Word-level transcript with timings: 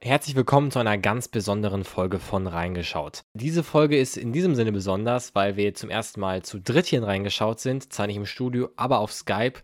Herzlich 0.00 0.36
willkommen 0.36 0.70
zu 0.70 0.78
einer 0.78 0.96
ganz 0.96 1.26
besonderen 1.26 1.82
Folge 1.82 2.20
von 2.20 2.46
Reingeschaut. 2.46 3.24
Diese 3.34 3.64
Folge 3.64 3.98
ist 3.98 4.16
in 4.16 4.32
diesem 4.32 4.54
Sinne 4.54 4.70
besonders, 4.70 5.34
weil 5.34 5.56
wir 5.56 5.74
zum 5.74 5.90
ersten 5.90 6.20
Mal 6.20 6.44
zu 6.44 6.60
dritt 6.60 6.86
hier 6.86 7.00
in 7.00 7.04
Reingeschaut 7.04 7.58
sind, 7.58 7.92
zwar 7.92 8.06
nicht 8.06 8.14
im 8.14 8.24
Studio, 8.24 8.68
aber 8.76 9.00
auf 9.00 9.12
Skype. 9.12 9.54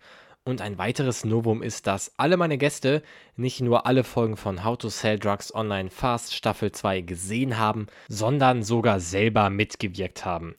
Und 0.43 0.61
ein 0.61 0.77
weiteres 0.77 1.25
Novum 1.25 1.63
ist, 1.63 1.87
dass 1.87 2.13
alle 2.17 2.37
meine 2.37 2.59
Gäste 2.59 3.05
nicht 3.37 3.61
nur 3.61 3.87
alle 3.87 4.03
Folgen 4.03 4.37
von 4.37 4.65
How 4.65 4.77
to 4.77 4.89
Sell 4.89 5.21
Drugs 5.21 5.55
Online 5.55 5.89
Fast 5.89 6.35
Staffel 6.35 6.73
2 6.73 7.03
gesehen 7.03 7.57
haben, 7.57 7.87
sondern 8.09 8.65
sogar 8.65 8.99
selber 8.99 9.51
mitgewirkt 9.51 10.25
haben. 10.25 10.57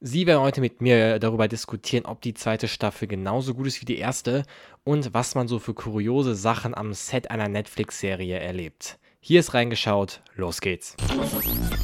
Sie 0.00 0.28
werden 0.28 0.40
heute 0.40 0.60
mit 0.60 0.80
mir 0.80 1.18
darüber 1.18 1.48
diskutieren, 1.48 2.06
ob 2.06 2.20
die 2.20 2.32
zweite 2.32 2.68
Staffel 2.68 3.08
genauso 3.08 3.52
gut 3.52 3.66
ist 3.66 3.80
wie 3.80 3.84
die 3.84 3.98
erste 3.98 4.44
und 4.84 5.12
was 5.12 5.34
man 5.34 5.48
so 5.48 5.58
für 5.58 5.74
kuriose 5.74 6.36
Sachen 6.36 6.72
am 6.72 6.94
Set 6.94 7.32
einer 7.32 7.48
Netflix-Serie 7.48 8.38
erlebt. 8.38 9.00
Hier 9.18 9.40
ist 9.40 9.54
reingeschaut, 9.54 10.20
los 10.36 10.60
geht's. 10.60 10.96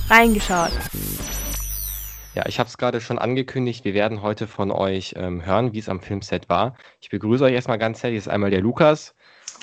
Reingeschaut. 0.08 0.70
Ja, 2.36 2.46
ich 2.46 2.60
habe 2.60 2.68
es 2.68 2.78
gerade 2.78 3.00
schon 3.00 3.18
angekündigt, 3.18 3.84
wir 3.84 3.94
werden 3.94 4.22
heute 4.22 4.46
von 4.46 4.70
euch 4.70 5.14
ähm, 5.16 5.44
hören, 5.44 5.72
wie 5.72 5.80
es 5.80 5.88
am 5.88 6.00
Filmset 6.00 6.48
war. 6.48 6.76
Ich 7.00 7.08
begrüße 7.08 7.42
euch 7.42 7.54
erstmal 7.54 7.78
ganz 7.78 8.00
herzlich, 8.04 8.18
das 8.18 8.26
ist 8.28 8.32
einmal 8.32 8.50
der 8.50 8.60
Lukas. 8.60 9.12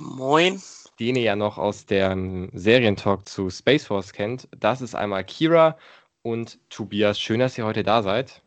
Moin. 0.01 0.61
Den 0.99 1.15
ihr 1.15 1.23
ja 1.23 1.35
noch 1.37 1.57
aus 1.57 1.85
dem 1.85 2.49
Serientalk 2.51 3.29
zu 3.29 3.49
Space 3.49 3.85
Force 3.85 4.11
kennt. 4.11 4.49
Das 4.59 4.81
ist 4.81 4.93
einmal 4.93 5.23
Kira 5.23 5.77
und 6.23 6.59
Tobias. 6.69 7.19
Schön, 7.19 7.39
dass 7.39 7.57
ihr 7.57 7.65
heute 7.65 7.83
da 7.83 8.03
seid. 8.03 8.41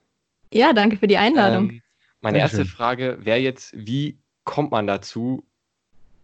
Ja, 0.53 0.73
danke 0.73 0.97
für 0.97 1.09
die 1.09 1.17
Einladung. 1.17 1.71
Ähm, 1.71 1.83
meine 2.21 2.39
Dankeschön. 2.39 2.61
erste 2.61 2.77
Frage 2.77 3.19
wäre 3.21 3.39
jetzt, 3.39 3.73
wie 3.75 4.19
kommt 4.45 4.71
man 4.71 4.87
dazu, 4.87 5.45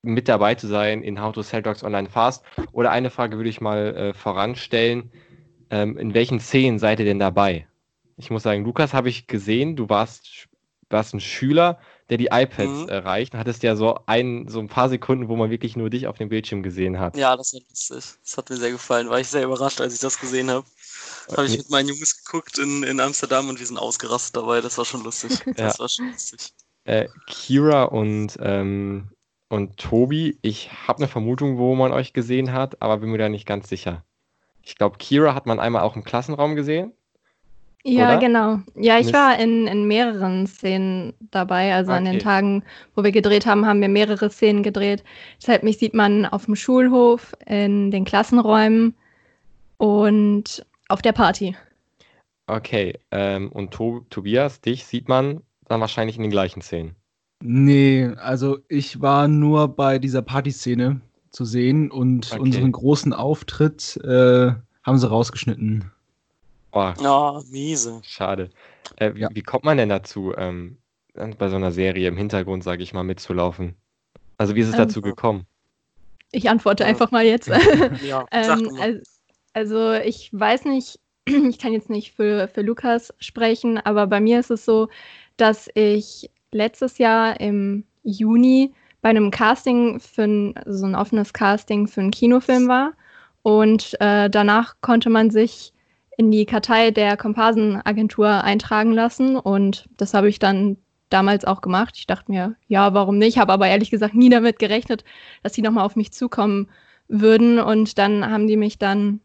mit 0.03 0.29
dabei 0.29 0.55
zu 0.55 0.67
sein 0.67 1.03
in 1.03 1.21
How 1.21 1.35
to 1.35 1.43
Sell 1.43 1.63
Drugs 1.63 1.83
Online 1.83 2.09
Fast? 2.09 2.45
Oder 2.73 2.91
eine 2.91 3.11
Frage 3.11 3.37
würde 3.37 3.51
ich 3.51 3.61
mal 3.61 3.95
äh, 3.95 4.15
voranstellen. 4.15 5.11
Ähm, 5.71 5.99
in 5.99 6.15
welchen 6.15 6.41
Szenen 6.41 6.79
seid 6.79 7.01
ihr 7.01 7.05
denn 7.05 7.19
dabei? 7.19 7.67
Ich 8.17 8.31
muss 8.31 8.43
sagen, 8.43 8.65
Lukas 8.65 8.93
habe 8.93 9.09
ich 9.09 9.27
gesehen, 9.27 9.77
du 9.77 9.89
warst, 9.89 10.49
warst 10.91 11.15
ein 11.15 11.21
Schüler, 11.21 11.79
der 12.09 12.19
die 12.19 12.27
iPads 12.27 12.83
mhm. 12.83 12.89
erreicht 12.89 13.35
und 13.35 13.41
hattest 13.41 13.63
ja 13.63 13.77
so 13.77 14.01
ein, 14.07 14.49
so 14.49 14.59
ein 14.59 14.69
paar 14.69 14.89
Sekunden, 14.89 15.29
wo 15.29 15.37
man 15.37 15.51
wirklich 15.51 15.77
nur 15.77 15.91
dich 15.91 16.07
auf 16.07 16.19
dem 16.19 16.29
Bildschirm 16.29 16.63
gesehen 16.63 16.99
hat. 16.99 17.17
Ja, 17.17 17.37
das 17.37 17.53
war 17.55 17.61
lustig. 17.69 18.19
Das 18.23 18.37
hat 18.37 18.51
mir 18.51 18.57
sehr 18.57 18.73
gefallen. 18.73 19.09
War 19.09 19.21
ich 19.21 19.29
sehr 19.29 19.45
überrascht, 19.45 19.81
als 19.81 19.95
ich 19.95 20.01
das 20.01 20.19
gesehen 20.19 20.51
habe. 20.51 20.67
Habe 21.37 21.47
ich 21.47 21.59
mit 21.59 21.71
meinen 21.71 21.89
Jungs 21.89 22.25
geguckt 22.25 22.59
in, 22.59 22.83
in 22.83 23.01
Amsterdam 23.01 23.49
und 23.49 23.59
wir 23.59 23.67
sind 23.67 23.79
ausgerastet 23.79 24.37
dabei. 24.37 24.61
Das 24.61 24.79
war 24.79 24.85
schon 24.85 25.05
lustig. 25.05 25.39
Das 25.57 25.79
war 25.79 25.89
schon 25.89 26.11
lustig. 26.11 26.53
Äh, 26.85 27.09
Kira 27.27 27.85
und, 27.85 28.39
ähm, 28.41 29.09
und 29.49 29.77
Tobi, 29.77 30.39
ich 30.43 30.71
habe 30.87 30.99
eine 30.99 31.09
Vermutung, 31.09 31.59
wo 31.59 31.75
man 31.75 31.93
euch 31.93 32.13
gesehen 32.13 32.53
hat, 32.53 32.81
aber 32.81 32.99
bin 32.99 33.11
mir 33.11 33.19
da 33.19 33.29
nicht 33.29 33.47
ganz 33.47 33.69
sicher. 33.69 34.05
Ich 34.63 34.77
glaube, 34.77 34.99
Kira 34.99 35.35
hat 35.35 35.47
man 35.47 35.61
einmal 35.61 35.83
auch 35.83 35.97
im 35.97 36.05
Klassenraum 36.05 36.57
gesehen. 36.57 36.93
Ja, 37.83 38.11
oder? 38.11 38.19
genau. 38.19 38.61
Ja, 38.75 38.99
ich 38.99 39.13
war 39.13 39.39
in, 39.39 39.67
in 39.67 39.87
mehreren 39.87 40.47
Szenen 40.47 41.15
dabei. 41.31 41.75
Also 41.75 41.93
okay. 41.93 41.99
an 41.99 42.05
den 42.05 42.19
Tagen, 42.19 42.63
wo 42.95 43.03
wir 43.03 43.13
gedreht 43.13 43.47
haben, 43.47 43.67
haben 43.67 43.81
wir 43.81 43.89
mehrere 43.89 44.29
Szenen 44.31 44.63
gedreht. 44.63 45.03
Deshalb 45.41 45.63
mich 45.63 45.79
sieht 45.79 45.95
man 45.95 46.27
auf 46.27 46.45
dem 46.45 46.57
Schulhof, 46.57 47.33
in 47.47 47.91
den 47.91 48.05
Klassenräumen 48.05 48.95
und 49.79 50.65
auf 50.91 51.03
der 51.03 51.13
Party. 51.13 51.57
Okay, 52.47 52.99
ähm, 53.11 53.51
und 53.53 53.71
to 53.71 54.05
Tobias, 54.11 54.61
dich 54.61 54.85
sieht 54.85 55.09
man 55.09 55.43
dann 55.67 55.81
wahrscheinlich 55.81 56.17
in 56.17 56.23
den 56.23 56.33
gleichen 56.33 56.63
Szenen. 56.63 56.97
Nee, 57.43 58.11
also 58.17 58.59
ich 58.69 59.01
war 59.01 59.29
nur 59.29 59.69
bei 59.69 59.99
dieser 59.99 60.21
Partyszene 60.21 61.01
zu 61.31 61.45
sehen 61.45 61.91
und 61.91 62.33
okay. 62.33 62.41
unseren 62.41 62.73
großen 62.73 63.13
Auftritt 63.13 63.97
äh, 64.05 64.53
haben 64.83 64.99
sie 64.99 65.09
rausgeschnitten. 65.09 65.91
Oh, 66.73 66.93
oh 67.03 67.43
miese. 67.51 68.01
Schade. 68.03 68.51
Äh, 68.97 69.15
wie, 69.15 69.21
ja. 69.21 69.29
wie, 69.33 69.43
kommt 69.43 69.65
man 69.65 69.79
denn 69.79 69.89
dazu, 69.89 70.35
ähm, 70.37 70.77
bei 71.39 71.49
so 71.49 71.57
einer 71.57 71.73
Serie 71.73 72.09
im 72.09 72.17
Hintergrund, 72.17 72.63
sage 72.63 72.83
ich 72.83 72.93
mal, 72.93 73.03
mitzulaufen? 73.03 73.75
Also 74.39 74.55
wie 74.55 74.61
ist 74.61 74.69
es 74.69 74.75
ähm, 74.75 74.81
dazu 74.81 75.01
gekommen? 75.01 75.47
Ich 76.33 76.49
antworte 76.49 76.85
einfach 76.85 77.11
mal 77.11 77.25
jetzt. 77.25 77.49
ja, 78.05 78.25
ähm, 78.33 78.71
also, 78.81 79.01
also 79.53 79.93
ich 79.93 80.31
weiß 80.33 80.65
nicht, 80.67 80.99
ich 81.27 81.59
kann 81.59 81.73
jetzt 81.73 81.91
nicht 81.91 82.13
für, 82.13 82.49
für 82.49 82.63
Lukas 82.63 83.13
sprechen, 83.19 83.79
aber 83.79 84.07
bei 84.07 84.21
mir 84.21 84.41
ist 84.41 84.51
es 84.51 84.65
so, 84.65 84.89
dass 85.37 85.69
ich 85.75 86.31
letztes 86.53 86.99
Jahr 86.99 87.41
im 87.41 87.85
Juni 88.03 88.73
bei 89.03 89.11
einem 89.11 89.31
Casting 89.31 90.01
für 90.01 90.25
ein, 90.25 90.55
so 90.67 90.87
ein 90.87 90.95
offenes 90.95 91.33
Casting 91.33 91.87
für 91.87 92.01
einen 92.01 92.11
Kinofilm 92.11 92.69
war. 92.69 92.93
Und 93.43 93.99
äh, 94.01 94.29
danach 94.29 94.77
konnte 94.83 95.09
man 95.09 95.31
sich 95.31 95.73
in 96.19 96.31
die 96.31 96.45
Kartei 96.45 96.91
der 96.91 97.17
Komparsenagentur 97.17 98.45
eintragen 98.45 98.93
lassen. 98.93 99.37
Und 99.37 99.89
das 99.97 100.13
habe 100.13 100.29
ich 100.29 100.39
dann 100.39 100.77
damals 101.09 101.47
auch 101.47 101.63
gemacht. 101.63 101.95
Ich 101.97 102.07
dachte 102.07 102.31
mir, 102.31 102.57
ja, 102.69 102.93
warum 102.93 103.17
nicht? 103.17 103.39
Habe 103.39 103.53
aber 103.55 103.69
ehrlich 103.69 103.91
gesagt 103.91 104.15
nie 104.15 104.29
damit 104.29 104.59
gerechnet, 104.59 105.05
dass 105.43 105.55
sie 105.55 105.63
nochmal 105.63 105.85
auf 105.85 105.97
mich 105.97 106.13
zukommen 106.13 106.69
würden. 107.09 107.59
Und 107.59 107.97
dann 107.97 108.31
haben 108.31 108.47
die 108.47 108.59
mich 108.59 108.79
dann 108.79 109.21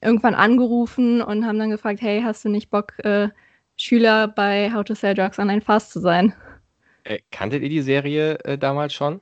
irgendwann 0.00 0.34
angerufen 0.34 1.22
und 1.22 1.46
haben 1.46 1.58
dann 1.58 1.70
gefragt, 1.70 2.00
hey, 2.00 2.22
hast 2.22 2.44
du 2.44 2.48
nicht 2.48 2.70
Bock, 2.70 2.92
äh, 3.04 3.28
Schüler 3.76 4.28
bei 4.28 4.72
How 4.72 4.84
to 4.84 4.94
Sell 4.94 5.14
Drugs 5.14 5.38
Online 5.38 5.60
Fast 5.60 5.92
zu 5.92 6.00
sein? 6.00 6.34
Äh, 7.04 7.20
kanntet 7.30 7.62
ihr 7.62 7.68
die 7.68 7.82
Serie 7.82 8.38
äh, 8.44 8.58
damals 8.58 8.92
schon? 8.92 9.20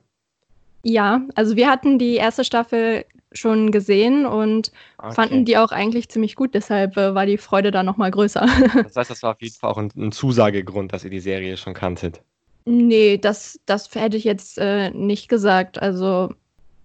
Ja, 0.83 1.21
also 1.35 1.55
wir 1.55 1.69
hatten 1.69 1.99
die 1.99 2.15
erste 2.15 2.43
Staffel 2.43 3.05
schon 3.33 3.71
gesehen 3.71 4.25
und 4.25 4.71
okay. 4.97 5.13
fanden 5.13 5.45
die 5.45 5.57
auch 5.57 5.71
eigentlich 5.71 6.09
ziemlich 6.09 6.35
gut, 6.35 6.53
deshalb 6.53 6.97
äh, 6.97 7.13
war 7.13 7.25
die 7.25 7.37
Freude 7.37 7.71
da 7.71 7.83
nochmal 7.83 8.11
größer. 8.11 8.45
das 8.83 8.95
heißt, 8.95 9.09
das 9.09 9.23
war 9.23 9.31
auf 9.31 9.41
jeden 9.41 9.55
Fall 9.55 9.69
auch 9.69 9.77
ein, 9.77 9.91
ein, 9.95 10.11
Zusagegrund, 10.11 10.93
dass 10.93 11.03
ihr 11.03 11.09
die 11.09 11.19
Serie 11.19 11.57
schon 11.57 11.73
kanntet. 11.73 12.21
Nee, 12.65 13.17
das, 13.17 13.59
das 13.65 13.93
hätte 13.95 14.17
ich 14.17 14.23
jetzt 14.23 14.57
äh, 14.57 14.89
nicht 14.91 15.29
gesagt. 15.29 15.81
Also 15.81 16.33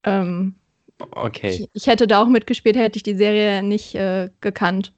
ähm, 0.05 0.55
Okay. 1.11 1.51
Ich, 1.51 1.69
ich, 1.73 1.87
hätte 1.87 2.07
da 2.07 2.23
auch 2.23 2.29
mitgespielt, 2.29 2.77
hätte 2.77 2.97
ich 2.97 3.03
die 3.03 3.15
Serie 3.15 3.63
nicht 3.63 3.95
äh, 3.95 4.31
gekannt. 4.41 4.93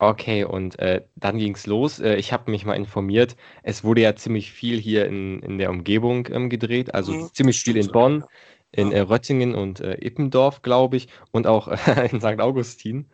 Okay, 0.00 0.44
und 0.44 0.78
äh, 0.78 1.02
dann 1.16 1.38
ging 1.38 1.54
es 1.54 1.66
los. 1.66 1.98
Äh, 1.98 2.16
ich 2.16 2.32
habe 2.32 2.50
mich 2.50 2.64
mal 2.64 2.74
informiert. 2.74 3.36
Es 3.62 3.82
wurde 3.82 4.02
ja 4.02 4.14
ziemlich 4.14 4.52
viel 4.52 4.78
hier 4.78 5.06
in, 5.06 5.40
in 5.40 5.58
der 5.58 5.70
Umgebung 5.70 6.28
ähm, 6.30 6.50
gedreht, 6.50 6.94
also 6.94 7.12
mhm. 7.12 7.30
ziemlich 7.32 7.60
viel 7.60 7.76
in 7.76 7.88
Bonn, 7.88 8.24
in 8.70 8.92
äh, 8.92 9.00
Röttingen 9.00 9.54
und 9.54 9.80
äh, 9.80 9.94
Ippendorf, 9.94 10.62
glaube 10.62 10.96
ich, 10.96 11.08
und 11.32 11.46
auch 11.48 11.68
in 12.12 12.20
St. 12.20 12.40
Augustin. 12.40 13.06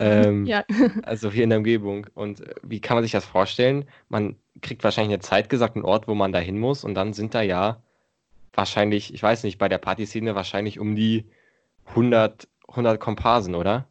Ähm, 0.00 0.44
ja. 0.46 0.64
also 1.02 1.30
hier 1.30 1.44
in 1.44 1.50
der 1.50 1.58
Umgebung. 1.60 2.06
Und 2.14 2.40
äh, 2.40 2.54
wie 2.62 2.80
kann 2.80 2.96
man 2.96 3.04
sich 3.04 3.12
das 3.12 3.24
vorstellen? 3.24 3.86
Man 4.10 4.36
kriegt 4.60 4.84
wahrscheinlich 4.84 5.14
eine 5.14 5.22
Zeit 5.22 5.48
gesagt, 5.48 5.76
einen 5.76 5.84
Ort, 5.84 6.08
wo 6.08 6.14
man 6.14 6.32
da 6.32 6.40
hin 6.40 6.58
muss, 6.58 6.84
und 6.84 6.94
dann 6.94 7.14
sind 7.14 7.34
da 7.34 7.40
ja 7.40 7.82
wahrscheinlich, 8.52 9.14
ich 9.14 9.22
weiß 9.22 9.44
nicht, 9.44 9.56
bei 9.56 9.68
der 9.68 9.78
Partyszene 9.78 10.34
wahrscheinlich 10.34 10.78
um 10.78 10.94
die 10.94 11.24
100, 11.90 12.48
100 12.68 13.00
Komparsen, 13.00 13.54
oder? 13.54 13.86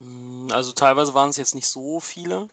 Mm, 0.00 0.48
also 0.52 0.72
teilweise 0.72 1.14
waren 1.14 1.30
es 1.30 1.36
jetzt 1.36 1.54
nicht 1.54 1.68
so 1.68 2.00
viele. 2.00 2.48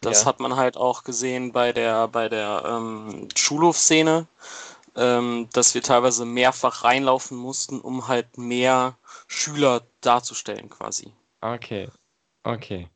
Das 0.00 0.22
ja. 0.22 0.26
hat 0.26 0.40
man 0.40 0.56
halt 0.56 0.76
auch 0.76 1.04
gesehen 1.04 1.52
bei 1.52 1.72
der, 1.72 2.08
bei 2.08 2.28
der 2.28 2.64
ähm, 2.66 3.28
Schulhofszene, 3.36 4.26
ähm, 4.96 5.48
dass 5.52 5.74
wir 5.74 5.82
teilweise 5.82 6.24
mehrfach 6.24 6.84
reinlaufen 6.84 7.36
mussten, 7.36 7.80
um 7.80 8.08
halt 8.08 8.38
mehr 8.38 8.96
Schüler 9.26 9.82
darzustellen 10.00 10.70
quasi. 10.70 11.12
Okay, 11.42 11.88
okay. 12.44 12.88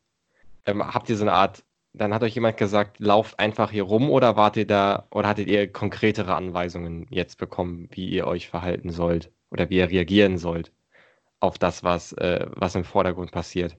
Ähm, 0.65 0.83
habt 0.93 1.09
ihr 1.09 1.17
so 1.17 1.23
eine 1.23 1.33
Art, 1.33 1.63
dann 1.93 2.13
hat 2.13 2.23
euch 2.23 2.33
jemand 2.33 2.57
gesagt, 2.57 2.99
lauft 2.99 3.39
einfach 3.39 3.69
hier 3.69 3.83
rum 3.83 4.09
oder 4.09 4.35
wart 4.35 4.57
ihr 4.57 4.67
da, 4.67 5.05
oder 5.11 5.27
hattet 5.27 5.47
ihr 5.47 5.71
konkretere 5.71 6.33
Anweisungen 6.33 7.05
jetzt 7.11 7.37
bekommen, 7.37 7.87
wie 7.91 8.09
ihr 8.09 8.25
euch 8.25 8.49
verhalten 8.49 8.89
sollt? 8.89 9.31
Oder 9.51 9.69
wie 9.69 9.77
ihr 9.77 9.89
reagieren 9.89 10.37
sollt 10.37 10.71
auf 11.39 11.57
das, 11.57 11.83
was, 11.83 12.13
äh, 12.13 12.45
was 12.55 12.75
im 12.75 12.83
Vordergrund 12.83 13.31
passiert? 13.31 13.77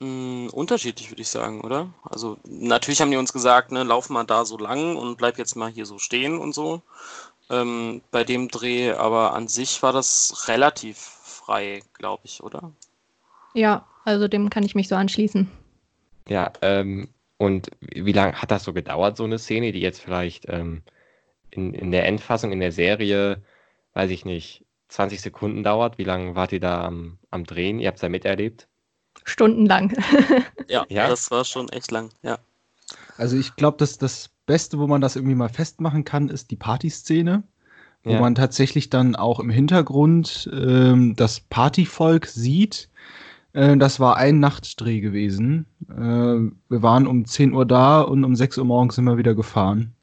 Mm, 0.00 0.48
unterschiedlich, 0.48 1.10
würde 1.10 1.22
ich 1.22 1.28
sagen, 1.28 1.62
oder? 1.62 1.92
Also 2.02 2.38
natürlich 2.44 3.00
haben 3.00 3.10
die 3.10 3.16
uns 3.16 3.32
gesagt, 3.32 3.72
ne, 3.72 3.82
lauf 3.82 4.10
mal 4.10 4.24
da 4.24 4.44
so 4.44 4.58
lang 4.58 4.96
und 4.96 5.16
bleib 5.16 5.38
jetzt 5.38 5.56
mal 5.56 5.70
hier 5.70 5.86
so 5.86 5.98
stehen 5.98 6.38
und 6.38 6.54
so. 6.54 6.82
Ähm, 7.48 8.02
bei 8.10 8.24
dem 8.24 8.48
Dreh, 8.48 8.92
aber 8.92 9.32
an 9.32 9.48
sich 9.48 9.82
war 9.82 9.92
das 9.92 10.48
relativ 10.48 10.96
frei, 10.96 11.82
glaube 11.94 12.22
ich, 12.24 12.42
oder? 12.42 12.72
Ja, 13.54 13.86
also 14.04 14.28
dem 14.28 14.50
kann 14.50 14.64
ich 14.64 14.74
mich 14.74 14.88
so 14.88 14.96
anschließen. 14.96 15.50
Ja, 16.28 16.52
ähm, 16.60 17.08
und 17.38 17.70
wie 17.80 18.12
lange 18.12 18.40
hat 18.40 18.50
das 18.50 18.64
so 18.64 18.72
gedauert, 18.72 19.16
so 19.16 19.24
eine 19.24 19.38
Szene, 19.38 19.72
die 19.72 19.80
jetzt 19.80 20.00
vielleicht 20.00 20.46
ähm, 20.48 20.82
in, 21.50 21.72
in 21.72 21.92
der 21.92 22.06
Endfassung, 22.06 22.52
in 22.52 22.60
der 22.60 22.72
Serie 22.72 23.42
weiß 23.96 24.10
ich 24.10 24.26
nicht, 24.26 24.62
20 24.88 25.22
Sekunden 25.22 25.62
dauert. 25.62 25.96
Wie 25.96 26.04
lange 26.04 26.34
wart 26.34 26.52
ihr 26.52 26.60
da 26.60 26.84
am, 26.84 27.18
am 27.30 27.44
Drehen? 27.44 27.80
Ihr 27.80 27.88
habt 27.88 27.96
es 27.96 28.02
ja 28.02 28.10
miterlebt. 28.10 28.68
Stundenlang. 29.24 29.96
ja, 30.68 30.84
ja, 30.90 31.08
das 31.08 31.30
war 31.30 31.46
schon 31.46 31.70
echt 31.70 31.90
lang, 31.90 32.10
ja. 32.22 32.38
Also 33.16 33.38
ich 33.38 33.56
glaube, 33.56 33.78
dass 33.78 33.96
das 33.96 34.30
Beste, 34.44 34.78
wo 34.78 34.86
man 34.86 35.00
das 35.00 35.16
irgendwie 35.16 35.34
mal 35.34 35.48
festmachen 35.48 36.04
kann, 36.04 36.28
ist 36.28 36.50
die 36.50 36.56
Partyszene. 36.56 37.42
wo 38.04 38.10
ja. 38.10 38.20
man 38.20 38.34
tatsächlich 38.34 38.90
dann 38.90 39.16
auch 39.16 39.40
im 39.40 39.48
Hintergrund 39.48 40.48
ähm, 40.52 41.16
das 41.16 41.40
Partyvolk 41.40 42.26
sieht. 42.26 42.90
Äh, 43.54 43.78
das 43.78 43.98
war 43.98 44.18
ein 44.18 44.40
Nachtdreh 44.40 45.00
gewesen. 45.00 45.64
Äh, 45.88 45.94
wir 46.68 46.82
waren 46.82 47.06
um 47.06 47.24
10 47.24 47.54
Uhr 47.54 47.64
da 47.64 48.02
und 48.02 48.24
um 48.24 48.36
6 48.36 48.58
Uhr 48.58 48.66
morgens 48.66 48.96
sind 48.96 49.06
wir 49.06 49.16
wieder 49.16 49.34
gefahren. 49.34 49.95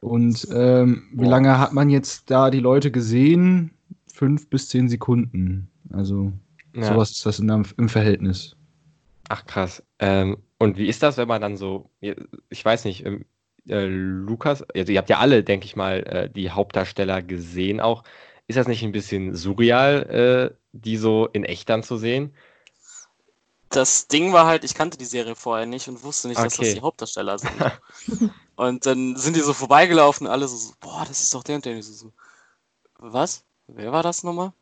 Und 0.00 0.46
ähm, 0.52 1.08
wie 1.12 1.24
lange 1.24 1.58
hat 1.58 1.72
man 1.72 1.90
jetzt 1.90 2.30
da 2.30 2.50
die 2.50 2.60
Leute 2.60 2.90
gesehen? 2.90 3.72
Fünf 4.12 4.48
bis 4.48 4.68
zehn 4.68 4.88
Sekunden. 4.88 5.68
Also 5.90 6.32
ja. 6.74 6.84
sowas 6.84 7.10
ist 7.12 7.26
das 7.26 7.38
in, 7.38 7.48
im 7.48 7.88
Verhältnis. 7.88 8.56
Ach 9.28 9.44
krass. 9.46 9.82
Ähm, 9.98 10.36
und 10.58 10.78
wie 10.78 10.86
ist 10.86 11.02
das, 11.02 11.16
wenn 11.16 11.28
man 11.28 11.40
dann 11.40 11.56
so, 11.56 11.90
ich 12.00 12.64
weiß 12.64 12.84
nicht, 12.84 13.04
ähm, 13.04 13.24
äh, 13.68 13.86
Lukas, 13.86 14.62
also 14.62 14.92
ihr 14.92 14.98
habt 14.98 15.10
ja 15.10 15.18
alle, 15.18 15.42
denke 15.42 15.66
ich 15.66 15.76
mal, 15.76 16.02
äh, 16.04 16.30
die 16.30 16.50
Hauptdarsteller 16.50 17.22
gesehen 17.22 17.80
auch. 17.80 18.04
Ist 18.46 18.56
das 18.56 18.68
nicht 18.68 18.84
ein 18.84 18.92
bisschen 18.92 19.34
surreal, 19.34 20.52
äh, 20.52 20.56
die 20.72 20.96
so 20.96 21.28
in 21.32 21.44
echt 21.44 21.68
dann 21.68 21.82
zu 21.82 21.96
sehen? 21.96 22.32
Das 23.76 24.08
Ding 24.08 24.32
war 24.32 24.46
halt, 24.46 24.64
ich 24.64 24.74
kannte 24.74 24.96
die 24.96 25.04
Serie 25.04 25.36
vorher 25.36 25.66
nicht 25.66 25.86
und 25.86 26.02
wusste 26.02 26.28
nicht, 26.28 26.38
okay. 26.38 26.48
dass 26.48 26.56
das 26.56 26.72
die 26.72 26.80
Hauptdarsteller 26.80 27.38
sind. 27.38 27.52
und 28.56 28.86
dann 28.86 29.16
sind 29.16 29.36
die 29.36 29.40
so 29.40 29.52
vorbeigelaufen, 29.52 30.26
alle 30.26 30.48
so, 30.48 30.72
boah, 30.80 31.04
das 31.06 31.20
ist 31.20 31.34
doch 31.34 31.44
der 31.44 31.56
und 31.56 31.66
der. 31.66 31.74
Und 31.74 31.80
ich 31.80 31.86
so, 31.86 32.10
was? 32.98 33.44
Wer 33.66 33.92
war 33.92 34.02
das 34.02 34.22
nochmal? 34.22 34.52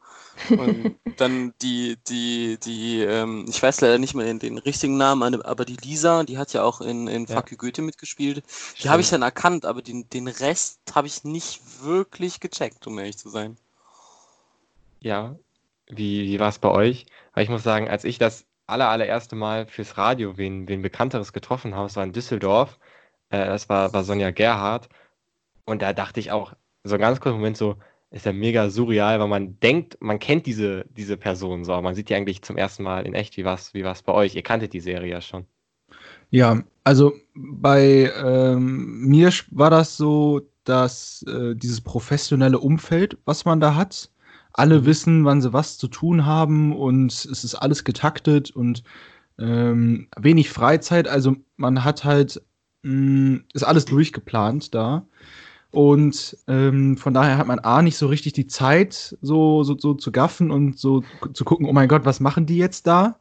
Und 0.50 0.96
dann 1.18 1.54
die, 1.62 1.96
die, 2.08 2.58
die, 2.58 3.02
ähm, 3.02 3.46
ich 3.48 3.62
weiß 3.62 3.82
leider 3.82 3.98
nicht 3.98 4.14
mehr 4.14 4.26
den, 4.26 4.40
den, 4.40 4.58
richtigen 4.58 4.96
Namen, 4.96 5.42
aber 5.42 5.64
die 5.64 5.76
Lisa, 5.76 6.24
die 6.24 6.38
hat 6.38 6.52
ja 6.52 6.64
auch 6.64 6.80
in, 6.80 7.06
in 7.06 7.26
ja. 7.26 7.40
Goethe 7.40 7.82
mitgespielt. 7.82 8.42
Die 8.82 8.88
habe 8.88 9.00
ich 9.00 9.10
dann 9.10 9.22
erkannt, 9.22 9.64
aber 9.64 9.80
den, 9.80 10.08
den 10.10 10.26
Rest 10.26 10.80
habe 10.92 11.06
ich 11.06 11.22
nicht 11.22 11.60
wirklich 11.82 12.40
gecheckt, 12.40 12.84
um 12.88 12.98
ehrlich 12.98 13.18
zu 13.18 13.28
sein. 13.28 13.58
Ja, 14.98 15.36
wie, 15.86 16.24
wie 16.24 16.40
war 16.40 16.48
es 16.48 16.58
bei 16.58 16.70
euch? 16.70 17.06
Weil 17.32 17.44
ich 17.44 17.50
muss 17.50 17.62
sagen, 17.62 17.88
als 17.88 18.02
ich 18.02 18.18
das 18.18 18.44
aller, 18.66 18.88
allererste 18.88 19.36
Mal 19.36 19.66
fürs 19.66 19.98
Radio 19.98 20.36
wen, 20.36 20.68
wen 20.68 20.82
Bekannteres 20.82 21.32
getroffen 21.32 21.74
habe, 21.74 21.86
es 21.86 21.96
war 21.96 22.04
in 22.04 22.12
Düsseldorf, 22.12 22.78
äh, 23.30 23.44
das 23.46 23.68
war, 23.68 23.92
war 23.92 24.04
Sonja 24.04 24.30
Gerhardt. 24.30 24.88
Und 25.64 25.82
da 25.82 25.92
dachte 25.92 26.20
ich 26.20 26.30
auch 26.30 26.54
so 26.84 26.94
einen 26.94 27.02
ganz 27.02 27.20
kurzen 27.20 27.36
Moment 27.38 27.56
so, 27.56 27.76
ist 28.10 28.26
ja 28.26 28.32
mega 28.32 28.70
surreal, 28.70 29.18
weil 29.18 29.28
man 29.28 29.58
denkt, 29.60 29.96
man 30.00 30.18
kennt 30.20 30.46
diese, 30.46 30.84
diese 30.90 31.16
Person 31.16 31.64
so, 31.64 31.72
aber 31.72 31.82
man 31.82 31.94
sieht 31.94 32.10
die 32.10 32.14
eigentlich 32.14 32.42
zum 32.42 32.56
ersten 32.56 32.84
Mal 32.84 33.06
in 33.06 33.14
echt. 33.14 33.36
Wie 33.36 33.44
war 33.44 33.54
es 33.54 33.74
wie 33.74 33.82
bei 33.82 34.12
euch? 34.12 34.36
Ihr 34.36 34.42
kanntet 34.42 34.72
die 34.72 34.80
Serie 34.80 35.10
ja 35.10 35.20
schon. 35.20 35.46
Ja, 36.30 36.62
also 36.84 37.12
bei 37.34 38.12
ähm, 38.24 39.00
mir 39.00 39.32
war 39.50 39.70
das 39.70 39.96
so, 39.96 40.42
dass 40.62 41.24
äh, 41.28 41.54
dieses 41.54 41.80
professionelle 41.80 42.58
Umfeld, 42.58 43.18
was 43.24 43.44
man 43.44 43.60
da 43.60 43.74
hat, 43.74 44.10
alle 44.54 44.80
mhm. 44.80 44.86
wissen, 44.86 45.24
wann 45.24 45.42
sie 45.42 45.52
was 45.52 45.76
zu 45.76 45.88
tun 45.88 46.24
haben 46.24 46.74
und 46.74 47.12
es 47.12 47.44
ist 47.44 47.54
alles 47.54 47.84
getaktet 47.84 48.50
und 48.50 48.82
ähm, 49.38 50.08
wenig 50.16 50.48
Freizeit. 50.48 51.08
Also 51.08 51.36
man 51.56 51.84
hat 51.84 52.04
halt, 52.04 52.40
mh, 52.82 52.92
mm, 52.92 53.44
ist 53.52 53.64
alles 53.64 53.84
durchgeplant 53.84 54.74
da. 54.74 55.06
Und 55.72 56.36
ähm, 56.46 56.96
von 56.96 57.14
daher 57.14 57.36
hat 57.36 57.48
man 57.48 57.58
A 57.58 57.82
nicht 57.82 57.96
so 57.96 58.06
richtig 58.06 58.32
die 58.34 58.46
Zeit, 58.46 59.18
so, 59.20 59.64
so, 59.64 59.76
so 59.76 59.94
zu 59.94 60.12
gaffen 60.12 60.52
und 60.52 60.78
so 60.78 61.02
zu 61.32 61.44
gucken, 61.44 61.66
oh 61.66 61.72
mein 61.72 61.88
Gott, 61.88 62.04
was 62.04 62.20
machen 62.20 62.46
die 62.46 62.58
jetzt 62.58 62.86
da? 62.86 63.18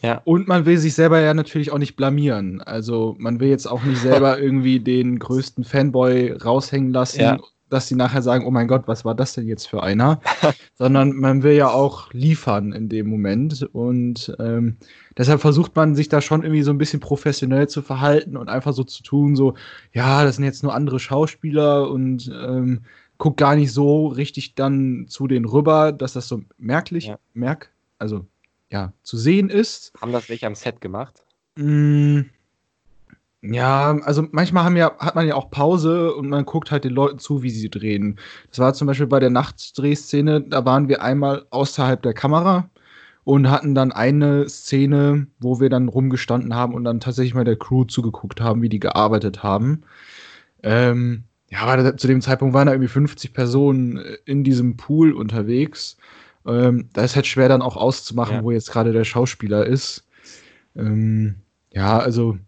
Ja. 0.00 0.22
Und 0.24 0.46
man 0.46 0.64
will 0.64 0.78
sich 0.78 0.94
selber 0.94 1.18
ja 1.18 1.34
natürlich 1.34 1.72
auch 1.72 1.78
nicht 1.78 1.96
blamieren. 1.96 2.60
Also 2.60 3.16
man 3.18 3.40
will 3.40 3.48
jetzt 3.48 3.66
auch 3.66 3.82
nicht 3.82 4.00
selber 4.00 4.38
irgendwie 4.40 4.78
den 4.78 5.18
größten 5.18 5.64
Fanboy 5.64 6.34
raushängen 6.34 6.92
lassen 6.92 7.20
ja 7.20 7.38
dass 7.70 7.88
sie 7.88 7.94
nachher 7.94 8.22
sagen, 8.22 8.46
oh 8.46 8.50
mein 8.50 8.68
Gott, 8.68 8.86
was 8.86 9.04
war 9.04 9.14
das 9.14 9.34
denn 9.34 9.46
jetzt 9.46 9.66
für 9.66 9.82
einer? 9.82 10.20
Sondern 10.74 11.12
man 11.14 11.42
will 11.42 11.52
ja 11.52 11.68
auch 11.68 12.12
liefern 12.12 12.72
in 12.72 12.88
dem 12.88 13.08
Moment. 13.08 13.62
Und 13.72 14.34
ähm, 14.38 14.76
deshalb 15.16 15.40
versucht 15.40 15.76
man 15.76 15.94
sich 15.94 16.08
da 16.08 16.20
schon 16.20 16.42
irgendwie 16.42 16.62
so 16.62 16.70
ein 16.70 16.78
bisschen 16.78 17.00
professionell 17.00 17.68
zu 17.68 17.82
verhalten 17.82 18.36
und 18.36 18.48
einfach 18.48 18.72
so 18.72 18.84
zu 18.84 19.02
tun, 19.02 19.36
so, 19.36 19.54
ja, 19.92 20.24
das 20.24 20.36
sind 20.36 20.44
jetzt 20.44 20.62
nur 20.62 20.74
andere 20.74 20.98
Schauspieler 20.98 21.90
und 21.90 22.30
ähm, 22.32 22.82
guckt 23.18 23.38
gar 23.38 23.56
nicht 23.56 23.72
so 23.72 24.06
richtig 24.06 24.54
dann 24.54 25.06
zu 25.08 25.26
denen 25.26 25.44
rüber, 25.44 25.92
dass 25.92 26.12
das 26.12 26.28
so 26.28 26.42
merklich, 26.56 27.06
ja. 27.06 27.18
merk, 27.34 27.70
also 27.98 28.26
ja, 28.70 28.92
zu 29.02 29.16
sehen 29.16 29.50
ist. 29.50 29.92
Haben 30.00 30.12
das 30.12 30.28
welche 30.28 30.46
am 30.46 30.54
Set 30.54 30.80
gemacht? 30.80 31.24
Mmh 31.56 32.26
ja, 33.40 33.96
also 34.02 34.26
manchmal 34.32 34.64
haben 34.64 34.76
ja, 34.76 34.96
hat 34.98 35.14
man 35.14 35.26
ja 35.28 35.34
auch 35.34 35.50
Pause 35.50 36.14
und 36.14 36.28
man 36.28 36.44
guckt 36.44 36.70
halt 36.72 36.84
den 36.84 36.92
Leuten 36.92 37.18
zu, 37.18 37.42
wie 37.42 37.50
sie 37.50 37.70
drehen. 37.70 38.18
Das 38.50 38.58
war 38.58 38.74
zum 38.74 38.86
Beispiel 38.88 39.06
bei 39.06 39.20
der 39.20 39.30
Nachtdrehszene, 39.30 40.42
da 40.42 40.64
waren 40.64 40.88
wir 40.88 41.02
einmal 41.02 41.46
außerhalb 41.50 42.02
der 42.02 42.14
Kamera 42.14 42.68
und 43.22 43.50
hatten 43.50 43.74
dann 43.74 43.92
eine 43.92 44.48
Szene, 44.48 45.28
wo 45.38 45.60
wir 45.60 45.70
dann 45.70 45.88
rumgestanden 45.88 46.54
haben 46.54 46.74
und 46.74 46.82
dann 46.84 46.98
tatsächlich 46.98 47.34
mal 47.34 47.44
der 47.44 47.56
Crew 47.56 47.84
zugeguckt 47.84 48.40
haben, 48.40 48.62
wie 48.62 48.68
die 48.68 48.80
gearbeitet 48.80 49.42
haben. 49.42 49.82
Ähm, 50.64 51.24
ja, 51.50 51.60
aber 51.60 51.96
zu 51.96 52.08
dem 52.08 52.20
Zeitpunkt 52.20 52.54
waren 52.54 52.66
da 52.66 52.72
irgendwie 52.72 52.88
50 52.88 53.32
Personen 53.32 54.02
in 54.24 54.44
diesem 54.44 54.76
Pool 54.76 55.12
unterwegs. 55.12 55.96
Ähm, 56.46 56.88
da 56.92 57.04
ist 57.04 57.14
halt 57.14 57.26
schwer 57.26 57.48
dann 57.48 57.62
auch 57.62 57.76
auszumachen, 57.76 58.36
ja. 58.36 58.42
wo 58.42 58.50
jetzt 58.50 58.72
gerade 58.72 58.92
der 58.92 59.04
Schauspieler 59.04 59.64
ist. 59.66 60.06
Ähm, 60.74 61.36
ja, 61.72 61.98
also 61.98 62.38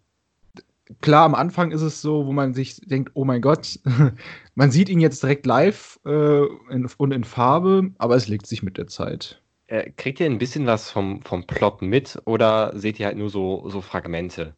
klar, 0.99 1.25
am 1.25 1.35
Anfang 1.35 1.71
ist 1.71 1.81
es 1.81 2.01
so, 2.01 2.25
wo 2.25 2.31
man 2.31 2.53
sich 2.53 2.77
denkt, 2.81 3.11
oh 3.13 3.25
mein 3.25 3.41
Gott, 3.41 3.79
man 4.55 4.71
sieht 4.71 4.89
ihn 4.89 4.99
jetzt 4.99 5.23
direkt 5.23 5.45
live 5.45 5.99
äh, 6.05 6.43
in, 6.69 6.89
und 6.97 7.11
in 7.11 7.23
Farbe, 7.23 7.91
aber 7.97 8.15
es 8.15 8.27
legt 8.27 8.47
sich 8.47 8.63
mit 8.63 8.77
der 8.77 8.87
Zeit. 8.87 9.41
Äh, 9.67 9.91
kriegt 9.91 10.19
ihr 10.19 10.25
ein 10.25 10.37
bisschen 10.37 10.65
was 10.67 10.91
vom, 10.91 11.21
vom 11.21 11.47
Plot 11.47 11.81
mit 11.81 12.21
oder 12.25 12.77
seht 12.77 12.99
ihr 12.99 13.05
halt 13.05 13.17
nur 13.17 13.29
so, 13.29 13.69
so 13.69 13.81
Fragmente? 13.81 14.55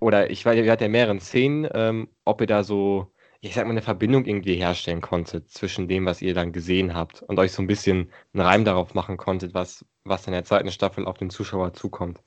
Oder 0.00 0.30
ich 0.30 0.44
weiß, 0.44 0.56
ihr 0.56 0.70
hattet 0.70 0.82
ja 0.82 0.88
mehreren 0.88 1.20
Szenen, 1.20 1.68
ähm, 1.72 2.08
ob 2.24 2.40
ihr 2.40 2.46
da 2.46 2.64
so, 2.64 3.12
ich 3.40 3.54
sag 3.54 3.64
mal, 3.64 3.70
eine 3.70 3.82
Verbindung 3.82 4.24
irgendwie 4.24 4.56
herstellen 4.56 5.00
konntet 5.00 5.50
zwischen 5.50 5.88
dem, 5.88 6.04
was 6.04 6.20
ihr 6.20 6.34
dann 6.34 6.52
gesehen 6.52 6.94
habt 6.94 7.22
und 7.22 7.38
euch 7.38 7.52
so 7.52 7.62
ein 7.62 7.66
bisschen 7.66 8.10
einen 8.32 8.42
Reim 8.42 8.64
darauf 8.64 8.94
machen 8.94 9.16
konntet, 9.16 9.54
was, 9.54 9.84
was 10.04 10.26
in 10.26 10.32
der 10.32 10.44
zweiten 10.44 10.70
Staffel 10.70 11.06
auf 11.06 11.16
den 11.16 11.30
Zuschauer 11.30 11.72
zukommt. 11.72 12.20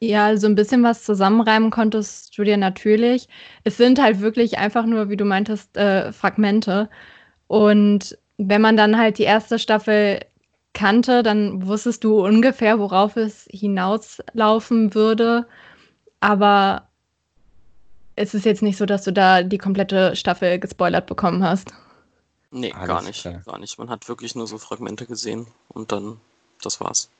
Ja, 0.00 0.26
also 0.26 0.46
ein 0.46 0.54
bisschen 0.54 0.82
was 0.84 1.02
zusammenreimen 1.04 1.70
konntest 1.70 2.36
du 2.38 2.44
dir 2.44 2.56
natürlich. 2.56 3.28
Es 3.64 3.76
sind 3.76 4.00
halt 4.00 4.20
wirklich 4.20 4.58
einfach 4.58 4.86
nur, 4.86 5.08
wie 5.10 5.16
du 5.16 5.24
meintest, 5.24 5.76
äh, 5.76 6.12
Fragmente. 6.12 6.88
Und 7.48 8.16
wenn 8.38 8.60
man 8.60 8.76
dann 8.76 8.96
halt 8.96 9.18
die 9.18 9.24
erste 9.24 9.58
Staffel 9.58 10.20
kannte, 10.72 11.22
dann 11.24 11.66
wusstest 11.66 12.04
du 12.04 12.24
ungefähr, 12.24 12.78
worauf 12.78 13.16
es 13.16 13.48
hinauslaufen 13.50 14.94
würde. 14.94 15.48
Aber 16.20 16.88
es 18.16 18.34
ist 18.34 18.44
jetzt 18.44 18.62
nicht 18.62 18.76
so, 18.76 18.86
dass 18.86 19.04
du 19.04 19.12
da 19.12 19.42
die 19.42 19.58
komplette 19.58 20.14
Staffel 20.16 20.58
gespoilert 20.60 21.06
bekommen 21.06 21.42
hast. 21.42 21.72
Nee, 22.50 22.72
Alles 22.72 22.88
gar 22.88 23.02
nicht, 23.02 23.20
klar. 23.22 23.42
gar 23.44 23.58
nicht. 23.58 23.78
Man 23.78 23.90
hat 23.90 24.08
wirklich 24.08 24.34
nur 24.34 24.46
so 24.46 24.58
Fragmente 24.58 25.06
gesehen 25.06 25.46
und 25.68 25.92
dann, 25.92 26.20
das 26.62 26.80
war's. 26.80 27.10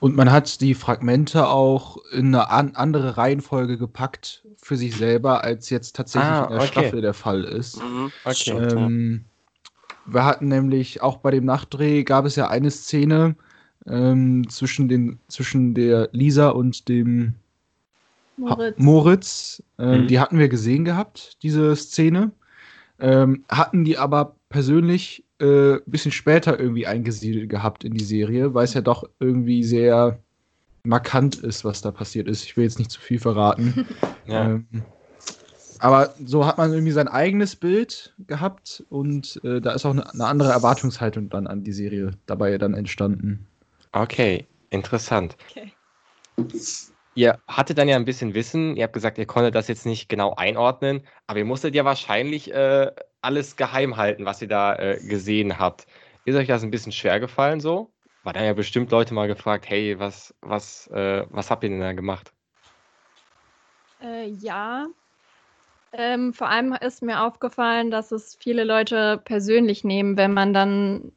Und 0.00 0.16
man 0.16 0.32
hat 0.32 0.62
die 0.62 0.74
Fragmente 0.74 1.46
auch 1.46 1.98
in 2.12 2.34
eine 2.34 2.50
an 2.50 2.74
andere 2.74 3.18
Reihenfolge 3.18 3.76
gepackt 3.76 4.46
für 4.56 4.76
sich 4.76 4.96
selber, 4.96 5.44
als 5.44 5.68
jetzt 5.68 5.94
tatsächlich 5.94 6.30
ah, 6.30 6.44
in 6.44 6.50
der 6.50 6.58
okay. 6.58 6.68
Staffel 6.68 7.00
der 7.02 7.14
Fall 7.14 7.44
ist. 7.44 7.82
Mhm, 7.82 8.10
okay. 8.24 8.50
Ähm, 8.50 9.24
wir 10.06 10.24
hatten 10.24 10.48
nämlich 10.48 11.02
auch 11.02 11.18
bei 11.18 11.30
dem 11.30 11.44
Nachdreh 11.44 12.02
gab 12.02 12.24
es 12.24 12.36
ja 12.36 12.48
eine 12.48 12.70
Szene 12.70 13.36
ähm, 13.86 14.48
zwischen, 14.48 14.88
den, 14.88 15.20
zwischen 15.28 15.74
der 15.74 16.08
Lisa 16.12 16.48
und 16.48 16.88
dem 16.88 17.34
Moritz. 18.38 18.78
Moritz. 18.78 19.62
Äh, 19.78 19.98
mhm. 19.98 20.06
Die 20.08 20.18
hatten 20.18 20.38
wir 20.38 20.48
gesehen 20.48 20.86
gehabt, 20.86 21.42
diese 21.42 21.76
Szene. 21.76 22.32
Ähm, 22.98 23.44
hatten 23.50 23.84
die 23.84 23.98
aber 23.98 24.36
persönlich 24.48 25.24
äh, 25.40 25.80
bisschen 25.86 26.12
später 26.12 26.58
irgendwie 26.58 26.86
eingesiedelt 26.86 27.48
gehabt 27.48 27.84
in 27.84 27.94
die 27.94 28.04
Serie, 28.04 28.54
weil 28.54 28.64
es 28.64 28.74
ja 28.74 28.80
doch 28.80 29.04
irgendwie 29.18 29.64
sehr 29.64 30.18
markant 30.84 31.36
ist, 31.36 31.64
was 31.64 31.82
da 31.82 31.90
passiert 31.90 32.28
ist. 32.28 32.44
Ich 32.44 32.56
will 32.56 32.64
jetzt 32.64 32.78
nicht 32.78 32.90
zu 32.90 33.00
viel 33.00 33.18
verraten. 33.18 33.86
ja. 34.26 34.46
ähm, 34.46 34.66
aber 35.78 36.14
so 36.24 36.46
hat 36.46 36.58
man 36.58 36.72
irgendwie 36.72 36.92
sein 36.92 37.08
eigenes 37.08 37.56
Bild 37.56 38.14
gehabt 38.26 38.84
und 38.90 39.40
äh, 39.44 39.60
da 39.60 39.72
ist 39.72 39.86
auch 39.86 39.92
eine, 39.92 40.12
eine, 40.12 40.26
andere 40.26 40.50
Erwartungshaltung 40.50 41.30
dann 41.30 41.46
an 41.46 41.64
die 41.64 41.72
Serie 41.72 42.10
dabei 42.26 42.58
dann 42.58 42.74
entstanden. 42.74 43.46
Okay, 43.92 44.46
interessant. 44.68 45.36
Okay. 45.50 45.72
Ihr 47.14 47.38
hattet 47.48 47.78
dann 47.78 47.88
ja 47.88 47.96
ein 47.96 48.04
bisschen 48.04 48.34
Wissen, 48.34 48.76
ihr 48.76 48.84
habt 48.84 48.92
gesagt, 48.92 49.18
ihr 49.18 49.26
konntet 49.26 49.54
das 49.54 49.68
jetzt 49.68 49.86
nicht 49.86 50.08
genau 50.08 50.34
einordnen, 50.34 51.00
aber 51.26 51.38
ihr 51.38 51.44
musstet 51.44 51.74
ja 51.74 51.84
wahrscheinlich 51.84 52.52
äh, 52.52 52.92
alles 53.22 53.56
geheim 53.56 53.96
halten, 53.96 54.24
was 54.24 54.42
ihr 54.42 54.48
da 54.48 54.76
äh, 54.76 54.98
gesehen 55.00 55.58
habt. 55.58 55.86
Ist 56.24 56.36
euch 56.36 56.48
das 56.48 56.62
ein 56.62 56.70
bisschen 56.70 56.92
schwer 56.92 57.20
gefallen 57.20 57.60
so? 57.60 57.90
War 58.22 58.32
dann 58.32 58.44
ja 58.44 58.52
bestimmt 58.52 58.90
Leute 58.90 59.14
mal 59.14 59.28
gefragt, 59.28 59.68
hey, 59.68 59.98
was, 59.98 60.34
was, 60.42 60.86
äh, 60.88 61.24
was 61.30 61.50
habt 61.50 61.64
ihr 61.64 61.70
denn 61.70 61.80
da 61.80 61.92
gemacht? 61.92 62.32
Äh, 64.02 64.28
ja. 64.28 64.86
Ähm, 65.92 66.32
vor 66.32 66.48
allem 66.48 66.72
ist 66.74 67.02
mir 67.02 67.22
aufgefallen, 67.22 67.90
dass 67.90 68.12
es 68.12 68.36
viele 68.36 68.64
Leute 68.64 69.20
persönlich 69.24 69.82
nehmen, 69.82 70.16
wenn 70.16 70.32
man 70.32 70.54
dann 70.54 71.12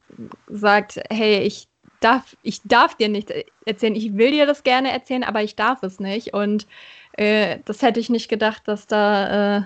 sagt, 0.48 1.00
hey, 1.12 1.40
ich 1.42 1.68
darf, 2.00 2.36
ich 2.42 2.62
darf 2.64 2.96
dir 2.96 3.10
nicht 3.10 3.32
erzählen, 3.66 3.96
ich 3.96 4.18
will 4.18 4.32
dir 4.32 4.46
das 4.46 4.64
gerne 4.64 4.92
erzählen, 4.92 5.24
aber 5.24 5.44
ich 5.44 5.56
darf 5.56 5.84
es 5.84 6.00
nicht. 6.00 6.34
Und 6.34 6.68
äh, 7.14 7.60
das 7.66 7.82
hätte 7.82 8.00
ich 8.00 8.10
nicht 8.10 8.30
gedacht, 8.30 8.68
dass 8.68 8.88
da 8.88 9.58
äh, 9.58 9.62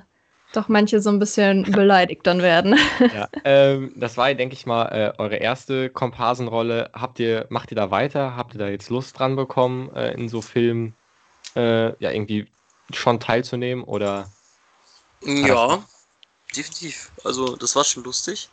doch 0.53 0.67
manche 0.67 1.01
so 1.01 1.09
ein 1.09 1.19
bisschen 1.19 1.63
beleidigt 1.63 2.25
dann 2.25 2.41
werden. 2.41 2.79
Ja, 3.13 3.29
ähm, 3.43 3.93
das 3.95 4.17
war, 4.17 4.33
denke 4.33 4.53
ich 4.53 4.65
mal, 4.65 4.85
äh, 4.87 5.13
eure 5.17 5.37
erste 5.37 5.89
Komparsenrolle. 5.89 6.89
Habt 6.93 7.19
ihr, 7.19 7.45
macht 7.49 7.71
ihr 7.71 7.75
da 7.75 7.91
weiter? 7.91 8.35
Habt 8.35 8.53
ihr 8.55 8.59
da 8.59 8.67
jetzt 8.67 8.89
Lust 8.89 9.17
dran 9.17 9.35
bekommen, 9.35 9.93
äh, 9.95 10.13
in 10.13 10.29
so 10.29 10.41
Filmen 10.41 10.95
äh, 11.55 11.89
ja 12.01 12.11
irgendwie 12.11 12.47
schon 12.91 13.19
teilzunehmen 13.19 13.83
oder? 13.83 14.29
Ja, 15.21 15.83
definitiv. 16.55 17.11
Also 17.23 17.55
das 17.55 17.75
war 17.75 17.83
schon 17.83 18.03
lustig. 18.03 18.49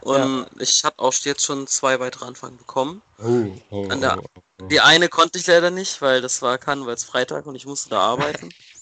Und 0.00 0.46
ja. 0.56 0.62
ich 0.62 0.84
habe 0.84 0.98
auch 0.98 1.12
jetzt 1.12 1.44
schon 1.44 1.66
zwei 1.66 1.98
weitere 2.00 2.26
Anfragen 2.26 2.56
bekommen. 2.56 3.02
Oh, 3.18 3.50
oh, 3.70 3.88
der, 3.88 4.18
oh, 4.18 4.24
oh, 4.60 4.66
Die 4.66 4.80
eine 4.80 5.08
konnte 5.08 5.38
ich 5.38 5.46
leider 5.46 5.70
nicht, 5.70 6.00
weil 6.02 6.20
das 6.20 6.42
war 6.42 6.58
Freitag 6.58 7.46
und 7.46 7.54
ich 7.54 7.66
musste 7.66 7.90
da 7.90 8.00
arbeiten. 8.00 8.50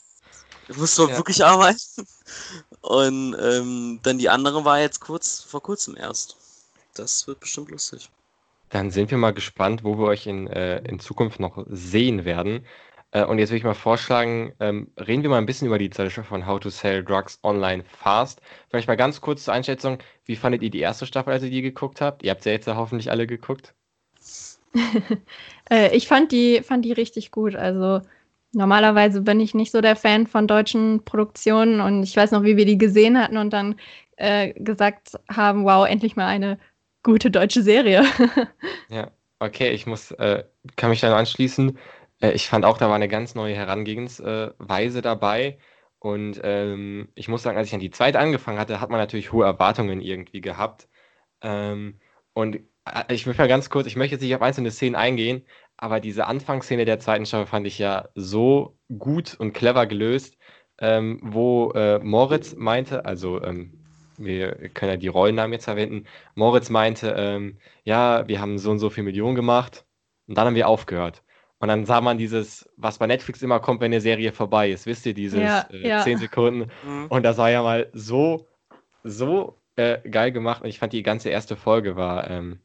ich 0.68 0.76
musste 0.76 1.02
ja. 1.02 1.16
wirklich 1.16 1.44
arbeiten. 1.44 1.80
Und 2.80 3.36
ähm, 3.40 4.00
dann 4.02 4.18
die 4.18 4.28
andere 4.28 4.64
war 4.64 4.80
jetzt 4.80 5.00
kurz 5.00 5.40
vor 5.42 5.62
kurzem 5.62 5.96
erst. 5.96 6.36
Das 6.94 7.26
wird 7.26 7.40
bestimmt 7.40 7.70
lustig. 7.70 8.10
Dann 8.70 8.90
sind 8.90 9.10
wir 9.10 9.18
mal 9.18 9.32
gespannt, 9.32 9.84
wo 9.84 9.98
wir 9.98 10.06
euch 10.06 10.26
in, 10.26 10.48
äh, 10.48 10.78
in 10.78 10.98
Zukunft 10.98 11.40
noch 11.40 11.64
sehen 11.68 12.24
werden. 12.24 12.66
Äh, 13.12 13.24
und 13.24 13.38
jetzt 13.38 13.50
würde 13.50 13.58
ich 13.58 13.64
mal 13.64 13.74
vorschlagen, 13.74 14.52
ähm, 14.60 14.90
reden 14.98 15.22
wir 15.22 15.30
mal 15.30 15.38
ein 15.38 15.46
bisschen 15.46 15.68
über 15.68 15.78
die 15.78 15.90
zweite 15.90 16.10
Staffel 16.10 16.28
von 16.28 16.46
How 16.46 16.58
to 16.58 16.70
Sell 16.70 17.04
Drugs 17.04 17.38
Online 17.42 17.84
Fast. 17.84 18.40
Vielleicht 18.68 18.88
mal 18.88 18.96
ganz 18.96 19.20
kurz 19.20 19.44
zur 19.44 19.54
Einschätzung, 19.54 19.98
wie 20.24 20.36
fandet 20.36 20.62
ihr 20.62 20.70
die 20.70 20.80
erste 20.80 21.06
Staffel, 21.06 21.32
als 21.32 21.42
ihr 21.44 21.50
die 21.50 21.62
geguckt 21.62 22.00
habt? 22.00 22.22
Ihr 22.22 22.30
habt 22.30 22.42
sie 22.42 22.50
ja 22.50 22.54
jetzt 22.54 22.66
ja 22.66 22.76
hoffentlich 22.76 23.10
alle 23.10 23.26
geguckt. 23.26 23.74
äh, 25.70 25.96
ich 25.96 26.08
fand 26.08 26.32
die, 26.32 26.62
fand 26.62 26.84
die 26.84 26.92
richtig 26.92 27.30
gut. 27.30 27.54
Also 27.54 28.02
normalerweise 28.56 29.20
bin 29.20 29.38
ich 29.38 29.54
nicht 29.54 29.70
so 29.70 29.80
der 29.80 29.96
Fan 29.96 30.26
von 30.26 30.46
deutschen 30.46 31.04
Produktionen 31.04 31.80
und 31.80 32.02
ich 32.02 32.16
weiß 32.16 32.30
noch, 32.32 32.42
wie 32.42 32.56
wir 32.56 32.64
die 32.64 32.78
gesehen 32.78 33.20
hatten 33.20 33.36
und 33.36 33.52
dann 33.52 33.76
äh, 34.16 34.54
gesagt 34.54 35.12
haben, 35.30 35.64
wow, 35.64 35.86
endlich 35.86 36.16
mal 36.16 36.26
eine 36.26 36.58
gute 37.02 37.30
deutsche 37.30 37.62
Serie. 37.62 38.04
ja, 38.88 39.10
okay, 39.38 39.70
ich 39.70 39.86
muss, 39.86 40.10
äh, 40.12 40.44
kann 40.76 40.90
mich 40.90 41.00
dann 41.00 41.12
anschließen. 41.12 41.78
Äh, 42.20 42.32
ich 42.32 42.48
fand 42.48 42.64
auch, 42.64 42.78
da 42.78 42.88
war 42.88 42.96
eine 42.96 43.08
ganz 43.08 43.34
neue 43.34 43.54
Herangehensweise 43.54 45.02
dabei. 45.02 45.58
Und 45.98 46.40
ähm, 46.42 47.08
ich 47.14 47.28
muss 47.28 47.42
sagen, 47.42 47.58
als 47.58 47.68
ich 47.68 47.74
an 47.74 47.80
die 47.80 47.90
zweite 47.90 48.18
angefangen 48.18 48.58
hatte, 48.58 48.80
hat 48.80 48.90
man 48.90 49.00
natürlich 49.00 49.32
hohe 49.32 49.44
Erwartungen 49.44 50.00
irgendwie 50.00 50.40
gehabt. 50.40 50.88
Ähm, 51.42 52.00
und 52.32 52.56
äh, 52.86 53.12
ich 53.12 53.26
will 53.26 53.34
mal 53.36 53.48
ganz 53.48 53.68
kurz, 53.70 53.86
ich 53.86 53.96
möchte 53.96 54.14
jetzt 54.14 54.22
nicht 54.22 54.34
auf 54.34 54.42
einzelne 54.42 54.70
Szenen 54.70 54.96
eingehen, 54.96 55.44
aber 55.76 56.00
diese 56.00 56.26
Anfangsszene 56.26 56.84
der 56.84 56.98
zweiten 56.98 57.26
Staffel 57.26 57.46
fand 57.46 57.66
ich 57.66 57.78
ja 57.78 58.08
so 58.14 58.78
gut 58.98 59.34
und 59.38 59.52
clever 59.52 59.86
gelöst, 59.86 60.36
ähm, 60.78 61.20
wo 61.22 61.72
äh, 61.72 61.98
Moritz 61.98 62.54
meinte, 62.56 63.04
also 63.04 63.42
ähm, 63.42 63.72
wir 64.18 64.52
können 64.70 64.92
ja 64.92 64.96
die 64.96 65.08
Rollennamen 65.08 65.52
jetzt 65.52 65.64
verwenden, 65.64 66.04
Moritz 66.34 66.70
meinte, 66.70 67.14
ähm, 67.16 67.58
ja, 67.84 68.26
wir 68.28 68.40
haben 68.40 68.58
so 68.58 68.70
und 68.70 68.78
so 68.78 68.90
viel 68.90 69.04
Millionen 69.04 69.34
gemacht 69.34 69.84
und 70.26 70.36
dann 70.36 70.46
haben 70.46 70.54
wir 70.54 70.68
aufgehört. 70.68 71.22
Und 71.58 71.68
dann 71.68 71.86
sah 71.86 72.00
man 72.00 72.18
dieses, 72.18 72.68
was 72.76 72.98
bei 72.98 73.06
Netflix 73.06 73.42
immer 73.42 73.60
kommt, 73.60 73.80
wenn 73.80 73.92
eine 73.92 74.00
Serie 74.00 74.32
vorbei 74.32 74.70
ist, 74.70 74.86
wisst 74.86 75.06
ihr, 75.06 75.14
dieses 75.14 75.40
ja, 75.40 75.66
äh, 75.70 75.88
ja. 75.88 76.02
10 76.02 76.18
Sekunden. 76.18 76.70
Mhm. 76.84 77.06
Und 77.08 77.22
das 77.22 77.38
war 77.38 77.50
ja 77.50 77.62
mal 77.62 77.88
so, 77.94 78.46
so 79.04 79.58
äh, 79.76 79.98
geil 80.08 80.32
gemacht. 80.32 80.62
Und 80.62 80.68
ich 80.68 80.78
fand 80.78 80.92
die 80.92 81.02
ganze 81.02 81.30
erste 81.30 81.56
Folge 81.56 81.96
war, 81.96 82.30
ähm, 82.30 82.60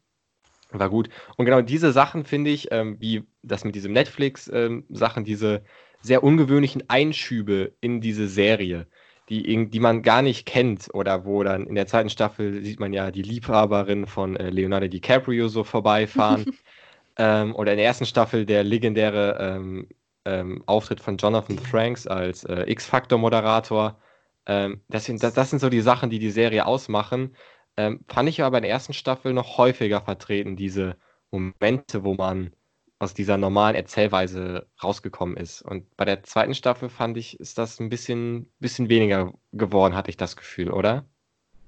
war 0.79 0.89
gut. 0.89 1.09
Und 1.37 1.45
genau 1.45 1.61
diese 1.61 1.91
Sachen 1.91 2.23
finde 2.23 2.51
ich, 2.51 2.71
ähm, 2.71 2.97
wie 2.99 3.23
das 3.43 3.63
mit 3.63 3.75
diesem 3.75 3.93
Netflix-Sachen, 3.93 5.21
ähm, 5.21 5.25
diese 5.25 5.63
sehr 6.01 6.23
ungewöhnlichen 6.23 6.89
Einschübe 6.89 7.73
in 7.81 8.01
diese 8.01 8.27
Serie, 8.27 8.87
die, 9.29 9.69
die 9.69 9.79
man 9.79 10.01
gar 10.01 10.21
nicht 10.21 10.45
kennt 10.45 10.89
oder 10.93 11.25
wo 11.25 11.43
dann 11.43 11.67
in 11.67 11.75
der 11.75 11.87
zweiten 11.87 12.09
Staffel 12.09 12.63
sieht 12.63 12.79
man 12.79 12.91
ja 12.91 13.11
die 13.11 13.21
Liebhaberin 13.21 14.07
von 14.07 14.35
äh, 14.35 14.49
Leonardo 14.49 14.87
DiCaprio 14.87 15.47
so 15.47 15.63
vorbeifahren. 15.63 16.45
ähm, 17.17 17.55
oder 17.55 17.71
in 17.71 17.77
der 17.77 17.85
ersten 17.85 18.05
Staffel 18.05 18.45
der 18.45 18.63
legendäre 18.63 19.37
ähm, 19.39 19.87
ähm, 20.25 20.63
Auftritt 20.65 20.99
von 20.99 21.17
Jonathan 21.17 21.57
Franks 21.59 22.07
als 22.07 22.43
äh, 22.43 22.69
X-Factor-Moderator. 22.71 23.99
Ähm, 24.45 24.81
das, 24.89 25.05
sind, 25.05 25.21
das, 25.23 25.33
das, 25.33 25.49
sind 25.49 25.59
so 25.59 25.69
die 25.69 25.81
Sachen, 25.81 26.09
die 26.09 26.19
die 26.19 26.31
Serie 26.31 26.65
ausmachen. 26.65 27.35
Ähm, 27.77 28.03
fand 28.07 28.29
ich 28.29 28.43
aber 28.43 28.57
in 28.57 28.63
der 28.63 28.71
ersten 28.71 28.93
Staffel 28.93 29.33
noch 29.33 29.57
häufiger 29.57 30.01
vertreten, 30.01 30.55
diese 30.55 30.97
Momente, 31.31 32.03
wo 32.03 32.13
man 32.13 32.51
aus 32.99 33.13
dieser 33.13 33.37
normalen 33.37 33.75
Erzählweise 33.75 34.67
rausgekommen 34.83 35.35
ist. 35.35 35.61
Und 35.61 35.95
bei 35.97 36.05
der 36.05 36.23
zweiten 36.23 36.53
Staffel 36.53 36.89
fand 36.89 37.17
ich, 37.17 37.39
ist 37.39 37.57
das 37.57 37.79
ein 37.79 37.89
bisschen, 37.89 38.51
bisschen 38.59 38.89
weniger 38.89 39.33
geworden, 39.53 39.95
hatte 39.95 40.11
ich 40.11 40.17
das 40.17 40.35
Gefühl, 40.35 40.71
oder? 40.71 41.05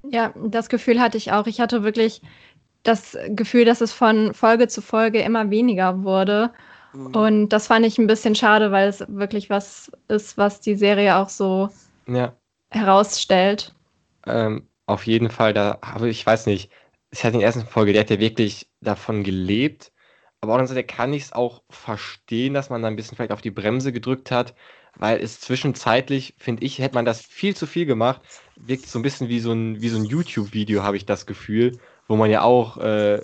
Ja, 0.04 0.34
das 0.36 0.70
Gefühl 0.70 1.00
hatte 1.02 1.18
ich 1.18 1.32
auch. 1.32 1.48
Ich 1.48 1.60
hatte 1.60 1.84
wirklich 1.84 2.22
das 2.84 3.18
Gefühl, 3.30 3.66
dass 3.66 3.82
es 3.82 3.94
von 3.94 4.34
Folge 4.34 4.68
zu 4.68 4.82
Folge 4.82 5.22
immer 5.22 5.50
weniger 5.50 6.04
wurde. 6.04 6.52
Mhm. 6.94 7.16
Und 7.16 7.50
das 7.50 7.68
fand 7.68 7.86
ich 7.86 7.98
ein 7.98 8.08
bisschen 8.08 8.36
schade, 8.36 8.72
weil 8.72 8.90
es 8.90 9.04
wirklich 9.08 9.50
was 9.50 9.92
ist, 10.10 10.38
was 10.38 10.60
die 10.60 10.76
Serie 10.76 11.18
auch 11.18 11.30
so 11.30 11.70
ja. 12.06 12.36
herausstellt. 12.70 13.74
Ähm, 14.28 14.68
auf 14.86 15.08
jeden 15.08 15.30
Fall, 15.30 15.54
da 15.54 15.80
habe 15.84 16.10
ich, 16.10 16.26
weiß 16.26 16.46
nicht, 16.48 16.72
es 17.12 17.24
hat 17.24 17.34
in 17.34 17.40
der 17.40 17.48
ersten 17.48 17.66
Folge, 17.66 17.94
der 17.94 18.02
hat 18.02 18.10
ja 18.10 18.20
wirklich 18.20 18.70
davon 18.82 19.24
gelebt. 19.24 19.92
Aber 20.42 20.56
auch 20.56 20.66
Seite 20.68 20.84
kann 20.84 21.14
ich 21.14 21.24
es 21.24 21.34
auch 21.34 21.64
verstehen, 21.70 22.54
dass 22.54 22.70
man 22.70 22.82
da 22.82 22.90
ein 22.90 22.96
bisschen 22.98 23.16
vielleicht 23.16 23.32
auf 23.32 23.42
die 23.42 23.52
Bremse 23.52 23.94
gedrückt 23.94 24.30
hat, 24.32 24.56
weil 24.96 25.22
es 25.22 25.40
zwischenzeitlich, 25.40 26.36
finde 26.38 26.66
ich, 26.66 26.80
hätte 26.80 26.96
man 26.96 27.06
das 27.06 27.22
viel 27.22 27.56
zu 27.56 27.66
viel 27.66 27.86
gemacht. 27.86 28.22
Wirkt 28.58 28.88
so 28.88 29.00
ein 29.00 29.04
bisschen 29.04 29.30
wie 29.30 29.40
so 29.40 29.54
ein, 29.54 29.80
so 29.80 29.98
ein 29.98 30.06
YouTube-Video, 30.06 30.84
habe 30.84 30.98
ich 30.98 31.06
das 31.06 31.26
Gefühl 31.26 31.80
wo 32.08 32.16
man 32.16 32.30
ja 32.30 32.42
auch 32.42 32.78
äh, 32.78 33.22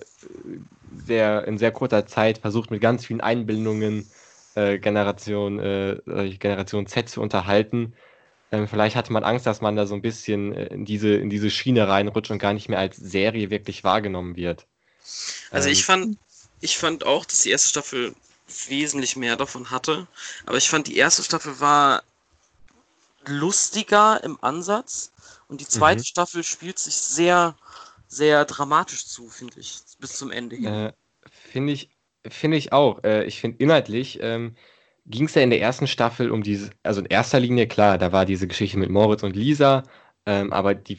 sehr, 1.06 1.48
in 1.48 1.58
sehr 1.58 1.72
kurzer 1.72 2.06
Zeit 2.06 2.40
versucht, 2.40 2.72
mit 2.72 2.82
ganz 2.82 3.06
vielen 3.06 3.22
Einbildungen 3.22 4.10
äh, 4.56 4.80
Generation, 4.80 5.60
äh, 5.60 5.98
Generation 6.40 6.88
Z 6.88 7.10
zu 7.10 7.22
unterhalten. 7.22 7.94
Ähm, 8.52 8.68
vielleicht 8.68 8.96
hatte 8.96 9.14
man 9.14 9.24
Angst, 9.24 9.46
dass 9.46 9.62
man 9.62 9.76
da 9.76 9.86
so 9.86 9.96
ein 9.96 10.02
bisschen 10.02 10.54
äh, 10.54 10.66
in 10.68 10.86
diese, 10.86 11.10
in 11.16 11.30
diese 11.30 11.50
Schiene 11.50 11.88
reinrutscht 11.88 12.32
und 12.32 12.40
gar 12.40 12.54
nicht 12.54 12.70
mehr 12.70 12.80
als 12.80 12.98
Serie 12.98 13.50
wirklich 13.50 13.84
wahrgenommen 13.84 14.36
wird. 14.36 14.66
Also 15.52 15.68
ähm, 15.68 15.74
ich 15.74 15.86
fand, 15.86 16.18
ich 16.62 16.78
fand 16.78 17.06
auch, 17.06 17.26
dass 17.26 17.44
die 17.44 17.52
erste 17.52 17.70
Staffel 17.70 18.16
wesentlich 18.68 19.16
mehr 19.16 19.36
davon 19.36 19.70
hatte. 19.70 20.08
Aber 20.46 20.58
ich 20.58 20.70
fand, 20.70 20.88
die 20.88 20.98
erste 20.98 21.24
Staffel 21.24 21.60
war 21.60 22.04
lustiger 23.28 24.24
im 24.24 24.38
Ansatz 24.42 25.12
und 25.48 25.62
die 25.62 25.68
zweite 25.68 26.00
mhm. 26.00 26.06
Staffel 26.06 26.44
spielt 26.44 26.80
sich 26.80 26.96
sehr 26.96 27.56
sehr 28.10 28.44
dramatisch 28.44 29.06
zu, 29.06 29.30
finde 29.30 29.60
ich, 29.60 29.80
bis 30.00 30.18
zum 30.18 30.32
Ende 30.32 30.56
hin. 30.56 30.66
Äh, 30.66 30.94
finde 31.52 31.74
ich, 31.74 31.90
finde 32.28 32.58
ich 32.58 32.74
auch. 32.74 33.04
Äh, 33.04 33.24
ich 33.26 33.40
finde 33.40 33.64
inhaltlich 33.64 34.20
ähm, 34.22 34.56
ging 35.10 35.26
es 35.26 35.36
ja 35.36 35.42
in 35.42 35.50
der 35.50 35.62
ersten 35.62 35.88
Staffel 35.88 36.32
um 36.32 36.44
diese, 36.44 36.70
also 36.84 37.02
in 37.02 37.08
erster 37.08 37.40
Linie 37.40 37.68
klar, 37.68 37.98
da 37.98 38.12
war 38.12 38.26
diese 38.26 38.48
Geschichte 38.48 38.78
mit 38.78 38.90
Moritz 38.90 39.24
und 39.24 39.36
Lisa, 39.36 39.84
ähm, 40.26 40.54
aber 40.54 40.76
die 40.76 40.98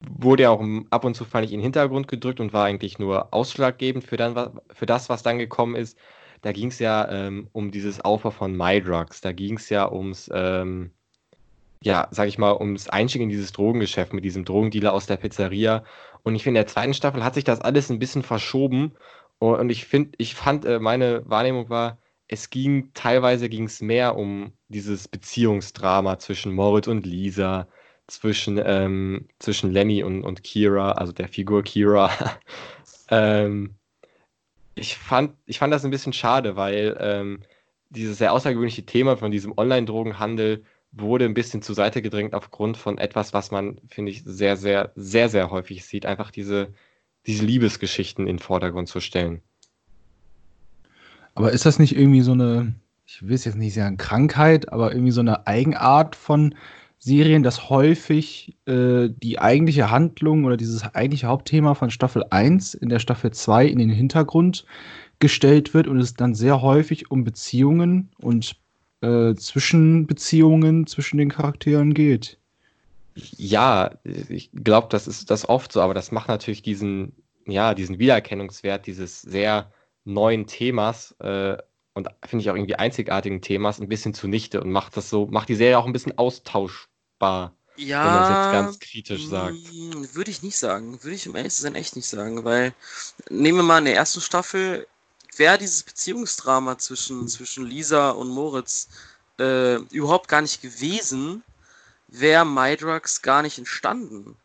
wurde 0.00 0.44
ja 0.44 0.50
auch 0.50 0.62
ab 0.90 1.04
und 1.04 1.14
zu, 1.14 1.24
fand 1.24 1.46
ich, 1.46 1.52
in 1.52 1.58
den 1.58 1.64
Hintergrund 1.64 2.08
gedrückt 2.08 2.40
und 2.40 2.52
war 2.52 2.64
eigentlich 2.64 2.98
nur 2.98 3.32
ausschlaggebend 3.32 4.04
für, 4.04 4.16
dann, 4.16 4.60
für 4.72 4.86
das, 4.86 5.08
was 5.08 5.22
dann 5.22 5.38
gekommen 5.38 5.76
ist. 5.76 5.98
Da 6.42 6.52
ging 6.52 6.68
es 6.68 6.78
ja 6.78 7.08
ähm, 7.10 7.48
um 7.52 7.70
dieses 7.70 8.00
Aufbau 8.00 8.30
von 8.30 8.56
MyDrugs, 8.56 9.20
da 9.20 9.32
ging 9.32 9.56
es 9.56 9.68
ja 9.68 9.90
ums, 9.90 10.30
ähm, 10.32 10.90
ja, 11.82 12.08
sag 12.10 12.28
ich 12.28 12.38
mal, 12.38 12.56
ums 12.56 12.88
Einstieg 12.88 13.22
in 13.22 13.28
dieses 13.28 13.52
Drogengeschäft 13.52 14.12
mit 14.12 14.24
diesem 14.24 14.44
Drogendealer 14.44 14.92
aus 14.92 15.06
der 15.06 15.16
Pizzeria. 15.16 15.84
Und 16.22 16.34
ich 16.34 16.42
finde, 16.42 16.60
in 16.60 16.64
der 16.66 16.72
zweiten 16.72 16.94
Staffel 16.94 17.24
hat 17.24 17.34
sich 17.34 17.44
das 17.44 17.60
alles 17.60 17.90
ein 17.90 17.98
bisschen 17.98 18.22
verschoben. 18.22 18.92
Und 19.38 19.70
ich 19.70 19.86
finde, 19.86 20.10
ich 20.18 20.34
fand, 20.34 20.64
äh, 20.64 20.78
meine 20.78 21.22
Wahrnehmung 21.28 21.68
war, 21.68 21.98
es 22.28 22.50
ging, 22.50 22.90
teilweise 22.94 23.48
ging 23.48 23.64
es 23.64 23.80
mehr 23.80 24.16
um 24.16 24.52
dieses 24.68 25.08
Beziehungsdrama 25.08 26.18
zwischen 26.18 26.52
Moritz 26.52 26.88
und 26.88 27.06
Lisa, 27.06 27.68
zwischen, 28.08 28.60
ähm, 28.64 29.28
zwischen 29.38 29.70
Lenny 29.70 30.02
und, 30.02 30.22
und 30.24 30.42
Kira, 30.42 30.92
also 30.92 31.12
der 31.12 31.28
Figur 31.28 31.62
Kira. 31.62 32.10
ähm, 33.10 33.76
ich, 34.74 34.96
fand, 34.96 35.34
ich 35.46 35.58
fand 35.58 35.72
das 35.72 35.84
ein 35.84 35.90
bisschen 35.90 36.12
schade, 36.12 36.56
weil 36.56 36.96
ähm, 37.00 37.42
dieses 37.90 38.18
sehr 38.18 38.32
außergewöhnliche 38.32 38.86
Thema 38.86 39.16
von 39.16 39.30
diesem 39.30 39.56
Online-Drogenhandel 39.56 40.64
wurde 40.92 41.24
ein 41.24 41.34
bisschen 41.34 41.62
zur 41.62 41.74
Seite 41.74 42.02
gedrängt 42.02 42.34
aufgrund 42.34 42.76
von 42.76 42.98
etwas, 42.98 43.32
was 43.32 43.50
man, 43.50 43.80
finde 43.88 44.12
ich, 44.12 44.22
sehr, 44.24 44.56
sehr, 44.56 44.92
sehr, 44.94 45.28
sehr 45.28 45.50
häufig 45.50 45.84
sieht. 45.84 46.06
Einfach 46.06 46.30
diese, 46.30 46.72
diese 47.26 47.44
Liebesgeschichten 47.44 48.26
in 48.26 48.36
den 48.36 48.38
Vordergrund 48.38 48.88
zu 48.88 49.00
stellen. 49.00 49.42
Aber 51.36 51.52
ist 51.52 51.66
das 51.66 51.78
nicht 51.78 51.96
irgendwie 51.96 52.22
so 52.22 52.32
eine, 52.32 52.74
ich 53.06 53.22
will 53.22 53.34
es 53.34 53.44
jetzt 53.44 53.56
nicht 53.56 53.74
sagen 53.74 53.98
Krankheit, 53.98 54.72
aber 54.72 54.92
irgendwie 54.92 55.12
so 55.12 55.20
eine 55.20 55.46
Eigenart 55.46 56.16
von 56.16 56.54
Serien, 56.98 57.42
dass 57.42 57.68
häufig 57.68 58.56
äh, 58.66 59.10
die 59.10 59.38
eigentliche 59.38 59.90
Handlung 59.90 60.44
oder 60.44 60.56
dieses 60.56 60.82
eigentliche 60.94 61.26
Hauptthema 61.26 61.74
von 61.74 61.90
Staffel 61.90 62.24
1 62.30 62.72
in 62.74 62.88
der 62.88 63.00
Staffel 63.00 63.32
2 63.32 63.66
in 63.66 63.78
den 63.78 63.90
Hintergrund 63.90 64.64
gestellt 65.18 65.74
wird 65.74 65.88
und 65.88 66.00
es 66.00 66.14
dann 66.14 66.34
sehr 66.34 66.62
häufig 66.62 67.10
um 67.10 67.22
Beziehungen 67.22 68.08
und 68.18 68.56
äh, 69.02 69.34
Zwischenbeziehungen 69.34 70.86
zwischen 70.86 71.18
den 71.18 71.28
Charakteren 71.28 71.92
geht. 71.92 72.38
Ja, 73.14 73.90
ich 74.28 74.50
glaube, 74.52 74.88
das 74.90 75.06
ist 75.06 75.30
das 75.30 75.46
oft 75.48 75.70
so, 75.70 75.82
aber 75.82 75.92
das 75.92 76.12
macht 76.12 76.28
natürlich 76.28 76.62
diesen, 76.62 77.12
ja, 77.46 77.74
diesen 77.74 77.98
Wiedererkennungswert 77.98 78.86
dieses 78.86 79.20
sehr 79.20 79.70
neuen 80.06 80.46
Themas 80.46 81.14
äh, 81.18 81.56
und 81.94 82.08
finde 82.24 82.42
ich 82.42 82.50
auch 82.50 82.54
irgendwie 82.54 82.76
einzigartigen 82.76 83.40
Themas 83.40 83.80
ein 83.80 83.88
bisschen 83.88 84.14
zunichte 84.14 84.60
und 84.60 84.70
macht 84.70 84.96
das 84.96 85.10
so, 85.10 85.26
macht 85.26 85.48
die 85.48 85.54
Serie 85.54 85.78
auch 85.78 85.86
ein 85.86 85.92
bisschen 85.92 86.16
austauschbar. 86.16 87.54
Ja, 87.76 88.04
wenn 88.04 88.12
man 88.12 88.22
es 88.22 88.28
jetzt 88.28 88.52
ganz 88.52 88.78
kritisch 88.80 89.26
sagt. 89.26 89.56
Mm, 89.72 90.14
würde 90.14 90.30
ich 90.30 90.42
nicht 90.42 90.56
sagen. 90.56 91.02
Würde 91.02 91.14
ich 91.14 91.26
im 91.26 91.36
ehrlich 91.36 91.54
sein 91.54 91.74
echt 91.74 91.96
nicht 91.96 92.08
sagen, 92.08 92.44
weil 92.44 92.72
nehmen 93.28 93.58
wir 93.58 93.62
mal 93.62 93.78
in 93.78 93.86
der 93.86 93.96
ersten 93.96 94.20
Staffel, 94.20 94.86
wäre 95.36 95.58
dieses 95.58 95.82
Beziehungsdrama 95.82 96.78
zwischen, 96.78 97.28
zwischen 97.28 97.66
Lisa 97.66 98.10
und 98.10 98.28
Moritz 98.28 98.88
äh, 99.38 99.76
überhaupt 99.90 100.28
gar 100.28 100.40
nicht 100.40 100.62
gewesen, 100.62 101.42
wäre 102.08 102.46
MyDrugs 102.46 103.20
gar 103.22 103.42
nicht 103.42 103.58
entstanden. 103.58 104.36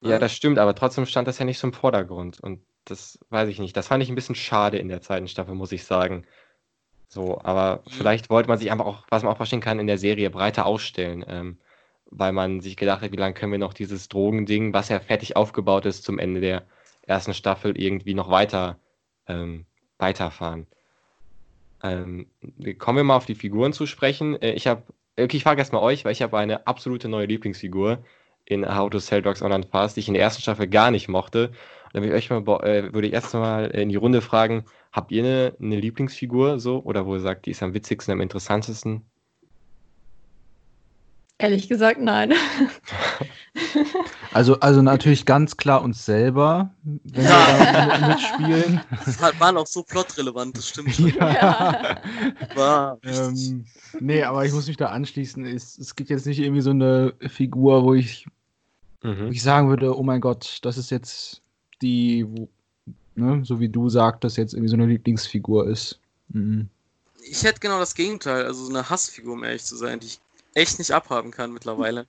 Ja, 0.00 0.18
das 0.18 0.32
stimmt, 0.32 0.58
aber 0.58 0.74
trotzdem 0.74 1.06
stand 1.06 1.26
das 1.26 1.38
ja 1.38 1.44
nicht 1.44 1.58
so 1.58 1.66
im 1.68 1.72
Vordergrund. 1.72 2.38
Und 2.40 2.60
das 2.84 3.18
weiß 3.30 3.48
ich 3.48 3.58
nicht. 3.58 3.76
Das 3.76 3.88
fand 3.88 4.02
ich 4.02 4.08
ein 4.08 4.14
bisschen 4.14 4.34
schade 4.34 4.78
in 4.78 4.88
der 4.88 5.02
zweiten 5.02 5.28
Staffel, 5.28 5.54
muss 5.54 5.72
ich 5.72 5.84
sagen. 5.84 6.24
So, 7.08 7.40
aber 7.42 7.82
mhm. 7.84 7.90
vielleicht 7.90 8.30
wollte 8.30 8.48
man 8.48 8.58
sich 8.58 8.70
einfach 8.70 8.86
auch, 8.86 9.06
was 9.10 9.22
man 9.22 9.32
auch 9.32 9.36
verstehen 9.36 9.60
kann, 9.60 9.78
in 9.78 9.86
der 9.86 9.98
Serie 9.98 10.30
breiter 10.30 10.66
ausstellen. 10.66 11.24
Ähm, 11.28 11.58
weil 12.10 12.32
man 12.32 12.60
sich 12.60 12.76
gedacht 12.76 13.02
hat, 13.02 13.12
wie 13.12 13.16
lange 13.16 13.34
können 13.34 13.52
wir 13.52 13.58
noch 13.58 13.74
dieses 13.74 14.08
Drogending, 14.08 14.72
was 14.72 14.88
ja 14.88 15.00
fertig 15.00 15.36
aufgebaut 15.36 15.86
ist 15.86 16.04
zum 16.04 16.18
Ende 16.18 16.40
der 16.40 16.64
ersten 17.02 17.34
Staffel, 17.34 17.80
irgendwie 17.80 18.14
noch 18.14 18.30
weiter 18.30 18.78
ähm, 19.26 19.66
weiterfahren. 19.98 20.66
Ähm, 21.82 22.26
kommen 22.78 22.98
wir 22.98 23.04
mal 23.04 23.16
auf 23.16 23.26
die 23.26 23.34
Figuren 23.34 23.72
zu 23.72 23.86
sprechen. 23.86 24.40
Äh, 24.40 24.52
ich 24.52 24.66
habe, 24.66 24.82
okay, 25.18 25.36
ich 25.36 25.42
frage 25.42 25.60
erstmal 25.60 25.82
euch, 25.82 26.04
weil 26.04 26.12
ich 26.12 26.22
habe 26.22 26.38
eine 26.38 26.66
absolute 26.66 27.08
neue 27.08 27.26
Lieblingsfigur 27.26 28.04
in 28.44 28.74
How 28.74 28.90
to 28.90 28.98
Sell 28.98 29.22
Dogs 29.22 29.42
Online 29.42 29.66
Fast, 29.66 29.96
die 29.96 30.00
ich 30.00 30.08
in 30.08 30.14
der 30.14 30.22
ersten 30.22 30.42
Staffel 30.42 30.66
gar 30.66 30.90
nicht 30.90 31.08
mochte. 31.08 31.52
Dann 31.94 32.02
würde 32.02 32.18
ich, 32.18 32.30
euch 32.30 32.44
mal, 32.44 32.64
äh, 32.64 32.92
würde 32.92 33.06
ich 33.06 33.12
erst 33.12 33.32
mal 33.34 33.66
in 33.66 33.88
die 33.88 33.94
Runde 33.94 34.20
fragen, 34.20 34.64
habt 34.90 35.12
ihr 35.12 35.22
eine, 35.22 35.54
eine 35.60 35.78
Lieblingsfigur 35.78 36.58
so 36.58 36.82
oder 36.82 37.06
wo 37.06 37.14
ihr 37.14 37.20
sagt, 37.20 37.46
die 37.46 37.52
ist 37.52 37.62
am 37.62 37.72
witzigsten, 37.72 38.10
am 38.10 38.20
interessantesten? 38.20 39.02
Ehrlich 41.38 41.68
gesagt, 41.68 42.00
nein. 42.00 42.34
Also, 44.32 44.58
also 44.58 44.82
natürlich 44.82 45.26
ganz 45.26 45.56
klar 45.56 45.82
uns 45.82 46.04
selber, 46.04 46.74
wenn 46.82 47.24
ja. 47.24 47.30
wir 47.30 48.00
da 48.00 48.08
mitspielen. 48.08 48.80
Das 49.04 49.20
war 49.20 49.56
auch 49.56 49.66
so 49.68 49.84
plotrelevant, 49.84 50.56
das 50.56 50.70
stimmt 50.70 50.92
schon. 50.96 51.14
Ja. 51.14 52.00
War 52.56 52.98
ähm, 53.04 53.64
nee, 54.00 54.24
aber 54.24 54.44
ich 54.44 54.52
muss 54.52 54.66
mich 54.66 54.76
da 54.76 54.86
anschließen. 54.86 55.46
Es, 55.46 55.78
es 55.78 55.94
gibt 55.94 56.10
jetzt 56.10 56.26
nicht 56.26 56.40
irgendwie 56.40 56.62
so 56.62 56.70
eine 56.70 57.14
Figur, 57.28 57.84
wo 57.84 57.94
ich, 57.94 58.26
mhm. 59.04 59.26
wo 59.26 59.30
ich 59.30 59.40
sagen 59.40 59.68
würde, 59.68 59.96
oh 59.96 60.02
mein 60.02 60.20
Gott, 60.20 60.58
das 60.62 60.78
ist 60.78 60.90
jetzt 60.90 61.43
die, 61.82 62.26
ne, 63.14 63.44
so 63.44 63.60
wie 63.60 63.68
du 63.68 63.88
sagtest, 63.88 64.36
jetzt 64.36 64.54
irgendwie 64.54 64.68
so 64.68 64.76
eine 64.76 64.86
Lieblingsfigur 64.86 65.68
ist. 65.68 66.00
Mhm. 66.28 66.68
Ich 67.26 67.42
hätte 67.42 67.60
genau 67.60 67.78
das 67.78 67.94
Gegenteil, 67.94 68.44
also 68.44 68.64
so 68.64 68.70
eine 68.70 68.90
Hassfigur, 68.90 69.32
um 69.32 69.44
ehrlich 69.44 69.64
zu 69.64 69.76
sein, 69.76 70.00
die 70.00 70.06
ich 70.06 70.20
echt 70.54 70.78
nicht 70.78 70.90
abhaben 70.90 71.30
kann 71.30 71.52
mittlerweile. 71.52 72.06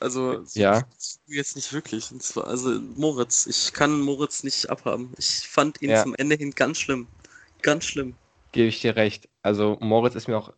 Also, 0.00 0.42
ja. 0.54 0.82
jetzt 1.26 1.54
nicht 1.54 1.72
wirklich. 1.72 2.10
Zwar, 2.18 2.48
also, 2.48 2.80
Moritz, 2.96 3.46
ich 3.46 3.72
kann 3.72 4.00
Moritz 4.00 4.42
nicht 4.42 4.68
abhaben. 4.68 5.12
Ich 5.16 5.48
fand 5.48 5.80
ihn 5.80 5.90
ja. 5.90 6.02
zum 6.02 6.14
Ende 6.16 6.34
hin 6.34 6.50
ganz 6.50 6.78
schlimm. 6.78 7.06
Ganz 7.62 7.84
schlimm. 7.84 8.14
Gebe 8.50 8.66
ich 8.66 8.80
dir 8.80 8.96
recht. 8.96 9.28
Also, 9.42 9.78
Moritz 9.80 10.16
ist 10.16 10.26
mir 10.26 10.36
auch. 10.36 10.52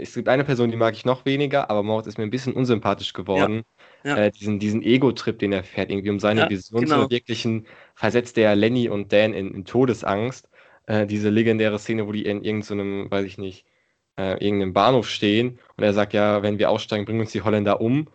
Es 0.00 0.14
gibt 0.14 0.28
eine 0.28 0.44
Person, 0.44 0.70
die 0.70 0.76
mag 0.76 0.94
ich 0.94 1.04
noch 1.04 1.24
weniger, 1.24 1.70
aber 1.70 1.82
Moritz 1.82 2.06
ist 2.06 2.18
mir 2.18 2.24
ein 2.24 2.30
bisschen 2.30 2.52
unsympathisch 2.52 3.12
geworden. 3.12 3.62
Ja. 4.04 4.16
Ja. 4.16 4.24
Äh, 4.24 4.30
diesen 4.30 4.58
diesen 4.58 4.82
Ego-Trip, 4.82 5.38
den 5.38 5.52
er 5.52 5.62
fährt, 5.62 5.90
irgendwie 5.90 6.10
um 6.10 6.20
seine 6.20 6.48
Vision 6.48 6.82
genau. 6.82 6.94
zu 6.94 7.00
verwirklichen, 7.02 7.66
versetzt 7.94 8.38
er 8.38 8.56
Lenny 8.56 8.88
und 8.88 9.12
Dan 9.12 9.34
in, 9.34 9.52
in 9.52 9.64
Todesangst. 9.64 10.48
Äh, 10.86 11.06
diese 11.06 11.28
legendäre 11.28 11.78
Szene, 11.78 12.06
wo 12.06 12.12
die 12.12 12.24
in 12.24 12.42
irgendeinem, 12.42 13.04
so 13.04 13.10
weiß 13.10 13.24
ich 13.26 13.38
nicht, 13.38 13.66
äh, 14.16 14.44
irgendeinem 14.44 14.72
Bahnhof 14.72 15.08
stehen 15.08 15.58
und 15.76 15.84
er 15.84 15.92
sagt, 15.92 16.12
ja, 16.12 16.42
wenn 16.42 16.58
wir 16.58 16.70
aussteigen, 16.70 17.04
bringen 17.04 17.20
uns 17.20 17.32
die 17.32 17.42
Holländer 17.42 17.80
um. 17.80 18.08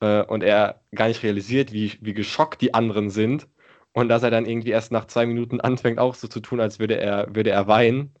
Äh, 0.00 0.22
und 0.22 0.42
er 0.42 0.80
gar 0.94 1.08
nicht 1.08 1.22
realisiert, 1.22 1.72
wie, 1.72 1.92
wie 2.00 2.14
geschockt 2.14 2.60
die 2.60 2.74
anderen 2.74 3.10
sind. 3.10 3.48
Und 3.92 4.08
dass 4.08 4.22
er 4.22 4.30
dann 4.30 4.46
irgendwie 4.46 4.70
erst 4.70 4.90
nach 4.90 5.06
zwei 5.06 5.26
Minuten 5.26 5.60
anfängt, 5.60 5.98
auch 5.98 6.14
so 6.14 6.26
zu 6.26 6.40
tun, 6.40 6.60
als 6.60 6.78
würde 6.78 6.98
er, 6.98 7.34
würde 7.34 7.50
er 7.50 7.66
weinen. 7.66 8.12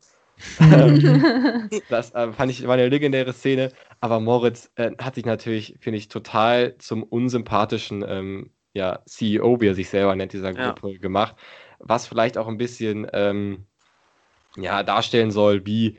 Ähm, 0.60 1.70
das 1.88 2.14
äh, 2.14 2.32
fand 2.32 2.50
ich 2.50 2.66
war 2.66 2.74
eine 2.74 2.88
legendäre 2.88 3.32
Szene. 3.32 3.72
Aber 4.00 4.20
Moritz 4.20 4.70
äh, 4.76 4.90
hat 4.98 5.14
sich 5.14 5.24
natürlich, 5.24 5.76
finde 5.80 5.98
ich, 5.98 6.08
total 6.08 6.76
zum 6.78 7.02
unsympathischen 7.02 8.04
ähm, 8.06 8.50
ja, 8.74 9.00
CEO, 9.06 9.60
wie 9.60 9.68
er 9.68 9.74
sich 9.74 9.88
selber 9.88 10.14
nennt, 10.14 10.32
dieser 10.32 10.54
Gruppe 10.54 10.92
ja. 10.92 10.98
gemacht. 10.98 11.36
Was 11.78 12.06
vielleicht 12.06 12.38
auch 12.38 12.48
ein 12.48 12.58
bisschen 12.58 13.06
ähm, 13.12 13.66
ja, 14.56 14.82
darstellen 14.82 15.30
soll, 15.30 15.66
wie 15.66 15.98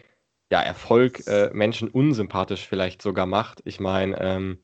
ja, 0.52 0.62
Erfolg 0.62 1.26
äh, 1.28 1.50
Menschen 1.54 1.88
unsympathisch 1.90 2.68
vielleicht 2.68 3.02
sogar 3.02 3.26
macht. 3.26 3.62
Ich 3.66 3.80
meine, 3.80 4.20
ähm, 4.20 4.60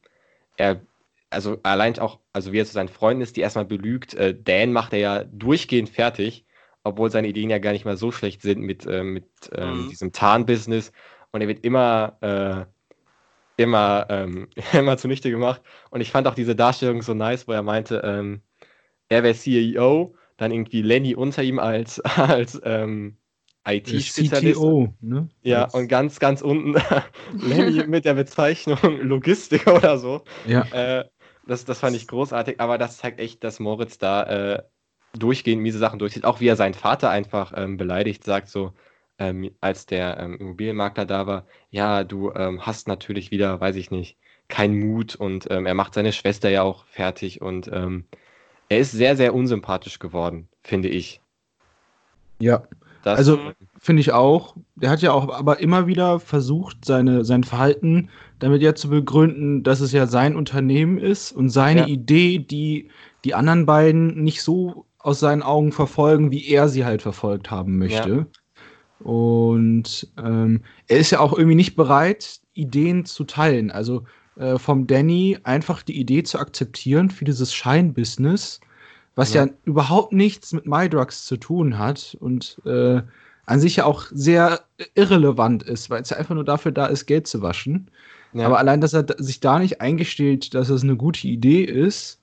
er, 0.58 0.82
also 1.30 1.60
allein 1.64 1.98
auch, 2.00 2.20
also 2.34 2.52
wie 2.52 2.60
er 2.60 2.66
zu 2.66 2.74
seinen 2.74 2.90
Freunden 2.90 3.22
ist, 3.22 3.38
die 3.38 3.42
erstmal 3.42 3.66
belügt, 3.66 4.14
äh, 4.14 4.36
Dan 4.40 4.72
macht 4.72 4.94
er 4.94 5.00
ja 5.00 5.24
durchgehend 5.24 5.90
fertig, 5.90 6.46
obwohl 6.84 7.12
seine 7.12 7.28
Ideen 7.28 7.50
ja 7.50 7.60
gar 7.60 7.72
nicht 7.72 7.86
mal 7.86 7.98
so 7.98 8.12
schlecht 8.12 8.42
sind 8.42 8.62
mit, 8.62 8.86
äh, 8.86 9.04
mit 9.04 9.26
ähm, 9.54 9.86
mhm. 9.86 9.90
diesem 9.90 10.12
Tarnbusiness. 10.12 10.92
Und 11.32 11.42
er 11.42 11.48
wird 11.48 11.64
immer, 11.64 12.18
äh, 12.22 13.62
immer, 13.62 14.08
ähm, 14.10 14.48
immer 14.74 14.98
zunichte 14.98 15.30
gemacht. 15.30 15.62
Und 15.92 16.02
ich 16.02 16.12
fand 16.12 16.28
auch 16.28 16.36
diese 16.36 16.56
Darstellung 16.56 17.02
so 17.02 17.14
nice, 17.14 17.48
wo 17.48 17.52
er 17.52 17.64
meinte, 17.64 18.02
ähm, 18.04 18.42
er 19.10 19.24
wäre 19.24 19.36
CEO, 19.36 20.16
dann 20.38 20.52
irgendwie 20.52 20.82
Lenny 20.82 21.16
unter 21.16 21.44
ihm 21.44 21.60
als, 21.60 22.00
als 22.18 22.60
ähm, 22.64 23.18
IT-Spezialist. 23.68 24.60
CTO, 24.60 24.94
ne? 25.02 25.30
Ja, 25.42 25.66
und 25.66 25.88
ganz, 25.88 26.20
ganz 26.20 26.42
unten 26.42 26.76
mit 27.88 28.06
der 28.06 28.14
Bezeichnung 28.14 28.80
Logistik 29.02 29.68
oder 29.68 29.98
so. 29.98 30.24
Ja. 30.48 30.62
Äh, 30.72 31.06
das, 31.46 31.66
das 31.66 31.80
fand 31.80 31.96
ich 31.96 32.08
großartig, 32.08 32.60
aber 32.60 32.78
das 32.78 32.98
zeigt 32.98 33.20
echt, 33.20 33.44
dass 33.44 33.60
Moritz 33.60 33.98
da 33.98 34.24
äh, 34.24 34.64
durchgehend 35.18 35.62
miese 35.62 35.80
Sachen 35.80 36.00
durchzieht. 36.00 36.26
Auch 36.26 36.40
wie 36.40 36.48
er 36.48 36.56
seinen 36.56 36.74
Vater 36.74 37.10
einfach 37.10 37.54
ähm, 37.56 37.78
beleidigt, 37.78 38.24
sagt 38.24 38.50
so, 38.50 38.74
ähm, 39.18 39.52
als 39.62 39.86
der 39.86 40.18
ähm, 40.20 40.38
Immobilienmakler 40.38 41.06
da 41.06 41.28
war, 41.28 41.46
ja, 41.72 42.04
du 42.04 42.32
ähm, 42.34 42.66
hast 42.66 42.88
natürlich 42.88 43.32
wieder, 43.32 43.60
weiß 43.60 43.76
ich 43.76 43.92
nicht, 43.92 44.18
keinen 44.48 44.80
Mut 44.80 45.16
und 45.16 45.48
ähm, 45.52 45.66
er 45.66 45.76
macht 45.76 45.94
seine 45.94 46.14
Schwester 46.14 46.50
ja 46.50 46.64
auch 46.64 46.86
fertig 46.86 47.42
und 47.42 47.70
ähm, 47.72 48.06
er 48.70 48.80
ist 48.80 48.92
sehr, 48.92 49.16
sehr 49.16 49.34
unsympathisch 49.34 50.00
geworden, 50.00 50.48
finde 50.64 50.90
ich. 50.90 51.22
Ja, 52.40 52.64
das 53.04 53.18
also 53.18 53.40
finde 53.80 54.02
ich 54.02 54.12
auch. 54.12 54.56
Der 54.76 54.90
hat 54.90 55.02
ja 55.02 55.12
auch 55.12 55.30
aber 55.30 55.60
immer 55.60 55.88
wieder 55.88 56.20
versucht, 56.20 56.86
seine, 56.86 57.26
sein 57.26 57.44
Verhalten 57.44 58.10
damit 58.40 58.62
ja 58.62 58.76
zu 58.76 58.90
begründen, 58.90 59.64
dass 59.64 59.82
es 59.82 59.92
ja 59.92 60.08
sein 60.08 60.36
Unternehmen 60.36 60.98
ist 60.98 61.32
und 61.32 61.50
seine 61.50 61.82
ja. 61.82 61.88
Idee, 61.88 62.40
die 62.40 62.90
die 63.26 63.36
anderen 63.36 63.66
beiden 63.66 64.24
nicht 64.24 64.42
so 64.42 64.86
aus 65.00 65.20
seinen 65.20 65.42
Augen 65.42 65.72
verfolgen, 65.72 66.32
wie 66.32 66.48
er 66.48 66.70
sie 66.70 66.86
halt 66.86 67.02
verfolgt 67.02 67.50
haben 67.50 67.78
möchte. 67.78 68.10
Ja. 68.10 69.06
Und 69.06 70.12
ähm, 70.18 70.62
er 70.88 70.98
ist 70.98 71.12
ja 71.12 71.20
auch 71.20 71.34
irgendwie 71.34 71.56
nicht 71.56 71.76
bereit, 71.76 72.42
Ideen 72.54 73.06
zu 73.06 73.24
teilen. 73.24 73.72
Also 73.72 74.04
äh, 74.36 74.58
vom 74.58 74.88
Danny 74.88 75.38
einfach 75.44 75.84
die 75.84 75.98
Idee 75.98 76.24
zu 76.24 76.38
akzeptieren 76.38 77.10
für 77.10 77.24
dieses 77.24 77.54
Scheinbusiness 77.54 78.60
was 79.20 79.34
ja. 79.34 79.46
ja, 79.46 79.52
überhaupt 79.66 80.14
nichts 80.14 80.54
mit 80.54 80.66
MyDrugs 80.66 81.26
zu 81.26 81.36
tun 81.36 81.78
hat 81.78 82.16
und 82.22 82.58
äh, 82.66 83.02
an 83.46 83.60
sich 83.60 83.76
ja 83.76 83.86
auch 83.86 84.06
sehr 84.12 84.62
irrelevant 84.96 85.62
ist, 85.62 85.90
weil 85.90 86.02
es 86.02 86.10
ja 86.10 86.18
einfach 86.18 86.36
nur 86.36 86.46
dafür 86.46 86.72
da 86.72 86.86
ist, 86.86 87.06
Geld 87.06 87.28
zu 87.28 87.42
waschen. 87.42 87.92
Ja. 88.32 88.46
Aber 88.46 88.60
allein, 88.60 88.80
dass 88.80 88.94
er 88.94 89.06
sich 89.18 89.42
da 89.42 89.60
nicht 89.60 89.82
eingesteht, 89.82 90.54
dass 90.54 90.70
es 90.70 90.84
eine 90.84 90.96
gute 90.96 91.28
Idee 91.28 91.64
ist, 91.64 92.22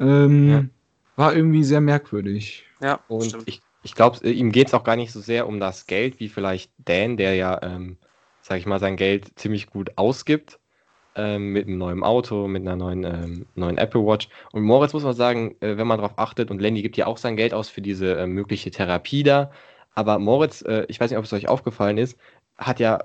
ähm. 0.00 0.70
War 1.16 1.34
irgendwie 1.34 1.64
sehr 1.64 1.80
merkwürdig. 1.80 2.64
Ja, 2.80 3.00
und 3.08 3.24
stimmt. 3.24 3.44
ich, 3.46 3.60
ich 3.82 3.94
glaube, 3.94 4.28
ihm 4.28 4.52
geht 4.52 4.68
es 4.68 4.74
auch 4.74 4.84
gar 4.84 4.96
nicht 4.96 5.12
so 5.12 5.20
sehr 5.20 5.46
um 5.46 5.60
das 5.60 5.86
Geld, 5.86 6.20
wie 6.20 6.28
vielleicht 6.28 6.70
Dan, 6.78 7.16
der 7.16 7.34
ja, 7.34 7.60
ähm, 7.62 7.98
sag 8.40 8.58
ich 8.58 8.66
mal, 8.66 8.80
sein 8.80 8.96
Geld 8.96 9.38
ziemlich 9.38 9.68
gut 9.68 9.92
ausgibt 9.96 10.58
ähm, 11.14 11.52
mit 11.52 11.66
einem 11.66 11.78
neuen 11.78 12.02
Auto, 12.02 12.48
mit 12.48 12.62
einer 12.62 12.76
neuen, 12.76 13.04
ähm, 13.04 13.46
neuen 13.54 13.78
Apple 13.78 14.04
Watch. 14.04 14.28
Und 14.52 14.62
Moritz 14.62 14.92
muss 14.92 15.04
man 15.04 15.14
sagen, 15.14 15.56
äh, 15.60 15.76
wenn 15.76 15.86
man 15.86 15.98
darauf 15.98 16.18
achtet, 16.18 16.50
und 16.50 16.60
Lenny 16.60 16.82
gibt 16.82 16.96
ja 16.96 17.06
auch 17.06 17.18
sein 17.18 17.36
Geld 17.36 17.54
aus 17.54 17.68
für 17.68 17.82
diese 17.82 18.16
äh, 18.16 18.26
mögliche 18.26 18.70
Therapie 18.70 19.22
da, 19.22 19.50
aber 19.94 20.18
Moritz, 20.18 20.62
äh, 20.62 20.86
ich 20.88 21.00
weiß 21.00 21.10
nicht, 21.10 21.18
ob 21.18 21.24
es 21.24 21.32
euch 21.32 21.48
aufgefallen 21.48 21.98
ist, 21.98 22.18
hat 22.56 22.80
ja 22.80 23.00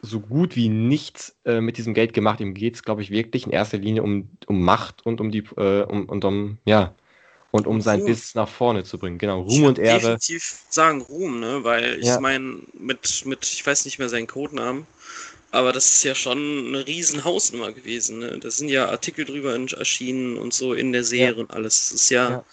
so 0.00 0.20
gut 0.20 0.56
wie 0.56 0.68
nichts 0.68 1.36
äh, 1.44 1.60
mit 1.60 1.78
diesem 1.78 1.94
Geld 1.94 2.12
gemacht. 2.12 2.40
Ihm 2.40 2.54
geht 2.54 2.76
es, 2.76 2.82
glaube 2.82 3.02
ich, 3.02 3.10
wirklich 3.10 3.46
in 3.46 3.52
erster 3.52 3.78
Linie 3.78 4.02
um, 4.02 4.30
um 4.46 4.62
Macht 4.62 5.04
und 5.04 5.20
um 5.20 5.30
die 5.30 5.44
äh, 5.56 5.82
um, 5.82 6.08
und 6.08 6.24
um, 6.24 6.58
ja, 6.64 6.94
und 7.50 7.66
um 7.66 7.80
sein 7.80 8.00
Business 8.00 8.34
nach 8.34 8.48
vorne 8.48 8.84
zu 8.84 8.98
bringen. 8.98 9.18
Genau, 9.18 9.42
Ruhm 9.42 9.64
und 9.64 9.78
Ehre. 9.78 10.00
definitiv 10.00 10.60
sagen 10.68 11.00
Ruhm, 11.02 11.40
ne? 11.40 11.64
Weil 11.64 11.98
ich 12.00 12.06
ja. 12.06 12.20
meine, 12.20 12.60
mit, 12.74 13.24
mit, 13.24 13.44
ich 13.44 13.66
weiß 13.66 13.84
nicht 13.84 13.98
mehr 13.98 14.08
seinen 14.08 14.26
Codenamen, 14.26 14.86
aber 15.50 15.72
das 15.72 15.88
ist 15.90 16.04
ja 16.04 16.14
schon 16.14 16.66
eine 16.66 16.86
riesen 16.86 17.24
Hausnummer 17.24 17.72
gewesen. 17.72 18.18
Ne? 18.18 18.38
Da 18.38 18.50
sind 18.50 18.68
ja 18.68 18.88
Artikel 18.88 19.24
drüber 19.24 19.54
erschienen 19.54 20.36
und 20.36 20.52
so 20.52 20.74
in 20.74 20.92
der 20.92 21.04
Serie 21.04 21.34
ja. 21.34 21.40
und 21.40 21.50
alles. 21.52 21.90
Das 21.90 21.92
ist 21.92 22.10
ja, 22.10 22.30
ja 22.30 22.44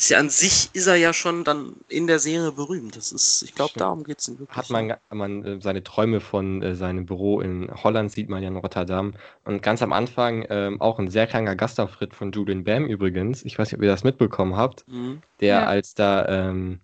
ist 0.00 0.08
ja 0.08 0.18
an 0.18 0.30
sich 0.30 0.70
ist 0.72 0.86
er 0.86 0.96
ja 0.96 1.12
schon 1.12 1.44
dann 1.44 1.76
in 1.88 2.06
der 2.06 2.18
Serie 2.18 2.52
berühmt. 2.52 2.96
Das 2.96 3.12
ist, 3.12 3.42
ich 3.42 3.54
glaube, 3.54 3.72
darum 3.76 4.02
geht 4.02 4.18
es 4.18 4.28
ihm 4.28 4.38
wirklich. 4.38 4.56
Hat 4.56 4.70
man, 4.70 4.94
man 5.10 5.44
äh, 5.44 5.60
seine 5.60 5.84
Träume 5.84 6.20
von 6.20 6.62
äh, 6.62 6.74
seinem 6.74 7.04
Büro 7.04 7.42
in 7.42 7.70
Holland 7.70 8.10
sieht 8.10 8.30
man 8.30 8.42
ja 8.42 8.48
in 8.48 8.56
Rotterdam. 8.56 9.12
Und 9.44 9.62
ganz 9.62 9.82
am 9.82 9.92
Anfang 9.92 10.46
ähm, 10.48 10.80
auch 10.80 10.98
ein 10.98 11.08
sehr 11.08 11.26
kleiner 11.26 11.54
Gastauftritt 11.54 12.14
von 12.14 12.32
Julian 12.32 12.64
Bam 12.64 12.86
übrigens. 12.86 13.44
Ich 13.44 13.58
weiß 13.58 13.70
nicht, 13.70 13.78
ob 13.78 13.82
ihr 13.82 13.90
das 13.90 14.02
mitbekommen 14.02 14.56
habt. 14.56 14.88
Mhm. 14.88 15.20
Der 15.40 15.48
ja. 15.48 15.66
als 15.66 15.94
da 15.94 16.26
ähm, 16.28 16.80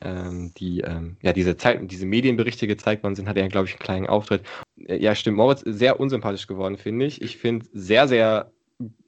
ähm, 0.00 0.52
die, 0.56 0.82
ähm, 0.82 1.16
ja, 1.22 1.32
diese, 1.32 1.56
Zeit, 1.56 1.80
diese 1.90 2.06
Medienberichte 2.06 2.68
gezeigt 2.68 3.02
worden 3.02 3.16
sind, 3.16 3.28
hat 3.28 3.36
er, 3.36 3.48
glaube 3.48 3.66
ich, 3.66 3.72
einen 3.72 3.80
kleinen 3.80 4.06
Auftritt. 4.06 4.42
Äh, 4.86 4.98
ja, 4.98 5.16
stimmt. 5.16 5.36
Moritz 5.36 5.62
ist 5.62 5.80
sehr 5.80 5.98
unsympathisch 5.98 6.46
geworden, 6.46 6.76
finde 6.76 7.06
ich. 7.06 7.22
Ich 7.22 7.38
finde 7.38 7.66
sehr, 7.72 8.06
sehr 8.06 8.52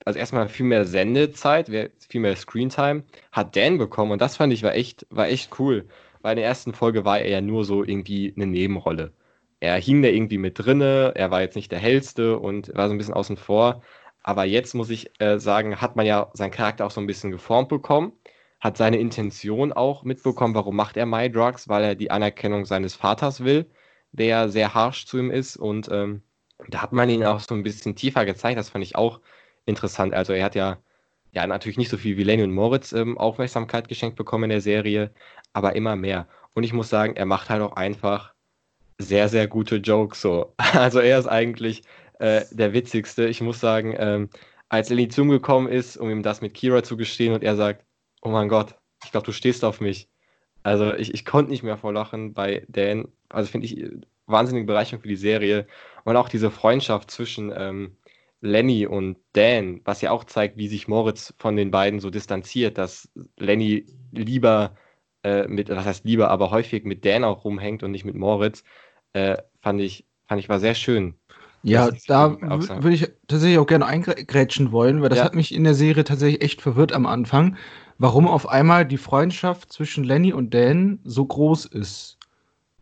also 0.09 0.19
erstmal 0.19 0.49
viel 0.49 0.65
mehr 0.65 0.87
Sendezeit, 0.87 1.69
viel 2.09 2.21
mehr 2.23 2.35
Screentime 2.35 3.05
hat 3.31 3.55
Dan 3.55 3.77
bekommen 3.77 4.13
und 4.13 4.23
das 4.23 4.37
fand 4.37 4.55
ich 4.55 4.63
war 4.63 4.75
echt, 4.75 5.07
war 5.11 5.29
echt 5.29 5.61
cool. 5.61 5.87
Weil 6.23 6.33
in 6.33 6.39
der 6.39 6.47
ersten 6.47 6.73
Folge 6.73 7.05
war 7.05 7.21
er 7.21 7.29
ja 7.29 7.41
nur 7.43 7.67
so 7.67 7.85
irgendwie 7.85 8.33
eine 8.35 8.47
Nebenrolle. 8.47 9.13
Er 9.61 9.77
hing 9.77 10.01
da 10.01 10.09
irgendwie 10.09 10.39
mit 10.39 10.59
drinne, 10.59 11.13
er 11.15 11.31
war 11.31 11.43
jetzt 11.43 11.57
nicht 11.57 11.71
der 11.73 11.79
hellste 11.79 12.39
und 12.39 12.75
war 12.75 12.89
so 12.89 12.95
ein 12.95 12.99
bisschen 12.99 13.13
außen 13.13 13.37
vor. 13.37 13.83
Aber 14.23 14.45
jetzt 14.45 14.75
muss 14.75 14.89
ich 14.89 15.11
äh, 15.21 15.39
sagen, 15.39 15.79
hat 15.81 15.95
man 15.97 16.07
ja 16.07 16.31
seinen 16.33 16.53
Charakter 16.53 16.87
auch 16.87 16.91
so 16.91 17.03
ein 17.03 17.07
bisschen 17.07 17.31
geformt 17.31 17.69
bekommen, 17.69 18.13
hat 18.61 18.79
seine 18.79 18.99
Intention 18.99 19.75
auch 19.75 20.05
mitbekommen, 20.05 20.55
warum 20.55 20.75
macht 20.77 20.97
er 20.97 21.05
My 21.05 21.31
Drugs, 21.31 21.69
weil 21.69 21.85
er 21.85 21.95
die 21.95 22.11
Anerkennung 22.11 22.65
seines 22.65 22.95
Vaters 22.95 23.45
will, 23.45 23.67
der 24.13 24.49
sehr 24.49 24.73
harsh 24.75 25.07
zu 25.07 25.19
ihm 25.19 25.31
ist 25.31 25.59
und 25.59 25.89
ähm, 25.93 26.23
da 26.69 26.83
hat 26.83 26.93
man 26.93 27.11
ihn 27.11 27.25
auch 27.25 27.41
so 27.41 27.55
ein 27.55 27.63
bisschen 27.63 27.95
tiefer 27.95 28.25
gezeigt, 28.25 28.59
das 28.59 28.71
fand 28.71 28.85
ich 28.85 28.97
auch 28.97 29.21
interessant. 29.69 30.15
Also 30.15 30.33
er 30.33 30.45
hat 30.45 30.55
ja, 30.55 30.79
ja 31.33 31.47
natürlich 31.47 31.79
nicht 31.79 31.91
so 31.91 31.97
viel 31.99 32.17
wie 32.17 32.25
Lenny 32.25 32.43
und 32.43 32.53
Moritz 32.53 32.93
ähm, 32.93 33.19
Aufmerksamkeit 33.19 33.89
geschenkt 33.89 34.17
bekommen 34.17 34.45
in 34.45 34.51
der 34.51 34.61
Serie, 34.61 35.13
aber 35.53 35.77
immer 35.77 35.97
mehr. 35.97 36.29
Und 36.55 36.65
ich 36.65 36.73
muss 36.73 36.89
sagen, 36.89 37.17
er 37.17 37.27
macht 37.27 37.51
halt 37.51 37.63
auch 37.63 37.77
einfach 37.77 38.35
sehr, 38.99 39.29
sehr 39.29 39.47
gute 39.47 39.77
Jokes 39.77 40.21
so. 40.21 40.55
Also 40.75 41.01
er 41.01 41.19
ist 41.19 41.29
eigentlich 41.29 41.83
äh, 42.19 42.45
der 42.51 42.73
witzigste. 42.73 43.29
Ich 43.29 43.41
muss 43.41 43.61
sagen, 43.61 43.95
ähm, 43.99 44.31
als 44.69 44.91
Lenny 44.91 45.09
zu 45.09 45.23
ihm 45.23 45.31
gekommen 45.31 45.69
ist, 45.69 45.97
um 45.97 46.11
ihm 46.11 46.23
das 46.23 46.41
mit 46.41 46.55
Kira 46.55 46.83
zu 46.83 46.97
gestehen 46.97 47.33
und 47.35 47.45
er 47.45 47.57
sagt, 47.57 47.85
oh 48.23 48.31
mein 48.31 48.49
Gott, 48.49 48.75
ich 49.05 49.13
glaube, 49.13 49.27
du 49.27 49.33
stehst 49.33 49.65
auf 49.65 49.81
mich. 49.81 50.09
Also 50.63 50.95
ich, 50.95 51.15
ich 51.15 51.25
konnte 51.25 51.51
nicht 51.51 51.63
mehr 51.63 51.79
vor 51.79 51.93
Lachen 51.93 52.35
bei 52.35 52.65
Dan. 52.69 53.09
Also 53.29 53.51
finde 53.51 53.67
ich 53.67 53.85
wahnsinnige 54.27 54.67
Bereicherung 54.67 55.01
für 55.01 55.09
die 55.09 55.17
Serie. 55.17 55.67
Und 56.05 56.17
auch 56.17 56.29
diese 56.29 56.51
Freundschaft 56.51 57.11
zwischen 57.11 57.53
ähm, 57.57 57.97
Lenny 58.41 58.87
und 58.87 59.17
Dan, 59.33 59.81
was 59.85 60.01
ja 60.01 60.11
auch 60.11 60.25
zeigt, 60.25 60.57
wie 60.57 60.69
sich 60.69 60.89
Moritz 60.89 61.35
von 61.39 61.57
den 61.57 61.71
beiden 61.71 62.01
so 62.01 62.11
distanziert, 62.11 62.79
dass 62.79 63.09
Lenny 63.37 63.87
lieber 64.13 64.77
äh, 65.25 65.49
mit, 65.49 65.69
was 65.69 65.85
heißt 65.85 66.05
lieber, 66.05 66.31
aber 66.31 66.51
häufig 66.51 66.85
mit 66.85 67.05
Dan 67.05 67.25
auch 67.25 67.45
rumhängt 67.45 67.83
und 67.83 67.91
nicht 67.91 68.05
mit 68.05 68.15
Moritz, 68.15 68.63
äh, 69.13 69.37
fand 69.61 69.81
ich, 69.81 70.07
fand 70.27 70.41
ich 70.41 70.49
war 70.49 70.61
sehr 70.61 70.75
schön. 70.75 71.15
Ja, 71.65 71.91
da 72.07 72.41
würde 72.41 72.95
ich 72.95 73.11
tatsächlich 73.27 73.59
auch 73.59 73.67
gerne 73.67 73.87
eingrätschen 73.87 74.71
wollen, 74.71 75.03
weil 75.03 75.09
das 75.09 75.19
ja. 75.19 75.25
hat 75.25 75.35
mich 75.35 75.53
in 75.53 75.65
der 75.65 75.75
Serie 75.75 76.05
tatsächlich 76.05 76.43
echt 76.43 76.63
verwirrt 76.63 76.93
am 76.93 77.05
Anfang, 77.05 77.57
warum 77.99 78.29
auf 78.29 78.49
einmal 78.49 78.87
die 78.87 78.97
Freundschaft 78.97 79.73
zwischen 79.73 80.05
Lenny 80.05 80.33
und 80.33 80.55
Dan 80.55 81.01
so 81.03 81.27
groß 81.27 81.67
ist. 81.67 82.19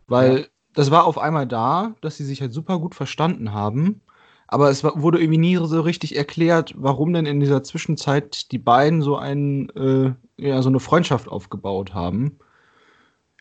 Weil 0.05 0.41
ja. 0.41 0.45
das 0.73 0.91
war 0.91 1.05
auf 1.05 1.17
einmal 1.17 1.47
da, 1.47 1.95
dass 2.01 2.17
sie 2.17 2.23
sich 2.23 2.41
halt 2.41 2.53
super 2.53 2.77
gut 2.77 2.93
verstanden 2.93 3.51
haben 3.51 4.01
aber 4.47 4.69
es 4.69 4.83
wurde 4.83 5.19
irgendwie 5.19 5.37
nie 5.37 5.55
so 5.57 5.81
richtig 5.81 6.15
erklärt, 6.15 6.73
warum 6.77 7.11
denn 7.13 7.25
in 7.25 7.39
dieser 7.39 7.63
Zwischenzeit 7.63 8.51
die 8.51 8.57
beiden 8.57 9.01
so, 9.01 9.17
ein, 9.17 9.69
äh, 9.71 10.13
ja, 10.37 10.61
so 10.61 10.69
eine 10.69 10.79
Freundschaft 10.79 11.27
aufgebaut 11.27 11.93
haben. 11.93 12.39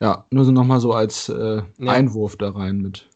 Ja, 0.00 0.26
nur 0.30 0.44
so 0.44 0.52
nochmal 0.52 0.80
so 0.80 0.92
als 0.92 1.28
äh, 1.28 1.62
ja. 1.78 1.92
Einwurf 1.92 2.36
da 2.36 2.50
rein 2.50 2.78
mit. 2.78 3.08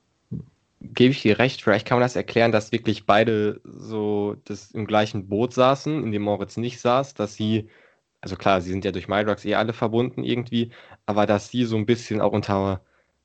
Gebe 0.80 1.10
ich 1.10 1.20
dir 1.20 1.38
recht, 1.38 1.62
vielleicht 1.62 1.86
kann 1.86 1.98
man 1.98 2.04
das 2.04 2.16
erklären, 2.16 2.52
dass 2.52 2.72
wirklich 2.72 3.04
beide 3.04 3.60
so 3.64 4.36
das 4.44 4.70
im 4.70 4.86
gleichen 4.86 5.28
Boot 5.28 5.52
saßen, 5.52 6.02
in 6.04 6.12
dem 6.12 6.22
Moritz 6.22 6.56
nicht 6.56 6.80
saß, 6.80 7.14
dass 7.14 7.34
sie, 7.34 7.68
also 8.22 8.36
klar, 8.36 8.62
sie 8.62 8.70
sind 8.70 8.84
ja 8.84 8.92
durch 8.92 9.08
MyDrugs 9.08 9.44
eh 9.44 9.56
alle 9.56 9.74
verbunden 9.74 10.22
irgendwie, 10.22 10.70
aber 11.04 11.26
dass 11.26 11.50
sie 11.50 11.64
so 11.64 11.76
ein 11.76 11.86
bisschen 11.86 12.22
auch 12.22 12.32
unter 12.32 12.80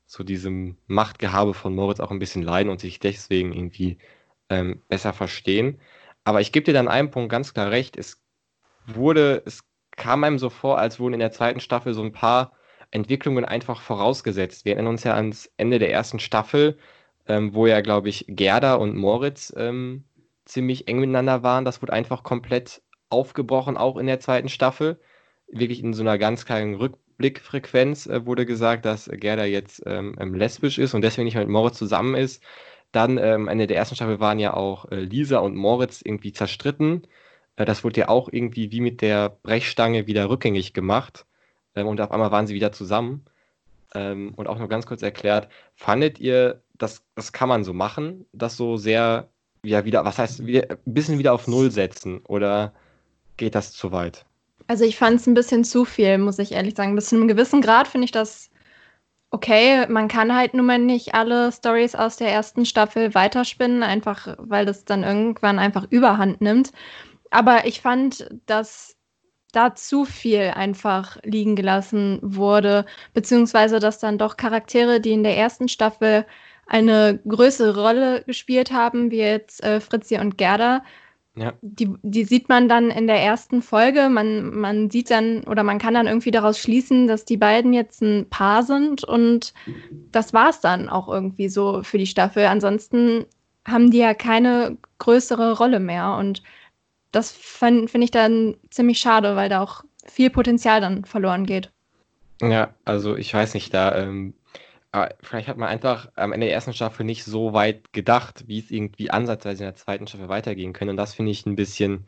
so 0.06 0.22
diesem 0.22 0.76
Machtgehabe 0.86 1.54
von 1.54 1.74
Moritz 1.74 2.00
auch 2.00 2.10
ein 2.10 2.18
bisschen 2.18 2.42
leiden 2.42 2.70
und 2.70 2.80
sich 2.80 3.00
deswegen 3.00 3.52
irgendwie 3.52 3.98
ähm, 4.50 4.82
besser 4.88 5.12
verstehen. 5.12 5.80
Aber 6.24 6.40
ich 6.40 6.52
gebe 6.52 6.64
dir 6.64 6.74
dann 6.74 6.88
einen 6.88 7.10
Punkt 7.10 7.30
ganz 7.30 7.54
klar 7.54 7.70
recht. 7.70 7.96
Es 7.96 8.22
wurde, 8.86 9.42
es 9.46 9.64
kam 9.92 10.24
einem 10.24 10.38
so 10.38 10.50
vor, 10.50 10.78
als 10.78 11.00
wurden 11.00 11.14
in 11.14 11.20
der 11.20 11.32
zweiten 11.32 11.60
Staffel 11.60 11.94
so 11.94 12.02
ein 12.02 12.12
paar 12.12 12.52
Entwicklungen 12.90 13.44
einfach 13.44 13.80
vorausgesetzt. 13.80 14.64
Wir 14.64 14.74
erinnern 14.74 14.92
uns 14.92 15.04
ja 15.04 15.14
ans 15.14 15.50
Ende 15.56 15.78
der 15.78 15.90
ersten 15.92 16.18
Staffel, 16.18 16.78
ähm, 17.26 17.54
wo 17.54 17.66
ja, 17.66 17.80
glaube 17.80 18.08
ich, 18.08 18.24
Gerda 18.28 18.74
und 18.74 18.96
Moritz 18.96 19.52
ähm, 19.56 20.04
ziemlich 20.44 20.88
eng 20.88 21.00
miteinander 21.00 21.42
waren. 21.42 21.64
Das 21.64 21.82
wurde 21.82 21.92
einfach 21.92 22.22
komplett 22.22 22.82
aufgebrochen, 23.08 23.76
auch 23.76 23.96
in 23.96 24.06
der 24.06 24.20
zweiten 24.20 24.48
Staffel. 24.48 25.00
Wirklich 25.48 25.82
in 25.82 25.94
so 25.94 26.02
einer 26.02 26.18
ganz 26.18 26.44
kleinen 26.44 26.74
Rückblickfrequenz 26.74 28.06
äh, 28.06 28.26
wurde 28.26 28.46
gesagt, 28.46 28.84
dass 28.84 29.10
Gerda 29.12 29.44
jetzt 29.44 29.82
ähm, 29.86 30.16
ähm 30.20 30.34
lesbisch 30.34 30.78
ist 30.78 30.94
und 30.94 31.02
deswegen 31.02 31.26
nicht 31.26 31.36
mit 31.36 31.48
Moritz 31.48 31.78
zusammen 31.78 32.14
ist. 32.14 32.42
Dann 32.96 33.18
ähm, 33.18 33.46
Ende 33.46 33.66
der 33.66 33.76
ersten 33.76 33.94
Staffel 33.94 34.20
waren 34.20 34.38
ja 34.38 34.54
auch 34.54 34.90
äh, 34.90 35.00
Lisa 35.00 35.40
und 35.40 35.54
Moritz 35.54 36.00
irgendwie 36.02 36.32
zerstritten. 36.32 37.06
Äh, 37.56 37.66
das 37.66 37.84
wurde 37.84 38.00
ja 38.00 38.08
auch 38.08 38.30
irgendwie 38.32 38.72
wie 38.72 38.80
mit 38.80 39.02
der 39.02 39.28
Brechstange 39.42 40.06
wieder 40.06 40.30
rückgängig 40.30 40.72
gemacht. 40.72 41.26
Ähm, 41.74 41.88
und 41.88 42.00
auf 42.00 42.10
einmal 42.10 42.30
waren 42.30 42.46
sie 42.46 42.54
wieder 42.54 42.72
zusammen. 42.72 43.26
Ähm, 43.94 44.32
und 44.36 44.48
auch 44.48 44.58
noch 44.58 44.70
ganz 44.70 44.86
kurz 44.86 45.02
erklärt, 45.02 45.50
fandet 45.74 46.18
ihr, 46.20 46.62
das, 46.78 47.02
das 47.14 47.34
kann 47.34 47.50
man 47.50 47.64
so 47.64 47.74
machen, 47.74 48.24
das 48.32 48.56
so 48.56 48.78
sehr, 48.78 49.28
ja, 49.62 49.84
wieder, 49.84 50.06
was 50.06 50.16
heißt, 50.16 50.46
wieder, 50.46 50.70
ein 50.70 50.94
bisschen 50.94 51.18
wieder 51.18 51.34
auf 51.34 51.46
Null 51.46 51.70
setzen? 51.70 52.20
Oder 52.24 52.72
geht 53.36 53.54
das 53.54 53.72
zu 53.72 53.92
weit? 53.92 54.24
Also 54.68 54.84
ich 54.84 54.96
fand 54.96 55.20
es 55.20 55.26
ein 55.26 55.34
bisschen 55.34 55.64
zu 55.64 55.84
viel, 55.84 56.16
muss 56.16 56.38
ich 56.38 56.52
ehrlich 56.52 56.74
sagen. 56.74 56.94
Bis 56.94 57.10
zu 57.10 57.16
einem 57.16 57.28
gewissen 57.28 57.60
Grad 57.60 57.88
finde 57.88 58.06
ich 58.06 58.12
das 58.12 58.48
okay, 59.36 59.86
man 59.88 60.08
kann 60.08 60.34
halt 60.34 60.54
nun 60.54 60.64
mal 60.64 60.78
nicht 60.78 61.14
alle 61.14 61.52
Stories 61.52 61.94
aus 61.94 62.16
der 62.16 62.32
ersten 62.32 62.64
Staffel 62.64 63.14
weiterspinnen, 63.14 63.82
einfach 63.82 64.34
weil 64.38 64.64
das 64.64 64.86
dann 64.86 65.02
irgendwann 65.04 65.58
einfach 65.58 65.86
überhand 65.90 66.40
nimmt. 66.40 66.72
Aber 67.30 67.66
ich 67.66 67.82
fand, 67.82 68.30
dass 68.46 68.96
da 69.52 69.74
zu 69.74 70.06
viel 70.06 70.52
einfach 70.54 71.18
liegen 71.22 71.54
gelassen 71.54 72.18
wurde, 72.22 72.86
beziehungsweise 73.12 73.78
dass 73.78 73.98
dann 73.98 74.16
doch 74.16 74.38
Charaktere, 74.38 75.00
die 75.00 75.12
in 75.12 75.22
der 75.22 75.36
ersten 75.36 75.68
Staffel 75.68 76.24
eine 76.66 77.20
größere 77.28 77.78
Rolle 77.78 78.22
gespielt 78.24 78.72
haben, 78.72 79.10
wie 79.10 79.18
jetzt 79.18 79.62
äh, 79.62 79.80
Fritzi 79.80 80.18
und 80.18 80.38
Gerda, 80.38 80.82
ja. 81.36 81.52
Die, 81.60 81.92
die 82.02 82.24
sieht 82.24 82.48
man 82.48 82.68
dann 82.68 82.90
in 82.90 83.06
der 83.06 83.20
ersten 83.20 83.60
Folge. 83.60 84.08
Man, 84.08 84.58
man 84.58 84.90
sieht 84.90 85.10
dann 85.10 85.44
oder 85.44 85.62
man 85.62 85.78
kann 85.78 85.94
dann 85.94 86.06
irgendwie 86.06 86.30
daraus 86.30 86.58
schließen, 86.58 87.06
dass 87.06 87.26
die 87.26 87.36
beiden 87.36 87.74
jetzt 87.74 88.00
ein 88.00 88.26
Paar 88.30 88.62
sind 88.62 89.04
und 89.04 89.52
das 90.12 90.32
war 90.32 90.48
es 90.48 90.60
dann 90.60 90.88
auch 90.88 91.08
irgendwie 91.08 91.50
so 91.50 91.82
für 91.82 91.98
die 91.98 92.06
Staffel. 92.06 92.46
Ansonsten 92.46 93.26
haben 93.66 93.90
die 93.90 93.98
ja 93.98 94.14
keine 94.14 94.78
größere 94.98 95.58
Rolle 95.58 95.78
mehr 95.78 96.16
und 96.18 96.42
das 97.12 97.32
finde 97.32 97.86
ich 98.00 98.10
dann 98.10 98.56
ziemlich 98.70 98.98
schade, 98.98 99.36
weil 99.36 99.50
da 99.50 99.62
auch 99.62 99.84
viel 100.06 100.30
Potenzial 100.30 100.80
dann 100.80 101.04
verloren 101.04 101.44
geht. 101.44 101.70
Ja, 102.40 102.74
also 102.84 103.16
ich 103.16 103.32
weiß 103.32 103.54
nicht, 103.54 103.72
da 103.74 103.94
ähm, 103.96 104.34
aber 104.96 105.14
vielleicht 105.22 105.46
hat 105.46 105.58
man 105.58 105.68
einfach 105.68 106.10
am 106.16 106.32
Ende 106.32 106.46
der 106.46 106.54
ersten 106.54 106.72
Staffel 106.72 107.04
nicht 107.04 107.22
so 107.22 107.52
weit 107.52 107.92
gedacht, 107.92 108.44
wie 108.46 108.60
es 108.60 108.70
irgendwie 108.70 109.10
ansatzweise 109.10 109.64
in 109.64 109.68
der 109.68 109.74
zweiten 109.74 110.06
Staffel 110.06 110.30
weitergehen 110.30 110.72
könnte. 110.72 110.92
Und 110.92 110.96
das 110.96 111.12
finde 111.12 111.32
ich 111.32 111.44
ein 111.44 111.54
bisschen, 111.54 112.06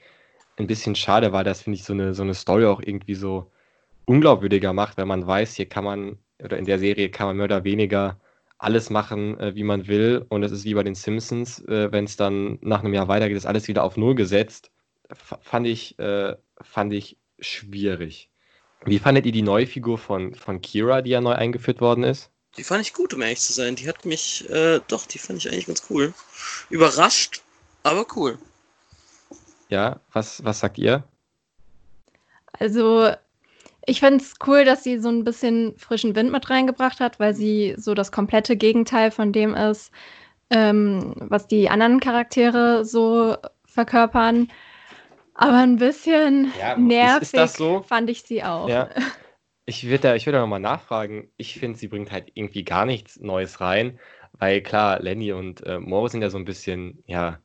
ein 0.57 0.67
bisschen 0.67 0.95
schade, 0.95 1.31
weil 1.33 1.45
das, 1.45 1.61
finde 1.61 1.77
ich, 1.77 1.85
so 1.85 1.93
eine, 1.93 2.15
so 2.15 2.23
eine 2.23 2.33
Story 2.33 2.65
auch 2.65 2.81
irgendwie 2.81 3.15
so 3.15 3.51
unglaubwürdiger 4.07 4.73
macht, 4.73 4.97
wenn 4.97 5.07
man 5.07 5.27
weiß, 5.27 5.55
hier 5.55 5.69
kann 5.69 5.85
man, 5.85 6.19
oder 6.43 6.57
in 6.57 6.65
der 6.65 6.79
Serie 6.79 7.11
kann 7.11 7.27
man 7.27 7.37
mehr 7.37 7.45
oder 7.45 7.65
weniger 7.65 8.19
alles 8.57 8.89
machen, 8.89 9.39
äh, 9.39 9.55
wie 9.55 9.65
man 9.65 9.87
will. 9.87 10.25
Und 10.31 10.43
es 10.43 10.53
ist 10.53 10.65
wie 10.65 10.73
bei 10.73 10.83
den 10.83 10.95
Simpsons, 10.95 11.61
äh, 11.69 11.93
wenn 11.93 12.05
es 12.05 12.17
dann 12.17 12.59
nach 12.63 12.83
einem 12.83 12.95
Jahr 12.95 13.09
weitergeht, 13.09 13.37
ist 13.37 13.45
alles 13.45 13.69
wieder 13.69 13.85
auf 13.85 13.99
Null 13.99 14.15
gesetzt. 14.15 14.71
F 15.11 15.37
fand 15.43 15.67
ich, 15.67 15.99
äh, 15.99 16.37
fand 16.63 16.95
ich 16.95 17.19
schwierig. 17.39 18.31
Wie 18.87 18.99
fandet 18.99 19.27
ihr 19.27 19.33
die 19.33 19.43
neue 19.43 19.67
Figur 19.67 19.99
von, 19.99 20.35
von 20.35 20.63
Kira, 20.63 21.03
die 21.03 21.11
ja 21.11 21.21
neu 21.21 21.33
eingeführt 21.33 21.83
worden 21.83 22.05
ist? 22.05 22.33
Die 22.59 22.65
fand 22.65 22.83
ich 22.83 22.93
gut, 22.93 23.15
um 23.15 23.23
ehrlich 23.23 23.41
zu 23.41 23.53
sein. 23.53 23.77
Die 23.77 23.89
hat 23.89 24.05
mich, 24.05 24.49
äh, 24.51 24.81
doch, 24.89 25.07
die 25.07 25.19
fand 25.19 25.39
ich 25.39 25.51
eigentlich 25.51 25.67
ganz 25.67 25.85
cool. 25.89 26.13
Überrascht, 26.69 27.43
aber 27.85 28.05
cool. 28.17 28.37
Ja, 29.69 30.01
was, 30.13 30.45
was 30.45 30.59
sagt 30.59 30.77
ihr? 30.79 31.05
Also, 32.59 33.11
ich 33.87 34.01
finde 34.01 34.23
es 34.23 34.35
cool, 34.47 34.65
dass 34.65 34.83
sie 34.83 34.99
so 34.99 35.09
ein 35.09 35.23
bisschen 35.25 35.79
frischen 35.79 36.17
Wind 36.17 36.33
mit 36.33 36.51
reingebracht 36.51 36.99
hat, 36.99 37.21
weil 37.21 37.33
sie 37.35 37.75
so 37.79 37.95
das 37.95 38.11
komplette 38.11 38.57
Gegenteil 38.57 39.13
von 39.13 39.33
dem 39.33 39.55
ist, 39.55 39.93
ähm, 40.51 41.15
was 41.17 41.47
die 41.47 41.71
anderen 41.71 42.01
Charaktere 42.01 42.85
so 42.85 43.37
verkörpern. 43.67 44.51
Aber 45.35 45.59
ein 45.59 45.77
bisschen 45.77 46.53
ja, 46.59 46.77
nervig 46.77 47.35
ist, 47.35 47.35
ist 47.35 47.57
so? 47.59 47.83
fand 47.83 48.11
ich 48.11 48.23
sie 48.23 48.43
auch. 48.43 48.69
Ja. 48.69 48.91
Ich 49.69 49.85
würde 49.85 49.99
da, 49.99 50.15
würd 50.15 50.35
da 50.35 50.41
nochmal 50.41 50.61
nachfragen. 50.61 51.29
Ich 51.37 51.59
finde, 51.59 51.79
sie 51.79 51.89
bringt 51.89 52.11
halt 52.11 52.33
irgendwie 52.33 52.65
gar 52.65 52.87
nichts 52.87 53.21
Neues 53.21 53.61
rein, 53.61 53.99
weil 54.33 54.63
klar, 54.63 54.99
Lenny 54.99 55.33
und 55.33 55.61
äh, 55.67 55.79
Morris 55.79 56.13
sind 56.13 56.23
ja 56.23 56.31
so 56.31 56.39
ein 56.39 56.47
bisschen, 56.47 57.03
ja, 57.07 57.39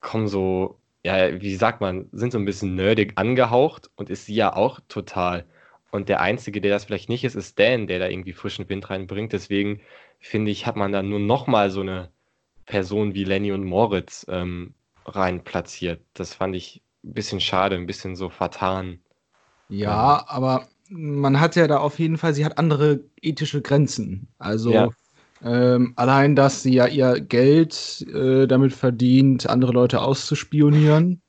kommen 0.00 0.28
so, 0.28 0.78
ja, 1.04 1.40
wie 1.40 1.56
sagt 1.56 1.80
man, 1.80 2.08
sind 2.12 2.32
so 2.32 2.38
ein 2.38 2.44
bisschen 2.44 2.74
nerdig 2.74 3.14
angehaucht 3.16 3.90
und 3.96 4.10
ist 4.10 4.26
sie 4.26 4.34
ja 4.34 4.54
auch 4.54 4.80
total. 4.88 5.46
Und 5.90 6.10
der 6.10 6.20
Einzige, 6.20 6.60
der 6.60 6.70
das 6.70 6.84
vielleicht 6.84 7.08
nicht 7.08 7.24
ist, 7.24 7.34
ist 7.34 7.58
Dan, 7.58 7.86
der 7.86 7.98
da 7.98 8.08
irgendwie 8.08 8.34
frischen 8.34 8.68
Wind 8.68 8.90
reinbringt. 8.90 9.32
Deswegen 9.32 9.80
finde 10.20 10.50
ich, 10.50 10.66
hat 10.66 10.76
man 10.76 10.92
da 10.92 11.02
nur 11.02 11.18
nochmal 11.18 11.70
so 11.70 11.80
eine 11.80 12.10
Person 12.66 13.14
wie 13.14 13.24
Lenny 13.24 13.52
und 13.52 13.64
Moritz 13.64 14.26
ähm, 14.28 14.74
rein 15.06 15.44
platziert. 15.44 16.02
Das 16.12 16.34
fand 16.34 16.54
ich 16.56 16.82
ein 17.04 17.14
bisschen 17.14 17.40
schade, 17.40 17.76
ein 17.76 17.86
bisschen 17.86 18.16
so 18.16 18.28
vertan. 18.28 19.00
Ja, 19.70 20.24
aber 20.28 20.66
man 20.88 21.40
hat 21.40 21.56
ja 21.56 21.66
da 21.66 21.78
auf 21.78 21.98
jeden 21.98 22.16
Fall, 22.16 22.34
sie 22.34 22.44
hat 22.44 22.58
andere 22.58 23.00
ethische 23.20 23.62
Grenzen. 23.62 24.28
Also 24.38 24.72
ja. 24.72 24.88
ähm, 25.44 25.92
allein, 25.96 26.36
dass 26.36 26.62
sie 26.62 26.74
ja 26.74 26.86
ihr 26.86 27.20
Geld 27.20 28.06
äh, 28.12 28.46
damit 28.46 28.72
verdient, 28.72 29.48
andere 29.48 29.72
Leute 29.72 30.00
auszuspionieren, 30.00 31.20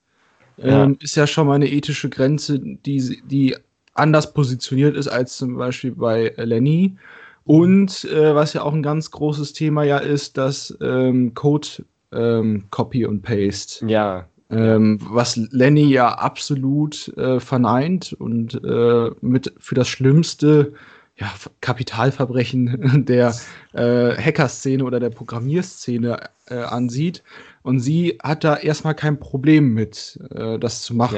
ja. 0.64 0.84
Ähm, 0.84 0.98
ist 1.00 1.16
ja 1.16 1.26
schon 1.26 1.48
mal 1.48 1.56
eine 1.56 1.72
ethische 1.72 2.10
Grenze, 2.10 2.60
die, 2.60 3.22
die 3.26 3.56
anders 3.94 4.34
positioniert 4.34 4.96
ist 4.96 5.08
als 5.08 5.38
zum 5.38 5.58
Beispiel 5.58 5.92
bei 5.92 6.34
Lenny. 6.38 6.98
Und 7.46 8.04
äh, 8.06 8.36
was 8.36 8.54
ja 8.54 8.64
auch 8.64 8.74
ein 8.74 8.84
ganz 8.84 9.10
großes 9.12 9.54
Thema 9.54 9.84
ja 9.84 9.98
ist, 9.98 10.38
dass 10.38 10.78
ähm, 10.82 11.34
Code 11.34 11.68
ähm, 12.12 12.66
Copy 12.70 13.06
und 13.06 13.22
Paste. 13.22 13.86
Ja. 13.88 14.28
Ähm, 14.52 15.00
was 15.02 15.36
Lenny 15.36 15.86
ja 15.86 16.10
absolut 16.10 17.10
äh, 17.18 17.40
verneint 17.40 18.14
und 18.14 18.56
äh, 18.64 19.12
mit 19.22 19.54
für 19.60 19.76
das 19.76 19.88
schlimmste 19.88 20.74
ja, 21.20 21.32
Kapitalverbrechen 21.62 23.06
der 23.08 23.36
äh, 23.74 24.16
Hacker-Szene 24.16 24.84
oder 24.84 25.00
der 25.00 25.10
Programmierszene 25.10 26.30
äh, 26.48 26.56
ansieht. 26.56 27.24
Und 27.62 27.80
sie 27.80 28.18
hat 28.24 28.44
da 28.44 28.56
erstmal 28.56 28.96
kein 28.96 29.20
Problem 29.20 29.74
mit, 29.74 30.20
äh, 30.32 30.58
das 30.58 30.82
zu 30.82 30.96
machen. 30.96 31.18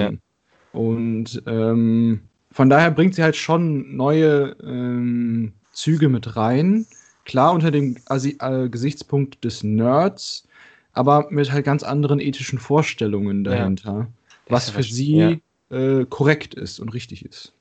Ja. 0.73 0.79
Und 0.79 1.41
ähm, 1.45 2.21
von 2.51 2.69
daher 2.69 2.91
bringt 2.91 3.15
sie 3.15 3.23
halt 3.23 3.35
schon 3.35 3.95
neue 3.95 4.55
ähm, 4.63 5.53
Züge 5.71 6.09
mit 6.09 6.35
rein. 6.35 6.85
Klar 7.25 7.53
unter 7.53 7.71
dem 7.71 7.97
Asi 8.07 8.37
äh, 8.39 8.67
Gesichtspunkt 8.67 9.43
des 9.43 9.63
Nerds, 9.63 10.47
aber 10.93 11.27
mit 11.29 11.51
halt 11.51 11.65
ganz 11.65 11.83
anderen 11.83 12.19
ethischen 12.19 12.59
Vorstellungen 12.59 13.43
dahinter, 13.43 13.91
ja. 13.91 14.07
was 14.47 14.69
für 14.69 14.83
sie 14.83 15.39
ja. 15.69 15.77
äh, 15.77 16.05
korrekt 16.05 16.53
ist 16.53 16.79
und 16.79 16.89
richtig 16.89 17.25
ist. 17.25 17.53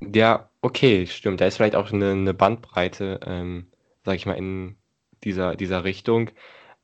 Ja, 0.00 0.48
okay, 0.62 1.06
stimmt. 1.06 1.40
Da 1.40 1.46
ist 1.46 1.56
vielleicht 1.56 1.74
auch 1.74 1.92
eine, 1.92 2.12
eine 2.12 2.34
Bandbreite, 2.34 3.20
ähm, 3.26 3.66
sag 4.04 4.14
ich 4.14 4.26
mal, 4.26 4.34
in 4.34 4.76
dieser, 5.24 5.56
dieser 5.56 5.84
Richtung. 5.84 6.30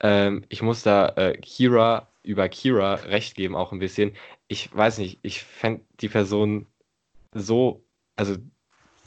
Ähm, 0.00 0.44
ich 0.48 0.62
muss 0.62 0.82
da 0.82 1.08
äh, 1.10 1.38
Kira 1.38 2.08
über 2.22 2.48
Kira 2.48 2.94
recht 2.94 3.36
geben, 3.36 3.54
auch 3.54 3.72
ein 3.72 3.78
bisschen. 3.78 4.12
Ich 4.48 4.74
weiß 4.74 4.98
nicht, 4.98 5.18
ich 5.22 5.42
fände 5.42 5.82
die 6.00 6.08
Person 6.08 6.66
so, 7.32 7.84
also 8.16 8.36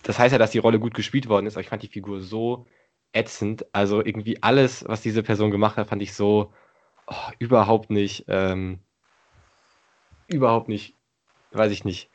das 0.03 0.19
heißt 0.19 0.31
ja, 0.31 0.37
dass 0.37 0.51
die 0.51 0.59
Rolle 0.59 0.79
gut 0.79 0.93
gespielt 0.93 1.27
worden 1.27 1.45
ist, 1.45 1.55
aber 1.55 1.61
ich 1.61 1.69
fand 1.69 1.83
die 1.83 1.87
Figur 1.87 2.21
so 2.21 2.65
ätzend. 3.13 3.65
Also 3.73 4.03
irgendwie 4.03 4.41
alles, 4.41 4.87
was 4.87 5.01
diese 5.01 5.23
Person 5.23 5.51
gemacht 5.51 5.77
hat, 5.77 5.89
fand 5.89 6.01
ich 6.01 6.13
so 6.13 6.53
oh, 7.07 7.31
überhaupt 7.39 7.89
nicht, 7.89 8.25
ähm, 8.27 8.79
überhaupt 10.27 10.69
nicht, 10.69 10.95
weiß 11.51 11.71
ich 11.71 11.85
nicht, 11.85 12.09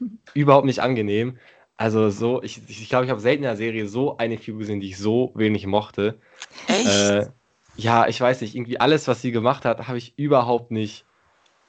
überhaupt 0.34 0.66
nicht 0.66 0.80
angenehm. 0.80 1.38
Also 1.76 2.10
so, 2.10 2.42
ich 2.42 2.54
glaube, 2.54 2.72
ich, 2.72 2.88
glaub, 2.88 3.04
ich 3.04 3.10
habe 3.10 3.20
selten 3.20 3.44
in 3.44 3.48
der 3.48 3.56
Serie 3.56 3.88
so 3.88 4.16
eine 4.16 4.38
Figur 4.38 4.60
gesehen, 4.60 4.80
die 4.80 4.88
ich 4.88 4.98
so 4.98 5.32
wenig 5.36 5.64
mochte. 5.66 6.18
Echt? 6.66 6.86
Äh, 6.88 7.26
ja, 7.76 8.08
ich 8.08 8.20
weiß 8.20 8.40
nicht, 8.40 8.56
irgendwie 8.56 8.80
alles, 8.80 9.06
was 9.06 9.22
sie 9.22 9.30
gemacht 9.30 9.64
hat, 9.64 9.86
habe 9.86 9.98
ich 9.98 10.18
überhaupt 10.18 10.72
nicht 10.72 11.04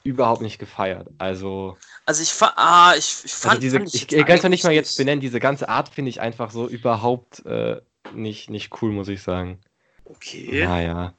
überhaupt 0.02 0.42
nicht 0.42 0.58
gefeiert. 0.58 1.08
Also. 1.18 1.76
Also 2.06 2.22
ich, 2.22 2.32
ah, 2.56 2.94
ich, 2.96 3.24
ich 3.24 3.32
also 3.32 3.48
fand. 3.48 3.50
Also 3.50 3.60
diese, 3.60 3.76
fand 3.78 3.94
ich, 3.94 4.12
ich 4.12 4.26
kann 4.26 4.38
es 4.38 4.42
nicht 4.44 4.64
mal 4.64 4.72
jetzt 4.72 4.96
benennen, 4.96 5.20
diese 5.20 5.40
ganze 5.40 5.68
Art 5.68 5.88
finde 5.88 6.08
ich 6.08 6.20
einfach 6.20 6.50
so 6.50 6.68
überhaupt 6.68 7.44
äh, 7.46 7.80
nicht, 8.14 8.50
nicht 8.50 8.82
cool, 8.82 8.92
muss 8.92 9.08
ich 9.08 9.22
sagen. 9.22 9.58
Okay. 10.04 10.64
Naja. 10.64 11.14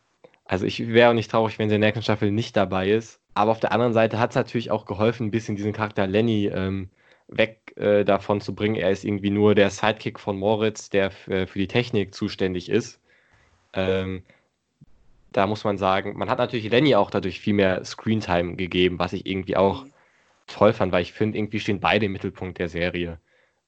Also 0.46 0.66
ich 0.66 0.88
wäre 0.88 1.10
auch 1.10 1.14
nicht 1.14 1.32
traurig, 1.32 1.60
wenn 1.60 1.70
sie 1.70 1.76
in 1.76 1.82
der 1.82 1.90
nächsten 1.90 2.04
Staffel 2.04 2.32
nicht 2.32 2.58
dabei 2.58 2.90
ist. 2.90 3.20
Aber 3.34 3.52
auf 3.52 3.60
der 3.60 3.72
anderen 3.72 3.94
Seite 3.94 4.20
hat 4.20 4.32
es 4.32 4.36
natürlich 4.36 4.72
auch 4.72 4.86
geholfen, 4.86 5.28
ein 5.28 5.32
bisschen 5.32 5.56
diesen 5.56 5.72
Charakter 5.72 6.06
Lenny 6.06 6.48
ähm, 6.48 6.90
weg 7.28 7.74
äh, 7.78 8.04
davon 8.04 8.42
zu 8.42 8.54
bringen. 8.54 8.76
Er 8.76 8.92
ist 8.92 9.06
irgendwie 9.06 9.30
nur 9.30 9.56
der 9.56 9.70
Sidekick 9.70 10.20
von 10.20 10.38
Moritz, 10.38 10.90
der 10.90 11.12
für 11.12 11.48
die 11.56 11.68
Technik 11.68 12.14
zuständig 12.14 12.70
ist. 12.70 13.00
Ähm, 13.74 14.24
da 15.32 15.48
muss 15.48 15.64
man 15.64 15.78
sagen, 15.78 16.18
man 16.18 16.30
hat 16.30 16.40
natürlich 16.40 16.70
Lenny 16.70 16.96
auch 16.96 17.10
dadurch 17.10 17.40
viel 17.40 17.54
mehr 17.54 17.84
Screentime 17.86 18.56
gegeben, 18.56 19.00
was 19.00 19.14
ich 19.14 19.26
irgendwie 19.26 19.56
auch 19.56 19.86
mhm. 19.86 19.94
toll 20.48 20.74
fand, 20.74 20.92
weil 20.92 21.04
ich 21.04 21.14
finde, 21.14 21.38
irgendwie 21.38 21.60
stehen 21.60 21.80
beide 21.80 22.08
im 22.08 22.12
Mittelpunkt 22.12 22.60
der 22.60 22.70
Serie. 22.70 23.20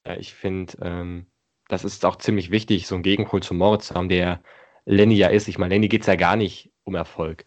Äh, 0.04 0.18
ich 0.18 0.34
finde, 0.34 0.74
ähm, 0.82 1.26
das 1.68 1.84
ist 1.84 2.04
auch 2.04 2.16
ziemlich 2.16 2.50
wichtig, 2.50 2.86
so 2.86 2.94
einen 2.94 3.02
Gegenpol 3.02 3.42
zu 3.42 3.54
Moritz 3.54 3.88
zu 3.88 3.94
haben, 3.94 4.08
der 4.08 4.40
Lenny 4.84 5.14
ja 5.14 5.28
ist. 5.28 5.48
Ich 5.48 5.58
meine, 5.58 5.74
Lenny 5.74 5.88
geht 5.88 6.02
es 6.02 6.06
ja 6.06 6.16
gar 6.16 6.36
nicht 6.36 6.70
um 6.84 6.94
Erfolg. 6.94 7.46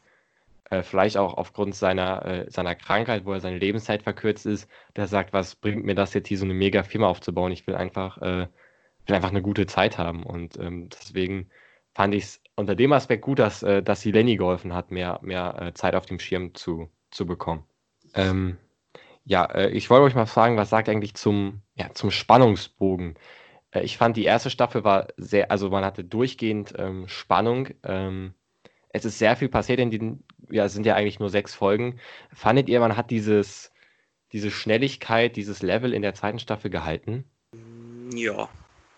Äh, 0.69 0.83
vielleicht 0.83 1.17
auch 1.17 1.35
aufgrund 1.35 1.75
seiner, 1.75 2.25
äh, 2.25 2.51
seiner 2.51 2.75
Krankheit, 2.75 3.25
wo 3.25 3.33
er 3.33 3.39
seine 3.39 3.59
Lebenszeit 3.59 4.03
verkürzt 4.03 4.45
ist, 4.45 4.69
der 4.95 5.07
sagt, 5.07 5.33
was 5.33 5.55
bringt 5.55 5.85
mir 5.85 5.95
das 5.95 6.13
jetzt 6.13 6.27
hier 6.27 6.37
so 6.37 6.45
eine 6.45 6.53
mega 6.53 6.83
Firma 6.83 7.07
aufzubauen? 7.07 7.51
Ich 7.51 7.65
will 7.67 7.75
einfach, 7.75 8.17
äh, 8.17 8.47
will 9.05 9.15
einfach 9.15 9.29
eine 9.29 9.41
gute 9.41 9.65
Zeit 9.65 9.97
haben. 9.97 10.23
Und 10.23 10.59
ähm, 10.59 10.89
deswegen 10.89 11.49
fand 11.93 12.13
ich 12.15 12.23
es 12.23 12.41
unter 12.55 12.75
dem 12.75 12.91
Aspekt 12.91 13.23
gut, 13.23 13.39
dass, 13.39 13.63
äh, 13.63 13.81
dass 13.81 14.01
sie 14.01 14.11
Lenny 14.11 14.35
geholfen 14.35 14.73
hat, 14.73 14.91
mehr, 14.91 15.19
mehr 15.21 15.55
äh, 15.61 15.73
Zeit 15.73 15.95
auf 15.95 16.05
dem 16.05 16.19
Schirm 16.19 16.53
zu, 16.53 16.89
zu 17.11 17.25
bekommen. 17.25 17.63
Ähm, 18.13 18.57
ja, 19.23 19.45
äh, 19.45 19.69
ich 19.69 19.89
wollte 19.89 20.03
euch 20.03 20.15
mal 20.15 20.25
fragen, 20.25 20.57
was 20.57 20.69
sagt 20.69 20.89
eigentlich 20.89 21.13
zum, 21.13 21.61
ja, 21.75 21.93
zum 21.93 22.11
Spannungsbogen? 22.11 23.15
Äh, 23.71 23.81
ich 23.81 23.97
fand, 23.97 24.17
die 24.17 24.25
erste 24.25 24.49
Staffel 24.49 24.83
war 24.83 25.07
sehr, 25.17 25.51
also 25.51 25.69
man 25.69 25.85
hatte 25.85 26.03
durchgehend 26.03 26.73
ähm, 26.77 27.07
Spannung. 27.07 27.69
Ähm, 27.83 28.33
es 28.89 29.05
ist 29.05 29.19
sehr 29.19 29.35
viel 29.35 29.49
passiert 29.49 29.79
in 29.79 29.91
den, 29.91 30.23
ja, 30.49 30.65
es 30.65 30.73
sind 30.73 30.85
ja 30.85 30.95
eigentlich 30.95 31.19
nur 31.19 31.29
sechs 31.29 31.53
Folgen. 31.53 31.99
Fandet 32.33 32.69
ihr, 32.69 32.79
man 32.79 32.97
hat 32.97 33.11
dieses, 33.11 33.71
diese 34.31 34.51
Schnelligkeit, 34.51 35.35
dieses 35.35 35.61
Level 35.61 35.93
in 35.93 36.01
der 36.01 36.13
zweiten 36.13 36.39
Staffel 36.39 36.71
gehalten? 36.71 37.25
Ja, 38.13 38.49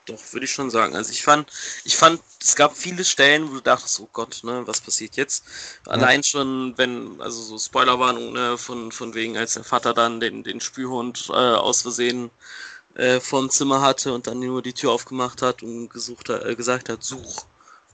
doch, 0.06 0.34
würde 0.34 0.46
ich 0.46 0.52
schon 0.52 0.70
sagen. 0.70 0.96
Also 0.96 1.12
ich 1.12 1.24
fand, 1.24 1.52
ich 1.84 1.96
fand, 1.96 2.22
es 2.42 2.56
gab 2.56 2.76
viele 2.76 3.04
Stellen, 3.04 3.50
wo 3.50 3.56
du 3.56 3.62
dachtest, 3.62 4.00
oh 4.00 4.10
Gott, 4.12 4.42
ne, 4.44 4.64
was 4.66 4.82
passiert 4.82 5.18
jetzt? 5.18 5.46
Ja. 5.86 5.94
Allein 5.94 6.24
schon, 6.24 6.78
wenn, 6.78 7.22
also 7.22 7.42
so 7.42 7.58
Spoilerwarnung, 7.58 8.34
ne, 8.34 8.58
von, 8.58 8.92
von 8.92 9.14
wegen, 9.14 9.38
als 9.38 9.54
der 9.54 9.64
Vater 9.64 9.94
dann 9.94 10.20
den, 10.20 10.44
den 10.44 10.62
Spürhund 10.62 11.28
äh, 11.30 11.34
aus 11.34 11.84
Versehen 11.84 12.32
äh, 13.00 13.20
vom 13.20 13.50
Zimmer 13.50 13.82
hatte 13.82 14.14
und 14.14 14.28
dann 14.28 14.40
nur 14.40 14.62
die 14.62 14.74
Tür 14.74 14.92
aufgemacht 14.92 15.42
hat 15.42 15.64
und 15.64 15.90
gesucht 15.90 16.30
hat, 16.30 16.46
äh, 16.46 16.56
gesagt 16.56 16.90
hat, 16.90 17.04
such. 17.04 17.46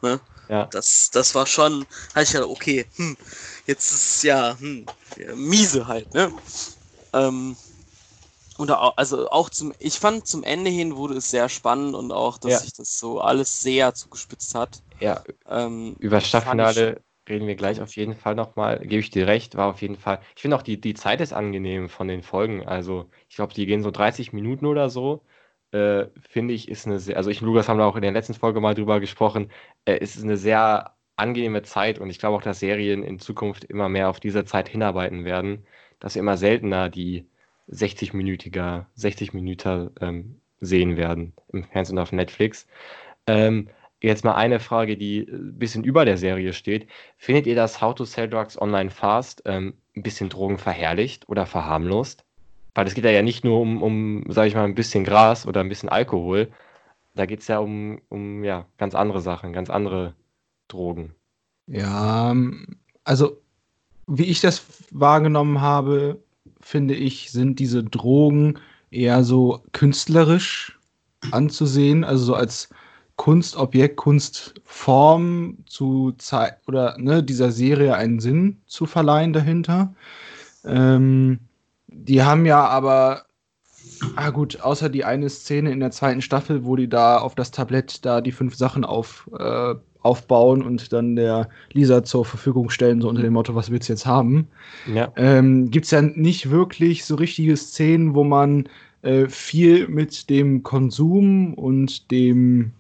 Ne? 0.02 0.20
Ja. 0.50 0.66
Das, 0.66 1.10
das 1.12 1.36
war 1.36 1.46
schon, 1.46 1.86
hatte 2.14 2.24
ich 2.24 2.34
ja, 2.34 2.44
okay, 2.44 2.86
hm, 2.96 3.16
jetzt 3.66 3.92
ist 3.92 4.24
ja, 4.24 4.58
hm, 4.60 4.86
ja, 5.18 5.36
miese 5.36 5.88
halt, 5.88 6.14
ne? 6.14 6.32
Ähm, 7.14 7.56
und 8.58 8.72
auch, 8.72 8.96
also 8.96 9.30
auch 9.30 9.50
zum, 9.50 9.74
ich 9.80 10.00
fand 10.00 10.28
zum 10.28 10.44
Ende 10.44 10.70
hin 10.70 10.96
wurde 10.96 11.16
es 11.18 11.30
sehr 11.30 11.50
spannend 11.50 11.94
und 11.94 12.12
auch, 12.12 12.38
dass 12.38 12.52
ja. 12.52 12.60
sich 12.60 12.74
das 12.74 12.98
so 12.98 13.20
alles 13.20 13.62
sehr 13.62 13.94
zugespitzt 13.94 14.56
hat. 14.56 14.82
Ja. 15.00 15.24
Ähm, 15.48 15.96
Über 16.00 16.22
Staffelfinale 16.22 17.02
reden 17.28 17.48
wir 17.48 17.56
gleich 17.56 17.82
auf 17.82 17.96
jeden 17.96 18.16
Fall 18.16 18.36
nochmal. 18.36 18.80
Gebe 18.80 19.00
ich 19.00 19.10
dir 19.10 19.28
recht, 19.28 19.56
war 19.56 19.70
auf 19.70 19.82
jeden 19.82 19.98
Fall. 19.98 20.20
Ich 20.36 20.42
finde 20.42 20.58
auch 20.58 20.62
die, 20.62 20.80
die 20.80 20.94
Zeit 20.94 21.22
ist 21.22 21.34
angenehm 21.34 21.90
von 21.90 22.08
den 22.08 22.24
Folgen. 22.24 22.66
Also 22.68 23.10
ich 23.30 23.36
glaube, 23.36 23.54
die 23.54 23.66
gehen 23.66 23.84
so 23.84 23.92
30 23.92 24.34
Minuten 24.34 24.66
oder 24.66 24.90
so. 24.90 25.24
Äh, 25.72 26.08
finde 26.22 26.54
ich, 26.54 26.70
ist 26.70 26.86
eine 26.86 27.00
sehr, 27.00 27.18
also 27.18 27.30
ich 27.30 27.42
und 27.42 27.48
Lukas 27.48 27.68
haben 27.68 27.80
da 27.80 27.86
auch 27.86 27.96
in 27.96 28.02
der 28.02 28.12
letzten 28.12 28.34
Folge 28.34 28.62
mal 28.62 28.76
drüber 28.76 29.00
gesprochen. 29.00 29.52
Äh, 29.86 30.00
es 30.00 30.16
ist 30.16 30.24
eine 30.24 30.38
sehr 30.38 30.96
angenehme 31.16 31.64
Zeit 31.64 32.00
und 32.00 32.10
ich 32.10 32.20
glaube 32.20 32.38
auch, 32.38 32.42
dass 32.42 32.60
Serien 32.60 33.04
in 33.04 33.20
Zukunft 33.20 33.64
immer 33.66 33.90
mehr 33.90 34.10
auf 34.10 34.20
diese 34.20 34.46
Zeit 34.46 34.70
hinarbeiten 34.70 35.26
werden, 35.26 35.66
dass 36.00 36.16
wir 36.16 36.22
immer 36.22 36.38
seltener 36.38 36.90
die 36.90 37.28
60-minütiger, 37.70 38.86
60 38.96 39.34
Minuten 39.34 39.92
ähm, 40.02 40.42
sehen 40.60 40.98
werden 40.98 41.34
im 41.52 41.64
Fernsehen 41.64 42.00
auf 42.00 42.12
Netflix. 42.12 42.68
Ähm, 43.28 43.70
jetzt 44.08 44.24
mal 44.24 44.36
eine 44.36 44.60
Frage, 44.60 44.98
die 44.98 45.28
ein 45.30 45.58
bisschen 45.58 45.84
über 45.84 46.06
der 46.06 46.18
Serie 46.18 46.54
steht. 46.54 46.88
Findet 47.18 47.48
ihr, 47.48 47.56
dass 47.56 47.82
How 47.82 47.96
to 47.96 48.06
Sell 48.06 48.30
Drugs 48.30 48.60
Online 48.60 48.90
Fast 48.90 49.42
ähm, 49.46 49.74
ein 49.96 50.04
bisschen 50.04 50.30
Drogen 50.30 50.58
verherrlicht 50.58 51.28
oder 51.30 51.46
verharmlost? 51.46 52.24
Weil 52.74 52.88
es 52.88 52.94
geht 52.94 53.06
ja 53.06 53.22
nicht 53.22 53.46
nur 53.46 53.60
um, 53.60 53.82
um 53.82 54.24
sage 54.30 54.50
ich 54.50 54.56
mal, 54.56 54.66
ein 54.66 54.76
bisschen 54.76 55.04
Gras 55.04 55.48
oder 55.48 55.62
ein 55.62 55.70
bisschen 55.70 55.90
Alkohol. 55.90 56.52
Da 57.16 57.26
geht 57.26 57.40
es 57.40 57.48
ja 57.48 57.60
um, 57.60 58.02
um 58.10 58.44
ja, 58.44 58.66
ganz 58.78 58.96
andere 58.96 59.22
Sachen, 59.22 59.54
ganz 59.54 59.70
andere 59.70 60.14
Drogen. 60.68 61.16
Ja, 61.68 62.36
also 63.04 63.42
wie 64.08 64.26
ich 64.26 64.42
das 64.42 64.66
wahrgenommen 64.92 65.62
habe, 65.62 66.22
finde 66.60 66.96
ich, 66.96 67.32
sind 67.32 67.60
diese 67.60 67.84
Drogen 67.84 68.60
eher 68.92 69.24
so 69.24 69.64
künstlerisch 69.72 70.78
anzusehen, 71.32 72.04
also 72.04 72.24
so 72.26 72.36
als 72.36 72.70
Kunstobjekt, 73.18 73.96
Kunstform 73.96 75.58
zu 75.68 76.14
zeigen 76.18 76.58
oder 76.68 76.98
ne, 76.98 77.24
dieser 77.24 77.52
Serie 77.52 77.96
einen 77.96 78.20
Sinn 78.20 78.58
zu 78.66 78.86
verleihen 78.86 79.34
dahinter. 79.34 79.94
Ähm, 80.66 81.40
die 81.88 82.24
haben 82.24 82.46
ja 82.46 82.66
aber, 82.68 83.24
ah 84.16 84.32
gut, 84.32 84.60
außer 84.62 84.90
die 84.90 85.06
eine 85.06 85.30
Szene 85.30 85.72
in 85.72 85.80
der 85.80 85.92
zweiten 85.92 86.22
Staffel, 86.22 86.66
wo 86.66 86.76
die 86.76 86.90
da 86.90 87.18
auf 87.18 87.36
das 87.36 87.52
Tablett 87.52 88.06
da 88.06 88.22
die 88.22 88.34
fünf 88.34 88.56
Sachen 88.56 88.84
auf, 88.84 89.30
äh, 89.38 89.76
aufbauen 90.02 90.62
und 90.62 90.92
dann 90.92 91.16
der 91.16 91.50
Lisa 91.72 92.04
zur 92.04 92.26
Verfügung 92.26 92.70
stellen, 92.70 93.02
so 93.02 93.10
unter 93.10 93.22
dem 93.22 93.34
Motto, 93.34 93.56
was 93.56 93.72
willst 93.72 93.90
du 93.90 93.94
jetzt 93.94 94.06
haben? 94.06 94.48
Ja. 94.94 95.12
Ähm, 95.16 95.72
Gibt 95.72 95.86
es 95.86 95.92
ja 95.92 96.02
nicht 96.02 96.52
wirklich 96.52 97.06
so 97.06 97.16
richtige 97.16 97.56
Szenen, 97.56 98.14
wo 98.14 98.24
man 98.24 98.68
äh, 99.02 99.28
viel 99.30 99.88
mit 99.88 100.30
dem 100.30 100.64
Konsum 100.64 101.54
und 101.54 102.12
dem 102.12 102.72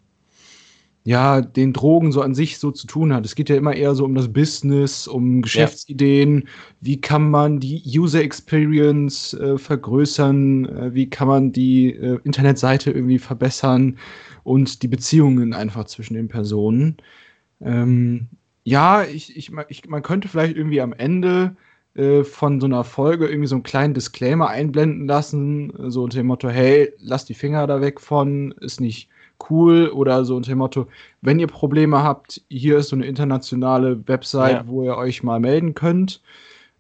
ja, 1.06 1.40
den 1.42 1.72
Drogen 1.72 2.12
so 2.12 2.24
an 2.24 2.34
sich 2.34 2.58
so 2.58 2.72
zu 2.72 2.88
tun 2.88 3.14
hat. 3.14 3.26
Es 3.26 3.36
geht 3.36 3.50
ja 3.50 3.56
immer 3.56 3.76
eher 3.76 3.94
so 3.94 4.04
um 4.06 4.16
das 4.16 4.34
Business, 4.34 5.08
um 5.08 5.44
Geschäftsideen. 5.44 6.40
Ja. 6.40 6.46
Wie 6.82 7.00
kann 7.00 7.30
man 7.30 7.60
die 7.60 7.80
User 7.86 8.22
Experience 8.22 9.36
äh, 9.36 9.60
vergrößern? 9.60 10.66
Äh, 10.66 10.94
wie 10.96 11.08
kann 11.08 11.28
man 11.28 11.52
die 11.52 11.92
äh, 11.94 12.18
Internetseite 12.24 12.90
irgendwie 12.90 13.20
verbessern? 13.20 14.00
Und 14.44 14.82
die 14.82 14.88
Beziehungen 14.88 15.54
einfach 15.54 15.86
zwischen 15.86 16.16
den 16.16 16.28
Personen. 16.28 16.98
Ähm, 17.62 18.28
ja, 18.64 19.04
ich, 19.04 19.38
ich, 19.38 19.52
ich, 19.70 19.88
man 19.88 20.02
könnte 20.02 20.28
vielleicht 20.28 20.58
irgendwie 20.58 20.82
am 20.82 20.94
Ende 20.94 21.56
äh, 21.94 22.24
von 22.24 22.60
so 22.60 22.66
einer 22.66 22.84
Folge 22.84 23.28
irgendwie 23.28 23.48
so 23.48 23.56
einen 23.56 23.64
kleinen 23.64 23.94
Disclaimer 23.94 24.50
einblenden 24.50 25.08
lassen, 25.08 25.72
so 25.92 26.04
unter 26.04 26.18
dem 26.18 26.28
Motto, 26.28 26.50
hey, 26.50 26.92
lass 26.98 27.26
die 27.26 27.36
Finger 27.36 27.68
da 27.68 27.80
weg 27.80 28.02
von, 28.02 28.54
ist 28.60 28.82
nicht 28.82 29.10
cool 29.50 29.90
oder 29.90 30.26
so 30.26 30.36
unter 30.36 30.50
dem 30.50 30.60
Motto, 30.60 30.88
wenn 31.22 31.40
ihr 31.40 31.48
Probleme 31.48 32.04
habt, 32.04 32.42
hier 32.50 32.78
ist 32.78 32.90
so 32.90 32.96
eine 32.96 33.06
internationale 33.06 34.08
Website, 34.08 34.54
ja. 34.54 34.68
wo 34.68 34.84
ihr 34.84 34.98
euch 34.98 35.24
mal 35.24 35.40
melden 35.40 35.74
könnt. 35.74 36.22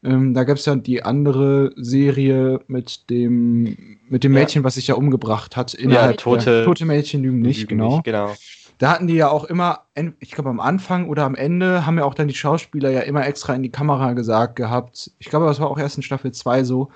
Ähm, 0.03 0.33
da 0.33 0.43
gab 0.43 0.57
es 0.57 0.65
ja 0.65 0.75
die 0.75 1.03
andere 1.03 1.71
Serie 1.77 2.61
mit 2.67 3.09
dem, 3.09 3.97
mit 4.07 4.23
dem 4.23 4.33
Mädchen, 4.33 4.61
ja. 4.61 4.65
was 4.65 4.75
sich 4.75 4.87
ja 4.87 4.95
umgebracht 4.95 5.57
hat. 5.57 5.73
Innerhalb 5.73 6.11
ja, 6.11 6.17
tote, 6.17 6.45
der, 6.45 6.65
tote 6.65 6.85
Mädchen 6.85 7.23
lügen 7.23 7.39
nicht, 7.39 7.61
lügen 7.61 7.77
genau. 7.77 7.93
Nicht, 7.95 8.03
genau. 8.03 8.33
Da 8.77 8.91
hatten 8.91 9.07
die 9.07 9.15
ja 9.15 9.29
auch 9.29 9.45
immer, 9.45 9.85
ich 10.19 10.31
glaube 10.31 10.49
am 10.49 10.59
Anfang 10.59 11.07
oder 11.07 11.23
am 11.23 11.35
Ende, 11.35 11.85
haben 11.85 11.97
ja 11.97 12.03
auch 12.03 12.13
dann 12.13 12.27
die 12.27 12.35
Schauspieler 12.35 12.89
ja 12.89 12.99
immer 13.01 13.25
extra 13.25 13.55
in 13.55 13.63
die 13.63 13.71
Kamera 13.71 14.13
gesagt 14.13 14.57
gehabt. 14.57 15.11
Ich 15.17 15.29
glaube, 15.29 15.45
das 15.45 15.59
war 15.59 15.71
auch 15.71 15.79
erst 15.79 15.95
in 15.97 16.03
Staffel 16.03 16.33
2 16.33 16.65
so. 16.65 16.89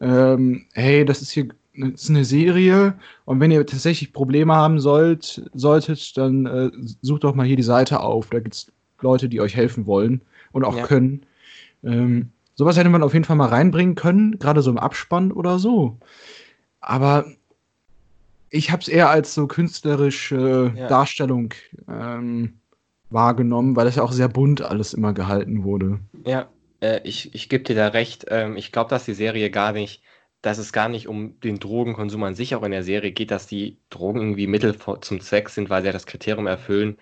Ähm, 0.00 0.66
hey, 0.74 1.04
das 1.06 1.22
ist 1.22 1.30
hier 1.30 1.48
ist 1.74 2.10
eine 2.10 2.24
Serie 2.24 2.94
und 3.24 3.40
wenn 3.40 3.50
ihr 3.50 3.64
tatsächlich 3.66 4.12
Probleme 4.12 4.54
haben 4.54 4.80
sollt, 4.80 5.48
solltet, 5.54 6.16
dann 6.16 6.46
äh, 6.46 6.70
sucht 7.00 7.24
doch 7.24 7.34
mal 7.34 7.46
hier 7.46 7.56
die 7.56 7.62
Seite 7.62 8.00
auf. 8.00 8.28
Da 8.30 8.40
gibt 8.40 8.54
es 8.54 8.72
Leute, 9.00 9.28
die 9.28 9.40
euch 9.40 9.56
helfen 9.56 9.86
wollen 9.86 10.22
und 10.52 10.64
auch 10.64 10.76
ja. 10.76 10.86
können. 10.86 11.24
Ähm, 11.82 12.30
sowas 12.54 12.76
hätte 12.76 12.90
man 12.90 13.02
auf 13.02 13.14
jeden 13.14 13.24
Fall 13.24 13.36
mal 13.36 13.48
reinbringen 13.48 13.94
können, 13.94 14.38
gerade 14.38 14.62
so 14.62 14.70
im 14.70 14.78
Abspann 14.78 15.32
oder 15.32 15.58
so. 15.58 15.96
Aber 16.80 17.24
ich 18.50 18.70
habe 18.70 18.82
es 18.82 18.88
eher 18.88 19.08
als 19.08 19.34
so 19.34 19.46
künstlerische 19.46 20.72
ja. 20.76 20.88
Darstellung 20.88 21.54
ähm, 21.88 22.54
wahrgenommen, 23.10 23.76
weil 23.76 23.86
das 23.86 23.96
ja 23.96 24.02
auch 24.02 24.12
sehr 24.12 24.28
bunt 24.28 24.60
alles 24.60 24.92
immer 24.92 25.14
gehalten 25.14 25.64
wurde. 25.64 26.00
Ja, 26.26 26.48
äh, 26.80 27.00
ich, 27.04 27.34
ich 27.34 27.48
gebe 27.48 27.64
dir 27.64 27.76
da 27.76 27.88
recht. 27.88 28.26
Ähm, 28.28 28.56
ich 28.56 28.72
glaube, 28.72 28.90
dass 28.90 29.06
die 29.06 29.14
Serie 29.14 29.50
gar 29.50 29.72
nicht 29.72 30.02
dass 30.42 30.58
es 30.58 30.72
gar 30.72 30.88
nicht 30.88 31.08
um 31.08 31.40
den 31.40 31.58
Drogenkonsum 31.58 32.22
an 32.24 32.34
sich 32.34 32.54
auch 32.54 32.64
in 32.64 32.72
der 32.72 32.82
Serie 32.82 33.12
geht, 33.12 33.30
dass 33.30 33.46
die 33.46 33.78
Drogen 33.90 34.20
irgendwie 34.20 34.48
Mittel 34.48 34.76
zum 34.76 35.20
Zweck 35.20 35.48
sind, 35.48 35.70
weil 35.70 35.82
sie 35.82 35.86
ja 35.86 35.92
das 35.92 36.06
Kriterium 36.06 36.46
erfüllen, 36.48 36.98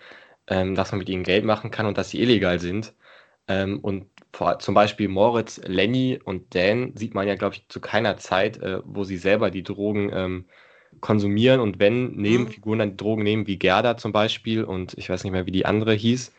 ähm, 0.47 0.75
dass 0.75 0.91
man 0.91 0.99
mit 0.99 1.09
ihnen 1.09 1.23
Geld 1.23 1.43
machen 1.43 1.71
kann 1.71 1.87
und 1.87 1.97
dass 1.97 2.11
sie 2.11 2.21
illegal 2.21 2.59
sind. 2.59 2.93
Ähm, 3.47 3.79
und 3.79 4.07
vor, 4.33 4.59
zum 4.59 4.75
Beispiel 4.75 5.07
Moritz, 5.07 5.59
Lenny 5.65 6.19
und 6.23 6.53
Dan 6.55 6.95
sieht 6.95 7.15
man 7.15 7.27
ja, 7.27 7.35
glaube 7.35 7.55
ich, 7.55 7.67
zu 7.67 7.81
keiner 7.81 8.17
Zeit, 8.17 8.57
äh, 8.61 8.79
wo 8.85 9.03
sie 9.03 9.17
selber 9.17 9.51
die 9.51 9.63
Drogen 9.63 10.11
ähm, 10.13 10.45
konsumieren 10.99 11.59
und 11.59 11.79
wenn 11.79 12.11
Nebenfiguren 12.11 12.79
dann 12.79 12.91
die 12.91 12.97
Drogen 12.97 13.23
nehmen, 13.23 13.47
wie 13.47 13.57
Gerda 13.57 13.97
zum 13.97 14.11
Beispiel 14.11 14.63
und 14.63 14.93
ich 14.97 15.09
weiß 15.09 15.23
nicht 15.23 15.33
mehr, 15.33 15.45
wie 15.47 15.51
die 15.51 15.65
andere 15.65 15.93
hieß, 15.93 16.33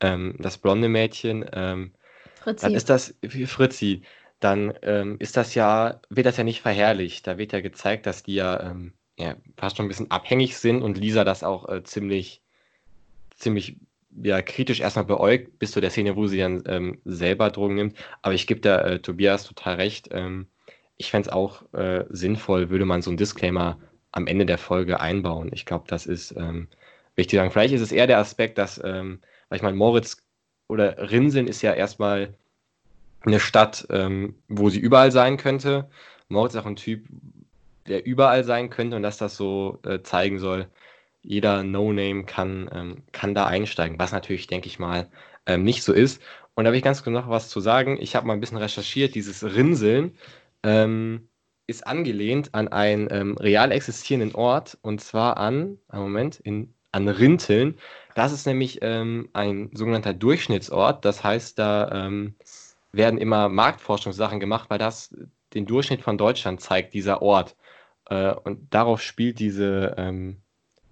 ähm, 0.00 0.34
das 0.38 0.58
blonde 0.58 0.88
Mädchen, 0.88 1.44
ähm, 1.52 1.92
Fritzi. 2.34 2.64
dann 2.64 2.74
ist 2.74 2.90
das 2.90 3.14
Fritzi 3.46 4.02
dann 4.40 4.74
ähm, 4.82 5.16
ist 5.18 5.36
das 5.36 5.54
ja, 5.54 6.00
wird 6.08 6.26
das 6.26 6.36
ja 6.38 6.44
nicht 6.44 6.62
verherrlicht. 6.62 7.26
Da 7.26 7.38
wird 7.38 7.52
ja 7.52 7.60
gezeigt, 7.60 8.06
dass 8.06 8.22
die 8.22 8.34
ja, 8.34 8.70
ähm, 8.70 8.94
ja 9.18 9.36
fast 9.56 9.76
schon 9.76 9.86
ein 9.86 9.88
bisschen 9.88 10.10
abhängig 10.10 10.56
sind 10.56 10.82
und 10.82 10.98
Lisa 10.98 11.24
das 11.24 11.44
auch 11.44 11.68
äh, 11.68 11.82
ziemlich, 11.84 12.42
ziemlich 13.36 13.76
ja, 14.22 14.42
kritisch 14.42 14.80
erstmal 14.80 15.04
beäugt, 15.04 15.58
bis 15.58 15.72
zu 15.72 15.80
der 15.80 15.90
Szene, 15.90 16.16
wo 16.16 16.26
sie 16.26 16.38
dann 16.38 16.62
ähm, 16.66 16.98
selber 17.04 17.50
Drogen 17.50 17.76
nimmt. 17.76 17.96
Aber 18.22 18.34
ich 18.34 18.46
gebe 18.46 18.60
da 18.60 18.80
äh, 18.80 18.98
Tobias 19.00 19.44
total 19.44 19.76
recht. 19.76 20.08
Ähm, 20.12 20.46
ich 20.96 21.10
fände 21.10 21.28
es 21.28 21.32
auch 21.32 21.62
äh, 21.72 22.04
sinnvoll, 22.10 22.70
würde 22.70 22.84
man 22.84 23.02
so 23.02 23.10
einen 23.10 23.16
Disclaimer 23.16 23.78
am 24.12 24.26
Ende 24.26 24.46
der 24.46 24.58
Folge 24.58 25.00
einbauen. 25.00 25.50
Ich 25.52 25.66
glaube, 25.66 25.84
das 25.86 26.06
ist 26.06 26.34
ähm, 26.36 26.68
wichtig. 27.14 27.38
Sagen. 27.38 27.50
Vielleicht 27.50 27.74
ist 27.74 27.80
es 27.80 27.92
eher 27.92 28.06
der 28.06 28.18
Aspekt, 28.18 28.58
dass, 28.58 28.80
ähm, 28.82 29.20
weil 29.48 29.56
ich 29.56 29.62
meine, 29.62 29.76
Moritz 29.76 30.18
oder 30.68 31.10
Rinseln 31.10 31.46
ist 31.46 31.62
ja 31.62 31.72
erstmal 31.72 32.34
eine 33.24 33.40
Stadt, 33.40 33.86
ähm, 33.90 34.34
wo 34.48 34.70
sie 34.70 34.80
überall 34.80 35.12
sein 35.12 35.36
könnte. 35.36 35.88
Moritz 36.28 36.54
ist 36.54 36.60
auch 36.60 36.66
ein 36.66 36.76
Typ, 36.76 37.06
der 37.86 38.06
überall 38.06 38.44
sein 38.44 38.70
könnte 38.70 38.96
und 38.96 39.02
dass 39.02 39.18
das 39.18 39.36
so 39.36 39.80
äh, 39.84 40.02
zeigen 40.02 40.38
soll, 40.38 40.68
jeder 41.22 41.62
No-Name 41.62 42.24
kann, 42.24 42.70
ähm, 42.72 43.02
kann 43.12 43.34
da 43.34 43.46
einsteigen, 43.46 43.98
was 43.98 44.12
natürlich, 44.12 44.46
denke 44.46 44.68
ich 44.68 44.78
mal, 44.78 45.08
ähm, 45.46 45.64
nicht 45.64 45.82
so 45.82 45.92
ist. 45.92 46.22
Und 46.54 46.64
da 46.64 46.68
habe 46.68 46.76
ich 46.76 46.82
ganz 46.82 47.02
genau 47.02 47.24
was 47.26 47.48
zu 47.48 47.60
sagen. 47.60 47.98
Ich 48.00 48.16
habe 48.16 48.26
mal 48.26 48.34
ein 48.34 48.40
bisschen 48.40 48.58
recherchiert. 48.58 49.14
Dieses 49.14 49.44
Rinseln 49.44 50.16
ähm, 50.62 51.28
ist 51.66 51.86
angelehnt 51.86 52.54
an 52.54 52.68
einen 52.68 53.08
ähm, 53.10 53.36
real 53.38 53.72
existierenden 53.72 54.34
Ort 54.34 54.78
und 54.82 55.00
zwar 55.00 55.36
an, 55.36 55.78
einen 55.88 56.02
Moment, 56.02 56.40
in, 56.40 56.74
an 56.92 57.08
Rinteln. 57.08 57.78
Das 58.14 58.32
ist 58.32 58.46
nämlich 58.46 58.78
ähm, 58.82 59.28
ein 59.32 59.70
sogenannter 59.74 60.12
Durchschnittsort. 60.14 61.04
Das 61.04 61.22
heißt, 61.22 61.58
da 61.58 62.06
werden 62.92 63.18
immer 63.18 63.48
Marktforschungssachen 63.48 64.40
gemacht, 64.40 64.70
weil 64.70 64.78
das 64.78 65.14
den 65.54 65.66
Durchschnitt 65.66 66.02
von 66.02 66.18
Deutschland 66.18 66.60
zeigt, 66.60 66.94
dieser 66.94 67.22
Ort. 67.22 67.56
Äh, 68.06 68.32
und 68.32 68.72
darauf 68.72 69.02
spielt 69.02 69.38
diese, 69.38 69.94
ähm, 69.96 70.38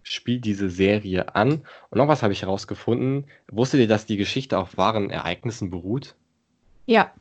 spielt 0.03 0.45
diese 0.45 0.71
Serie 0.71 1.35
an. 1.35 1.65
Und 1.91 1.99
noch 1.99 2.09
was 2.09 2.23
habe 2.23 2.33
ich 2.33 2.43
herausgefunden. 2.43 3.27
Wusstet 3.51 3.81
ihr, 3.81 3.89
dass 3.89 4.07
die 4.07 4.17
Geschichte 4.17 4.59
auf 4.59 4.77
wahren 4.77 5.11
Ereignissen 5.11 5.71
beruht? 5.71 6.15
Ja. 6.87 7.13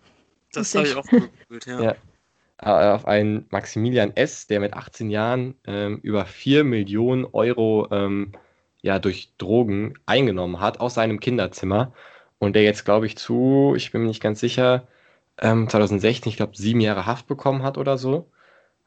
Das 0.53 0.73
habe 0.73 0.87
ich 0.87 0.95
auch 0.95 1.05
gefühlt, 1.05 1.65
ja. 1.65 1.81
ja. 1.81 1.95
Äh, 2.59 2.93
auf 2.93 3.05
einen 3.05 3.45
Maximilian 3.51 4.15
S., 4.15 4.47
der 4.47 4.59
mit 4.59 4.73
18 4.73 5.09
Jahren 5.09 5.55
ähm, 5.65 5.99
über 6.01 6.25
4 6.25 6.63
Millionen 6.63 7.25
Euro 7.25 7.87
ähm, 7.91 8.31
ja, 8.81 8.99
durch 8.99 9.33
Drogen 9.37 9.95
eingenommen 10.05 10.59
hat 10.59 10.79
aus 10.79 10.93
seinem 10.95 11.19
Kinderzimmer 11.19 11.93
und 12.39 12.53
der 12.53 12.63
jetzt, 12.63 12.85
glaube 12.85 13.05
ich, 13.05 13.17
zu, 13.17 13.73
ich 13.75 13.91
bin 13.91 14.01
mir 14.01 14.07
nicht 14.07 14.21
ganz 14.21 14.39
sicher, 14.39 14.87
ähm, 15.39 15.69
2016, 15.69 16.29
ich 16.29 16.37
glaube, 16.37 16.55
sieben 16.55 16.81
Jahre 16.81 17.05
Haft 17.05 17.27
bekommen 17.27 17.63
hat 17.63 17.77
oder 17.77 17.97
so. 17.97 18.29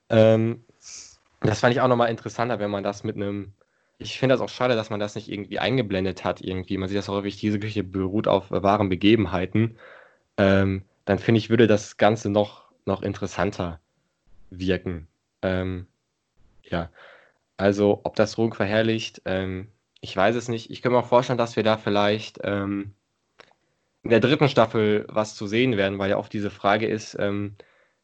Ähm, 0.09 0.65
das 1.41 1.61
fand 1.61 1.75
ich 1.75 1.81
auch 1.81 1.89
nochmal 1.89 2.11
interessanter, 2.11 2.59
wenn 2.59 2.71
man 2.71 2.85
das 2.85 3.05
mit 3.05 3.17
einem, 3.17 3.53
ich 3.99 4.19
finde 4.19 4.35
das 4.35 4.41
auch 4.43 4.49
schade, 4.49 4.75
dass 4.77 4.91
man 4.91 5.01
das 5.01 5.15
nicht 5.15 5.31
irgendwie 5.31 5.59
eingeblendet 5.59 6.25
hat, 6.25 6.41
irgendwie. 6.41 6.79
Man 6.79 6.89
sieht 6.89 6.99
das 6.99 7.09
häufig, 7.09 7.39
diese 7.39 7.59
Geschichte 7.59 7.85
beruht 7.85 8.29
auf 8.29 8.51
wahren 8.51 8.89
Begebenheiten. 8.89 9.79
Ähm, 10.37 10.85
dann 11.05 11.19
finde 11.19 11.39
ich, 11.39 11.51
würde 11.51 11.67
das 11.67 11.97
Ganze 11.97 12.31
noch, 12.31 12.71
noch 12.85 13.03
interessanter 13.03 13.81
wirken. 14.51 15.09
Ähm, 15.43 15.87
ja, 16.65 16.91
also 17.57 18.01
ob 18.05 18.17
das 18.17 18.33
Drogen 18.33 18.55
verherrlicht, 18.55 19.23
ähm, 19.25 19.69
ich 20.01 20.17
weiß 20.17 20.37
es 20.37 20.49
nicht. 20.49 20.71
Ich 20.71 20.83
kann 20.83 20.93
mir 20.93 20.99
auch 20.99 21.07
vorstellen, 21.07 21.39
dass 21.39 21.57
wir 21.57 21.63
da 21.63 21.77
vielleicht 21.77 22.41
ähm, 22.43 22.95
in 24.03 24.11
der 24.11 24.21
dritten 24.21 24.49
Staffel 24.49 25.07
was 25.09 25.35
zu 25.35 25.47
sehen 25.47 25.77
werden, 25.77 25.99
weil 25.99 26.11
ja 26.11 26.17
oft 26.17 26.33
diese 26.33 26.51
Frage 26.51 26.87
ist, 26.87 27.17
ähm, 27.19 27.57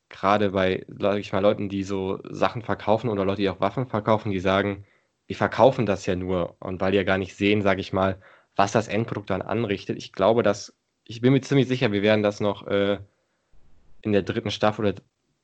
gerade 0.09 0.51
bei, 0.51 0.85
sag 0.89 1.19
ich 1.19 1.33
mal, 1.33 1.41
Leuten, 1.41 1.69
die 1.69 1.83
so 1.83 2.21
Sachen 2.29 2.63
verkaufen 2.63 3.09
oder 3.09 3.25
Leute, 3.25 3.43
die 3.43 3.49
auch 3.49 3.61
Waffen 3.61 3.87
verkaufen, 3.87 4.31
die 4.31 4.41
sagen, 4.41 4.85
die 5.29 5.35
verkaufen 5.35 5.87
das 5.87 6.07
ja 6.07 6.15
nur 6.15 6.57
und 6.61 6.81
weil 6.81 6.93
die 6.93 6.99
ja 6.99 7.05
gar 7.05 7.19
nicht 7.19 7.35
sehen, 7.35 7.63
sage 7.63 7.81
ich 7.81 7.93
mal, 7.93 8.21
was 8.55 8.73
das 8.73 8.89
Endprodukt 8.89 9.31
dann 9.31 9.43
anrichtet. 9.43 9.97
Ich 9.97 10.13
glaube, 10.13 10.43
dass, 10.43 10.75
ich 11.05 11.21
bin 11.21 11.33
mir 11.33 11.41
ziemlich 11.41 11.69
sicher, 11.69 11.93
wir 11.93 12.03
werden 12.03 12.23
das 12.23 12.41
noch 12.41 12.67
äh, 12.67 12.99
in 14.03 14.13
der 14.13 14.23
dritten 14.23 14.51
Staffel 14.51 14.87
oder 14.87 14.95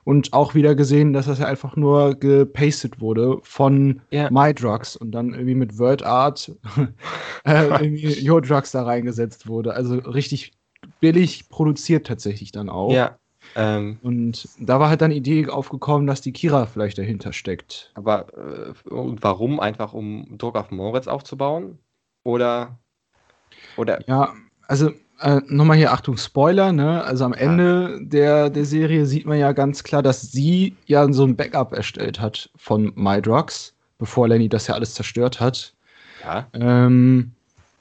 und 0.04 0.34
auch 0.34 0.56
wieder 0.56 0.76
gesehen, 0.76 1.14
dass 1.14 1.28
das 1.28 1.40
ja 1.40 1.46
einfach 1.46 1.76
nur 1.76 2.16
gepastet 2.16 3.00
wurde 3.00 3.38
von 3.44 4.02
ja. 4.10 4.30
MyDrugs 4.32 4.96
und 4.96 5.12
dann 5.12 5.34
irgendwie 5.34 5.56
mit 5.56 5.78
WordArt 5.78 6.52
äh, 7.46 7.68
irgendwie 7.82 8.30
Your 8.30 8.42
Drugs 8.42 8.72
da 8.72 8.84
reingesetzt 8.84 9.48
wurde. 9.48 9.74
Also 9.74 9.96
richtig 9.96 10.54
billig 11.00 11.50
produziert 11.50 12.08
tatsächlich 12.08 12.52
dann 12.52 12.70
auch. 12.70 12.92
Ja. 12.92 13.18
Ähm, 13.56 13.98
und 14.02 14.48
da 14.60 14.80
war 14.80 14.90
halt 14.90 15.02
dann 15.02 15.12
die 15.12 15.18
Idee 15.18 15.48
aufgekommen, 15.48 16.08
dass 16.08 16.22
die 16.22 16.32
Kira 16.32 16.66
vielleicht 16.66 16.98
dahinter 16.98 17.34
steckt. 17.34 17.92
Aber 17.96 18.28
äh, 18.34 18.90
und 18.90 19.24
warum? 19.24 19.60
Einfach 19.60 19.94
um 19.94 20.38
Druck 20.38 20.56
auf 20.56 20.72
Moritz 20.72 21.08
aufzubauen? 21.08 21.80
Oder? 22.24 22.78
Oder? 23.76 24.08
Ja, 24.08 24.34
also 24.68 24.92
äh, 25.22 25.42
nochmal 25.48 25.78
hier 25.78 25.92
Achtung, 25.92 26.18
Spoiler, 26.18 26.72
ne? 26.72 27.04
Also 27.04 27.26
am 27.26 27.34
Ende 27.34 27.98
ja. 28.00 28.06
der, 28.06 28.50
der 28.50 28.66
Serie 28.66 29.06
sieht 29.06 29.26
man 29.26 29.38
ja 29.38 29.52
ganz 29.52 29.84
klar, 29.84 30.02
dass 30.02 30.32
sie 30.32 30.76
ja 30.86 31.12
so 31.12 31.26
ein 31.26 31.36
Backup 31.36 31.74
erstellt 31.74 32.20
hat 32.20 32.50
von 32.56 32.94
MyDrugs, 32.96 33.74
bevor 33.98 34.28
Lenny 34.28 34.48
das 34.48 34.68
ja 34.68 34.76
alles 34.76 34.94
zerstört 34.94 35.40
hat. 35.40 35.74
Ja. 36.24 36.48
Ähm, 36.54 37.32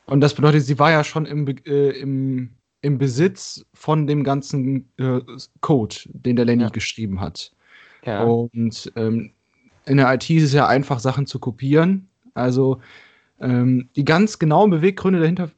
und 0.06 0.20
das 0.20 0.34
bedeutet, 0.34 0.62
sie 0.62 0.78
war 0.78 0.90
ja 0.90 1.04
schon 1.04 1.26
im, 1.26 1.46
äh, 1.66 1.90
im 1.90 2.50
im 2.88 2.98
Besitz 2.98 3.64
von 3.74 4.06
dem 4.06 4.24
ganzen 4.24 4.88
äh, 4.96 5.20
Code, 5.60 5.96
den 6.06 6.36
der 6.36 6.46
Lenny 6.46 6.64
ja. 6.64 6.68
geschrieben 6.70 7.20
hat. 7.20 7.52
Ja. 8.04 8.24
Und 8.24 8.90
ähm, 8.96 9.30
in 9.86 9.98
der 9.98 10.12
IT 10.12 10.28
ist 10.30 10.44
es 10.44 10.52
ja 10.52 10.66
einfach, 10.66 10.98
Sachen 10.98 11.26
zu 11.26 11.38
kopieren. 11.38 12.08
Also 12.34 12.80
ähm, 13.40 13.88
die 13.94 14.04
ganz 14.04 14.38
genauen 14.38 14.70
Beweggründe 14.70 15.20
dahinter 15.20 15.50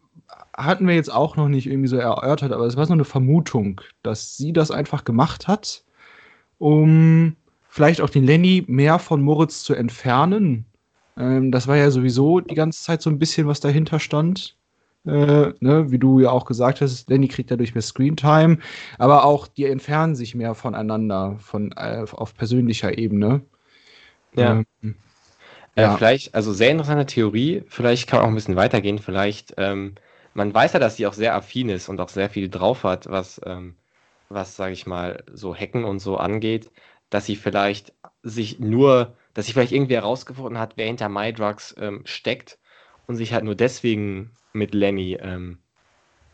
hatten 0.56 0.86
wir 0.86 0.94
jetzt 0.94 1.12
auch 1.12 1.36
noch 1.36 1.48
nicht 1.48 1.66
irgendwie 1.66 1.88
so 1.88 1.96
erörtert, 1.96 2.52
aber 2.52 2.66
es 2.66 2.76
war 2.76 2.86
so 2.86 2.92
eine 2.92 3.04
Vermutung, 3.04 3.80
dass 4.02 4.36
sie 4.36 4.52
das 4.52 4.70
einfach 4.70 5.04
gemacht 5.04 5.48
hat, 5.48 5.84
um 6.58 7.36
vielleicht 7.68 8.00
auch 8.00 8.10
den 8.10 8.24
Lenny 8.24 8.64
mehr 8.66 8.98
von 8.98 9.22
Moritz 9.22 9.62
zu 9.62 9.74
entfernen. 9.74 10.66
Ähm, 11.16 11.52
das 11.52 11.68
war 11.68 11.76
ja 11.76 11.90
sowieso 11.90 12.40
die 12.40 12.56
ganze 12.56 12.82
Zeit 12.82 13.00
so 13.00 13.08
ein 13.08 13.18
bisschen, 13.18 13.46
was 13.46 13.60
dahinter 13.60 14.00
stand. 14.00 14.56
Äh, 15.06 15.54
ne, 15.60 15.90
wie 15.90 15.98
du 15.98 16.20
ja 16.20 16.30
auch 16.30 16.44
gesagt 16.44 16.82
hast, 16.82 17.08
Lenny 17.08 17.28
kriegt 17.28 17.50
dadurch 17.50 17.74
mehr 17.74 17.82
Screentime, 17.82 18.58
aber 18.98 19.24
auch 19.24 19.46
die 19.46 19.64
entfernen 19.64 20.14
sich 20.14 20.34
mehr 20.34 20.54
voneinander 20.54 21.36
von, 21.38 21.72
äh, 21.72 22.04
auf 22.12 22.34
persönlicher 22.34 22.98
Ebene. 22.98 23.40
Ja. 24.34 24.62
Ähm, 24.82 24.94
äh, 25.74 25.82
ja. 25.82 25.96
Vielleicht, 25.96 26.34
also 26.34 26.52
sehr 26.52 26.70
interessante 26.70 27.06
Theorie, 27.06 27.64
vielleicht 27.68 28.08
kann 28.08 28.18
man 28.18 28.26
auch 28.26 28.28
ein 28.30 28.34
bisschen 28.34 28.56
weitergehen, 28.56 28.98
vielleicht, 28.98 29.54
ähm, 29.56 29.94
man 30.34 30.52
weiß 30.52 30.74
ja, 30.74 30.78
dass 30.78 30.96
sie 30.96 31.06
auch 31.06 31.14
sehr 31.14 31.34
affin 31.34 31.70
ist 31.70 31.88
und 31.88 31.98
auch 32.00 32.10
sehr 32.10 32.28
viel 32.28 32.50
drauf 32.50 32.84
hat, 32.84 33.08
was, 33.08 33.40
ähm, 33.46 33.76
was, 34.28 34.54
sage 34.56 34.74
ich 34.74 34.86
mal, 34.86 35.24
so 35.32 35.54
Hacken 35.54 35.84
und 35.84 36.00
so 36.00 36.18
angeht, 36.18 36.70
dass 37.08 37.24
sie 37.24 37.36
vielleicht 37.36 37.94
sich 38.22 38.60
nur, 38.60 39.16
dass 39.32 39.46
sie 39.46 39.52
vielleicht 39.52 39.72
irgendwie 39.72 39.94
herausgefunden 39.94 40.58
hat, 40.58 40.74
wer 40.76 40.86
hinter 40.86 41.08
MyDrugs 41.08 41.74
ähm, 41.78 42.02
steckt 42.04 42.58
und 43.06 43.16
sich 43.16 43.32
halt 43.32 43.44
nur 43.44 43.54
deswegen 43.54 44.30
mit 44.52 44.74
Lenny, 44.74 45.18
ähm, 45.20 45.58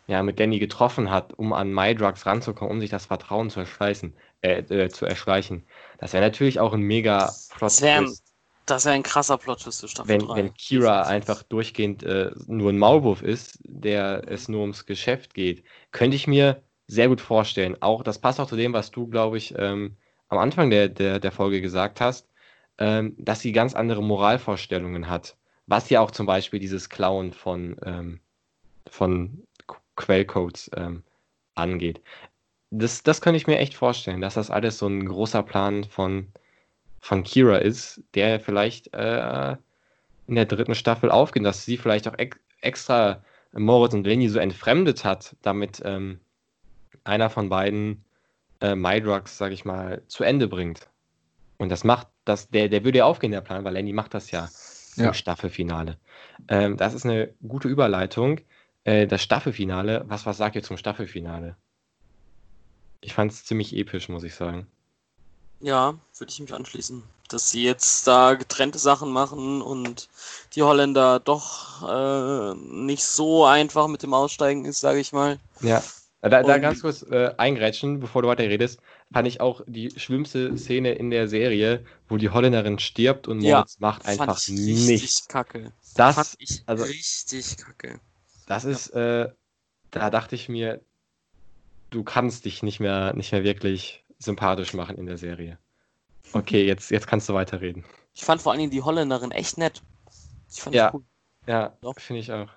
ja, 0.07 0.23
mit 0.23 0.39
Lenny 0.39 0.59
getroffen 0.59 1.11
hat, 1.11 1.35
um 1.35 1.53
an 1.53 1.73
MyDrugs 1.73 2.27
ranzukommen, 2.27 2.77
um 2.77 2.81
sich 2.81 2.91
das 2.91 3.07
Vertrauen 3.07 3.51
zu 3.51 3.61
erschleichen. 3.61 4.15
Äh, 4.47 4.59
äh, 4.69 4.89
zu 4.91 5.07
erschleichen. 5.07 5.67
Das 5.99 6.13
wäre 6.13 6.23
natürlich 6.23 6.61
auch 6.61 6.73
ein 6.73 6.81
mega 6.81 7.33
Plot. 7.57 7.63
Das 7.63 7.83
wäre 7.83 8.05
wär 8.05 8.93
ein 8.93 9.03
krasser 9.03 9.39
Plot 9.39 9.63
für 9.63 9.73
Staffel 9.73 10.09
wenn, 10.09 10.21
3. 10.21 10.37
Wenn 10.37 10.55
Kira 10.55 11.03
einfach 11.03 11.43
durchgehend 11.43 12.03
äh, 12.03 12.31
nur 12.47 12.71
ein 12.71 12.79
Maulwurf 12.79 13.23
ist, 13.23 13.59
der 13.65 14.25
es 14.29 14.49
nur 14.49 14.61
ums 14.61 14.87
Geschäft 14.87 15.35
geht, 15.35 15.65
könnte 15.91 16.17
ich 16.17 16.27
mir 16.27 16.63
sehr 16.87 17.09
gut 17.09 17.21
vorstellen. 17.21 17.77
Auch 17.81 18.05
das 18.05 18.21
passt 18.21 18.39
auch 18.39 18.47
zu 18.47 18.57
dem, 18.57 18.73
was 18.73 18.91
du, 18.91 19.09
glaube 19.09 19.39
ich, 19.39 19.55
ähm, 19.59 19.97
am 20.29 20.39
Anfang 20.39 20.71
der, 20.71 20.91
der, 20.91 21.19
der 21.19 21.33
Folge 21.33 21.61
gesagt 21.61 22.01
hast, 22.01 22.29
ähm, 22.79 23.17
dass 23.19 23.41
sie 23.41 23.53
ganz 23.53 23.75
andere 23.75 24.03
Moralvorstellungen 24.03 25.09
hat. 25.09 25.37
Was 25.67 25.91
ja 25.91 26.01
auch 26.01 26.11
zum 26.11 26.27
Beispiel 26.27 26.61
dieses 26.61 26.89
Klauen 26.89 27.33
von, 27.33 27.77
ähm, 27.85 28.21
von 28.89 29.47
Quellcodes 29.97 30.71
ähm, 30.77 31.03
angeht. 31.55 32.01
Das, 32.71 33.03
das 33.03 33.21
könnte 33.21 33.39
ich 33.39 33.47
mir 33.47 33.59
echt 33.59 33.75
vorstellen, 33.75 34.21
dass 34.21 34.35
das 34.35 34.51
alles 34.51 34.79
so 34.79 34.87
ein 34.87 35.07
großer 35.07 35.43
Plan 35.43 35.85
von, 35.85 36.29
von 37.01 37.23
Kira 37.25 37.59
ist, 37.59 38.03
der 38.15 38.41
vielleicht 38.41 38.93
äh, 38.95 39.57
in 40.27 40.35
der 40.35 40.47
dritten 40.47 40.75
Staffel 40.75 41.11
aufgeht, 41.11 41.45
dass 41.45 41.65
sie 41.65 41.77
vielleicht 41.77 42.09
auch 42.09 42.19
ex 42.19 42.39
extra 42.63 43.23
Moritz 43.53 43.95
und 43.95 44.07
Lenny 44.07 44.29
so 44.29 44.39
entfremdet 44.39 45.05
hat, 45.05 45.37
damit 45.43 45.81
ähm, 45.85 46.21
einer 47.05 47.31
von 47.31 47.49
beiden 47.49 48.05
äh, 48.61 48.75
MyDrugs, 48.75 49.39
sag 49.39 49.53
ich 49.53 49.65
mal, 49.65 50.03
zu 50.09 50.25
Ende 50.25 50.49
bringt. 50.49 50.89
Und 51.59 51.71
das 51.71 51.85
macht, 51.85 52.09
das, 52.25 52.49
der, 52.49 52.69
der 52.69 52.85
würde 52.85 52.99
ja 52.99 53.05
aufgehen, 53.05 53.31
der 53.31 53.41
Plan, 53.41 53.65
weil 53.65 53.75
Lenny 53.75 53.93
macht 53.93 54.15
das 54.15 54.31
ja 54.31 54.49
ja. 55.05 55.15
Staffelfinale. 55.15 55.97
Ähm, 56.49 56.77
das 56.77 56.95
ist 56.95 57.05
eine 57.05 57.33
gute 57.47 57.69
Überleitung. 57.69 58.41
Äh, 58.85 59.07
das 59.07 59.23
Staffelfinale, 59.23 60.05
was, 60.07 60.27
was 60.27 60.37
sagt 60.37 60.57
ihr 60.57 60.63
zum 60.63 60.77
Staffelfinale? 60.77 61.57
Ich 63.01 63.15
fand 63.15 63.33
es 63.33 63.45
ziemlich 63.45 63.77
episch, 63.77 64.09
muss 64.09 64.25
ich 64.25 64.35
sagen. 64.35 64.67
Ja, 65.61 65.95
würde 66.19 66.31
ich 66.31 66.41
mich 66.41 66.53
anschließen. 66.53 67.03
Dass 67.29 67.51
sie 67.51 67.65
jetzt 67.65 68.07
da 68.07 68.35
getrennte 68.35 68.79
Sachen 68.79 69.11
machen 69.11 69.63
und 69.63 70.09
die 70.55 70.63
Holländer 70.63 71.19
doch 71.19 71.83
äh, 71.89 72.55
nicht 72.55 73.05
so 73.05 73.45
einfach 73.45 73.89
mit 73.89 74.03
dem 74.03 74.15
Aussteigen 74.15 74.65
ist, 74.65 74.81
sage 74.81 75.01
ich 75.01 75.13
mal. 75.13 75.39
Ja. 75.61 75.83
Da, 76.23 76.43
da 76.43 76.59
ganz 76.59 76.81
kurz 76.81 77.03
äh, 77.03 77.33
eingrätschen, 77.37 78.01
bevor 78.01 78.23
du 78.23 78.29
weiter 78.29 78.45
redest, 78.45 78.81
fand 79.13 79.29
ich 79.29 79.41
auch 79.41 79.63
die 79.67 79.91
schlimmste 79.91 80.57
Szene 80.57 80.93
in 80.93 81.11
der 81.11 81.29
Serie, 81.29 81.85
wo 82.09 82.17
die 82.17 82.31
Holländerin 82.31 82.79
stirbt 82.79 83.29
und 83.29 83.39
Moritz 83.39 83.75
ja, 83.75 83.87
macht 83.87 84.07
einfach 84.07 84.39
fand 84.39 84.59
ich 84.59 84.87
nichts. 84.89 85.29
Kacke. 85.29 85.73
Das 85.95 86.15
fand 86.17 86.35
ich 86.39 86.63
also, 86.67 86.85
richtig 86.85 87.57
kacke. 87.57 88.01
Das 88.47 88.65
ist, 88.65 88.91
äh, 88.91 89.29
da 89.91 90.11
dachte 90.11 90.35
ich 90.35 90.49
mir, 90.49 90.81
du 91.91 92.05
kannst 92.05 92.45
dich 92.45 92.63
nicht 92.63 92.81
mehr, 92.81 93.15
nicht 93.15 93.33
mehr 93.33 93.45
wirklich 93.45 94.05
sympathisch 94.19 94.75
machen 94.75 94.97
in 94.97 95.07
der 95.07 95.19
Serie. 95.19 95.59
Okay, 96.33 96.67
jetzt, 96.67 96.91
jetzt 96.91 97.07
kannst 97.07 97.29
du 97.29 97.35
weiterreden. 97.35 97.85
Ich 98.15 98.25
fand 98.25 98.43
vor 98.43 98.53
allen 98.53 98.59
Dingen 98.61 98.71
die 98.71 98.83
Holländerin 98.83 99.31
echt 99.31 99.59
nett. 99.59 99.83
Ich 100.51 100.61
fand 100.61 100.75
ja. 100.75 100.93
cool. 100.93 101.05
Ja, 101.47 101.77
finde 101.97 102.21
ich 102.21 102.33
auch. 102.33 102.49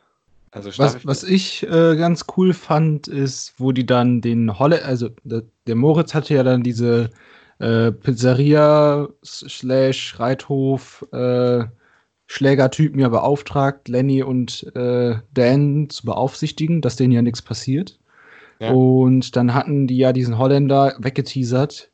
Also 0.51 0.71
was, 0.77 1.05
was 1.05 1.23
ich 1.23 1.63
äh, 1.63 1.95
ganz 1.95 2.25
cool 2.35 2.53
fand, 2.53 3.07
ist, 3.07 3.53
wo 3.57 3.71
die 3.71 3.85
dann 3.85 4.21
den 4.21 4.57
Holle, 4.57 4.83
also 4.83 5.09
der, 5.23 5.43
der 5.67 5.75
Moritz 5.75 6.13
hatte 6.13 6.33
ja 6.33 6.43
dann 6.43 6.63
diese 6.63 7.11
äh, 7.59 7.91
Pizzeria 7.91 9.07
slash 9.23 10.19
Reithof 10.19 11.05
äh, 11.11 11.65
Schlägertypen 12.25 12.99
ja 12.99 13.09
beauftragt, 13.09 13.87
Lenny 13.87 14.23
und 14.23 14.63
äh, 14.75 15.15
Dan 15.33 15.89
zu 15.89 16.05
beaufsichtigen, 16.05 16.81
dass 16.81 16.95
denen 16.95 17.11
ja 17.11 17.21
nichts 17.21 17.41
passiert. 17.41 17.99
Ja. 18.59 18.71
Und 18.71 19.35
dann 19.35 19.53
hatten 19.53 19.87
die 19.87 19.97
ja 19.97 20.13
diesen 20.13 20.37
Holländer 20.37 20.95
weggeteasert. 20.99 21.89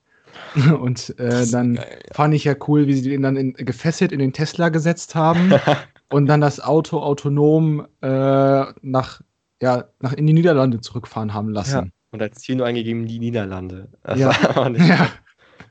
Und 0.81 1.17
äh, 1.17 1.47
dann 1.47 1.75
geil, 1.75 2.01
ja. 2.07 2.13
fand 2.13 2.33
ich 2.33 2.43
ja 2.43 2.55
cool, 2.67 2.87
wie 2.87 2.93
sie 2.93 3.09
den 3.09 3.21
dann 3.21 3.37
in, 3.37 3.53
gefesselt 3.53 4.11
in 4.11 4.19
den 4.19 4.33
Tesla 4.33 4.67
gesetzt 4.67 5.15
haben 5.15 5.53
und 6.09 6.27
dann 6.27 6.41
das 6.41 6.59
Auto 6.59 6.99
autonom 6.99 7.87
äh, 8.01 8.65
nach, 8.81 9.21
ja, 9.61 9.85
nach 9.99 10.13
in 10.13 10.27
die 10.27 10.33
Niederlande 10.33 10.81
zurückfahren 10.81 11.33
haben 11.33 11.49
lassen. 11.49 11.85
Ja. 11.85 11.91
Und 12.11 12.21
als 12.21 12.39
Ziel 12.39 12.55
nur 12.55 12.65
eingegeben 12.65 13.07
die 13.07 13.19
Niederlande. 13.19 13.89
Das 14.03 14.19
ja. 14.19 14.55
war 14.55 14.69
nicht, 14.69 14.87
ja. 14.87 15.09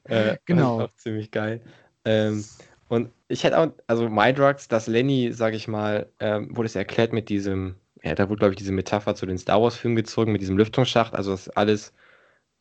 Äh, 0.05 0.37
genau. 0.45 0.83
Auch 0.83 0.93
ziemlich 0.97 1.31
geil. 1.31 1.63
Ähm, 2.05 2.45
und 2.89 3.11
ich 3.29 3.45
hätte 3.45 3.59
auch, 3.59 3.69
also 3.87 4.09
My 4.09 4.33
Drugs, 4.33 4.69
das 4.69 4.87
Lenny, 4.87 5.33
sag 5.33 5.55
ich 5.55 5.69
mal, 5.69 6.07
ähm, 6.21 6.55
wurde 6.55 6.67
es 6.67 6.77
erklärt 6.77 7.13
mit 7.13 7.29
diesem, 7.29 7.77
ja, 8.03 8.15
da 8.15 8.29
wurde, 8.29 8.41
glaube 8.41 8.53
ich, 8.53 8.59
diese 8.59 8.73
Metapher 8.73 9.15
zu 9.15 9.25
den 9.25 9.39
Star 9.39 9.63
Wars-Filmen 9.63 9.97
gezogen, 9.97 10.33
mit 10.33 10.43
diesem 10.43 10.59
Lüftungsschacht, 10.59 11.15
also 11.15 11.31
dass 11.31 11.49
alles, 11.49 11.95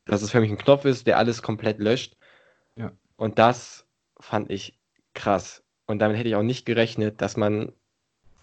dass 0.05 0.21
es 0.21 0.31
für 0.31 0.39
mich 0.39 0.49
ein 0.49 0.57
Knopf 0.57 0.85
ist, 0.85 1.05
der 1.07 1.17
alles 1.17 1.41
komplett 1.41 1.79
löscht. 1.79 2.15
Ja. 2.77 2.91
Und 3.17 3.37
das 3.39 3.85
fand 4.19 4.49
ich 4.49 4.79
krass. 5.13 5.62
Und 5.85 5.99
damit 5.99 6.17
hätte 6.17 6.29
ich 6.29 6.35
auch 6.35 6.43
nicht 6.43 6.65
gerechnet, 6.65 7.21
dass 7.21 7.37
man 7.37 7.71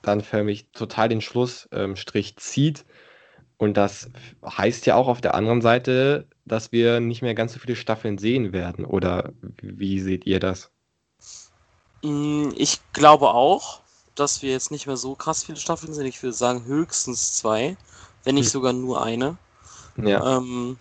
dann 0.03 0.21
für 0.23 0.45
mich 0.45 0.71
total 0.73 1.09
den 1.09 1.21
Schlussstrich 1.21 2.31
ähm, 2.31 2.37
zieht. 2.37 2.85
Und 3.59 3.77
das 3.77 4.11
heißt 4.45 4.87
ja 4.87 4.95
auch 4.95 5.09
auf 5.09 5.21
der 5.21 5.35
anderen 5.35 5.61
Seite, 5.61 6.27
dass 6.47 6.73
wir 6.73 7.01
nicht 7.01 7.23
mehr 7.23 7.35
ganz 7.35 7.53
so 7.53 7.59
viele 7.59 7.77
Staffeln 7.77 8.17
sehen 8.17 8.53
werden. 8.53 8.85
Oder 8.85 9.33
wie 9.61 10.01
seht 10.01 10.27
ihr 10.27 10.41
das? 10.41 10.71
Mm, 12.03 12.51
ich 12.57 12.81
glaube 12.93 13.29
auch, 13.29 13.81
dass 14.15 14.43
wir 14.43 14.51
jetzt 14.51 14.71
nicht 14.71 14.87
mehr 14.87 14.97
so 14.97 15.15
krass 15.15 15.45
viele 15.45 15.59
Staffeln 15.59 15.93
sehen. 15.93 16.07
Ich 16.07 16.23
würde 16.23 16.33
sagen 16.33 16.65
höchstens 16.65 17.37
zwei, 17.37 17.77
wenn 18.25 18.35
nicht 18.35 18.47
hm. 18.47 18.53
sogar 18.53 18.73
nur 18.73 19.03
eine. 19.03 19.37
Ja. 19.97 20.39
Ähm, 20.39 20.79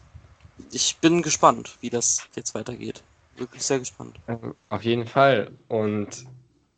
ich 0.71 0.97
bin 0.97 1.21
gespannt, 1.21 1.77
wie 1.81 1.89
das 1.89 2.27
jetzt 2.35 2.55
weitergeht. 2.55 3.03
Wirklich 3.37 3.63
sehr 3.63 3.79
gespannt. 3.79 4.19
Auf 4.69 4.83
jeden 4.83 5.07
Fall. 5.07 5.51
Und 5.67 6.25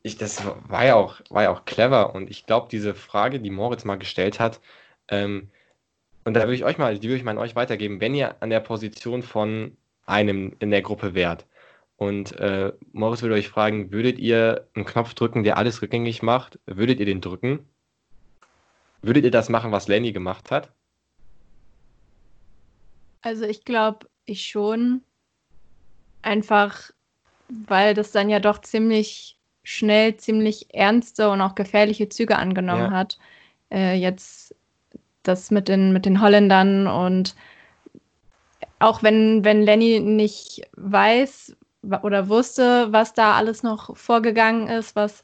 ich, 0.03 0.17
das 0.17 0.43
war 0.67 0.85
ja 0.85 0.95
auch, 0.95 1.21
war 1.29 1.43
ja 1.43 1.51
auch 1.51 1.65
clever. 1.65 2.15
Und 2.15 2.29
ich 2.29 2.45
glaube, 2.45 2.67
diese 2.71 2.93
Frage, 2.95 3.39
die 3.39 3.49
Moritz 3.49 3.85
mal 3.85 3.97
gestellt 3.97 4.39
hat, 4.39 4.59
ähm, 5.07 5.49
und 6.23 6.35
da 6.35 6.41
würde 6.41 6.55
ich 6.55 6.65
euch 6.65 6.77
mal, 6.77 6.97
die 6.99 7.07
würde 7.07 7.17
ich 7.17 7.23
mal 7.23 7.31
an 7.31 7.37
euch 7.39 7.55
weitergeben, 7.55 7.99
wenn 7.99 8.13
ihr 8.15 8.41
an 8.41 8.49
der 8.51 8.59
Position 8.59 9.23
von 9.23 9.75
einem 10.05 10.55
in 10.59 10.71
der 10.71 10.81
Gruppe 10.81 11.13
wärt, 11.13 11.45
und 12.01 12.31
äh, 12.39 12.73
Moritz 12.93 13.21
würde 13.21 13.35
euch 13.35 13.49
fragen, 13.49 13.91
würdet 13.91 14.17
ihr 14.17 14.67
einen 14.73 14.85
Knopf 14.85 15.13
drücken, 15.13 15.43
der 15.43 15.57
alles 15.57 15.83
rückgängig 15.83 16.23
macht? 16.23 16.57
Würdet 16.65 16.99
ihr 16.99 17.05
den 17.05 17.21
drücken? 17.21 17.69
Würdet 19.03 19.23
ihr 19.23 19.29
das 19.29 19.49
machen, 19.49 19.71
was 19.71 19.87
Lenny 19.87 20.11
gemacht 20.11 20.49
hat? 20.49 20.71
Also 23.21 23.45
ich 23.45 23.65
glaube, 23.65 24.09
ich 24.25 24.47
schon. 24.47 25.03
Einfach, 26.23 26.89
weil 27.67 27.93
das 27.93 28.11
dann 28.11 28.31
ja 28.31 28.39
doch 28.39 28.61
ziemlich 28.61 29.37
schnell, 29.63 30.17
ziemlich 30.17 30.73
ernste 30.73 31.29
und 31.29 31.41
auch 31.41 31.55
gefährliche 31.55 32.09
Züge 32.09 32.37
angenommen 32.37 32.91
ja. 32.91 32.91
hat. 32.91 33.17
Äh, 33.71 33.95
jetzt 33.95 34.55
das 35.23 35.51
mit 35.51 35.67
den, 35.67 35.93
mit 35.93 36.05
den 36.05 36.21
Holländern 36.21 36.87
und 36.87 37.35
auch 38.79 39.03
wenn, 39.03 39.43
wenn 39.43 39.61
Lenny 39.61 39.99
nicht 39.99 40.63
weiß, 40.75 41.55
oder 42.03 42.29
wusste, 42.29 42.91
was 42.91 43.13
da 43.13 43.33
alles 43.33 43.63
noch 43.63 43.95
vorgegangen 43.97 44.67
ist, 44.67 44.95
was, 44.95 45.23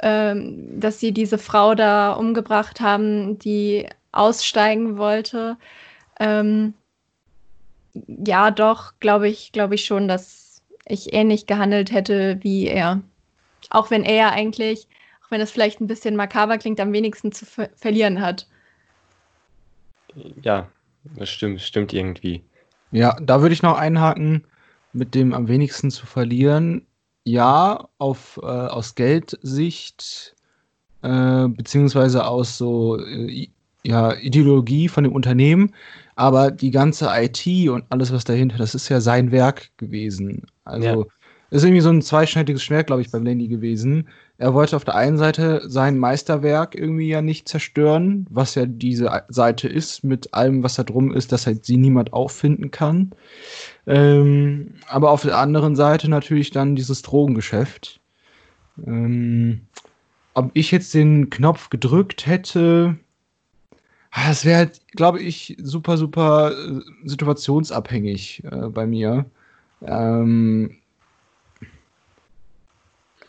ähm, 0.00 0.80
dass 0.80 1.00
sie 1.00 1.12
diese 1.12 1.38
Frau 1.38 1.74
da 1.74 2.12
umgebracht 2.12 2.80
haben, 2.80 3.38
die 3.38 3.86
aussteigen 4.12 4.96
wollte. 4.96 5.56
Ähm, 6.18 6.74
ja, 7.92 8.50
doch, 8.50 8.94
glaube 9.00 9.28
ich, 9.28 9.52
glaube 9.52 9.74
ich 9.74 9.84
schon, 9.84 10.08
dass 10.08 10.62
ich 10.86 11.12
ähnlich 11.12 11.46
gehandelt 11.46 11.92
hätte 11.92 12.38
wie 12.42 12.66
er. 12.66 13.02
Auch 13.70 13.90
wenn 13.90 14.04
er 14.04 14.32
eigentlich, 14.32 14.88
auch 15.24 15.30
wenn 15.30 15.40
es 15.40 15.50
vielleicht 15.50 15.80
ein 15.80 15.86
bisschen 15.86 16.16
makaber 16.16 16.58
klingt, 16.58 16.80
am 16.80 16.92
wenigsten 16.92 17.32
zu 17.32 17.46
ver 17.46 17.70
verlieren 17.76 18.20
hat. 18.20 18.46
Ja, 20.42 20.68
das 21.16 21.28
stimmt, 21.28 21.60
stimmt 21.60 21.92
irgendwie. 21.92 22.42
Ja, 22.90 23.16
da 23.20 23.42
würde 23.42 23.52
ich 23.52 23.62
noch 23.62 23.76
einhaken 23.76 24.46
mit 24.92 25.14
dem 25.14 25.34
am 25.34 25.48
wenigsten 25.48 25.90
zu 25.90 26.06
verlieren. 26.06 26.86
Ja, 27.24 27.88
auf, 27.98 28.40
äh, 28.42 28.46
aus 28.46 28.94
Geldsicht, 28.94 30.34
äh, 31.02 31.48
beziehungsweise 31.48 32.26
aus 32.26 32.56
so 32.56 32.98
äh, 32.98 33.48
ja, 33.84 34.14
Ideologie 34.14 34.88
von 34.88 35.04
dem 35.04 35.12
Unternehmen, 35.12 35.74
aber 36.16 36.50
die 36.50 36.70
ganze 36.70 37.08
IT 37.12 37.68
und 37.68 37.84
alles, 37.90 38.12
was 38.12 38.24
dahinter, 38.24 38.56
das 38.56 38.74
ist 38.74 38.88
ja 38.88 39.00
sein 39.00 39.30
Werk 39.30 39.70
gewesen. 39.76 40.46
Also 40.64 41.04
ja. 41.04 41.06
Ist 41.50 41.64
irgendwie 41.64 41.80
so 41.80 41.88
ein 41.88 42.02
zweischneidiges 42.02 42.62
Schwert, 42.62 42.88
glaube 42.88 43.02
ich, 43.02 43.10
beim 43.10 43.24
Lenny 43.24 43.48
gewesen. 43.48 44.08
Er 44.36 44.54
wollte 44.54 44.76
auf 44.76 44.84
der 44.84 44.94
einen 44.94 45.16
Seite 45.16 45.62
sein 45.66 45.98
Meisterwerk 45.98 46.74
irgendwie 46.74 47.08
ja 47.08 47.22
nicht 47.22 47.48
zerstören, 47.48 48.26
was 48.30 48.54
ja 48.54 48.66
diese 48.66 49.22
Seite 49.28 49.66
ist, 49.68 50.04
mit 50.04 50.34
allem, 50.34 50.62
was 50.62 50.74
da 50.74 50.84
drum 50.84 51.12
ist, 51.12 51.32
dass 51.32 51.46
halt 51.46 51.64
sie 51.64 51.78
niemand 51.78 52.12
auffinden 52.12 52.70
kann. 52.70 53.12
Ähm, 53.86 54.74
aber 54.88 55.10
auf 55.10 55.22
der 55.22 55.38
anderen 55.38 55.74
Seite 55.74 56.10
natürlich 56.10 56.50
dann 56.50 56.76
dieses 56.76 57.02
Drogengeschäft. 57.02 58.00
Ähm, 58.86 59.62
ob 60.34 60.50
ich 60.54 60.70
jetzt 60.70 60.94
den 60.94 61.30
Knopf 61.30 61.70
gedrückt 61.70 62.26
hätte, 62.26 62.96
ah, 64.10 64.28
das 64.28 64.44
wäre 64.44 64.58
halt, 64.58 64.80
glaube 64.92 65.20
ich, 65.20 65.56
super, 65.60 65.96
super 65.96 66.52
äh, 66.52 66.80
situationsabhängig 67.04 68.44
äh, 68.44 68.68
bei 68.68 68.86
mir. 68.86 69.24
Ähm, 69.82 70.76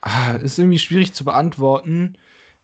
ah, 0.02 0.32
ist 0.34 0.60
irgendwie 0.60 0.80
schwierig 0.80 1.14
zu 1.14 1.26
beantworten. 1.26 2.18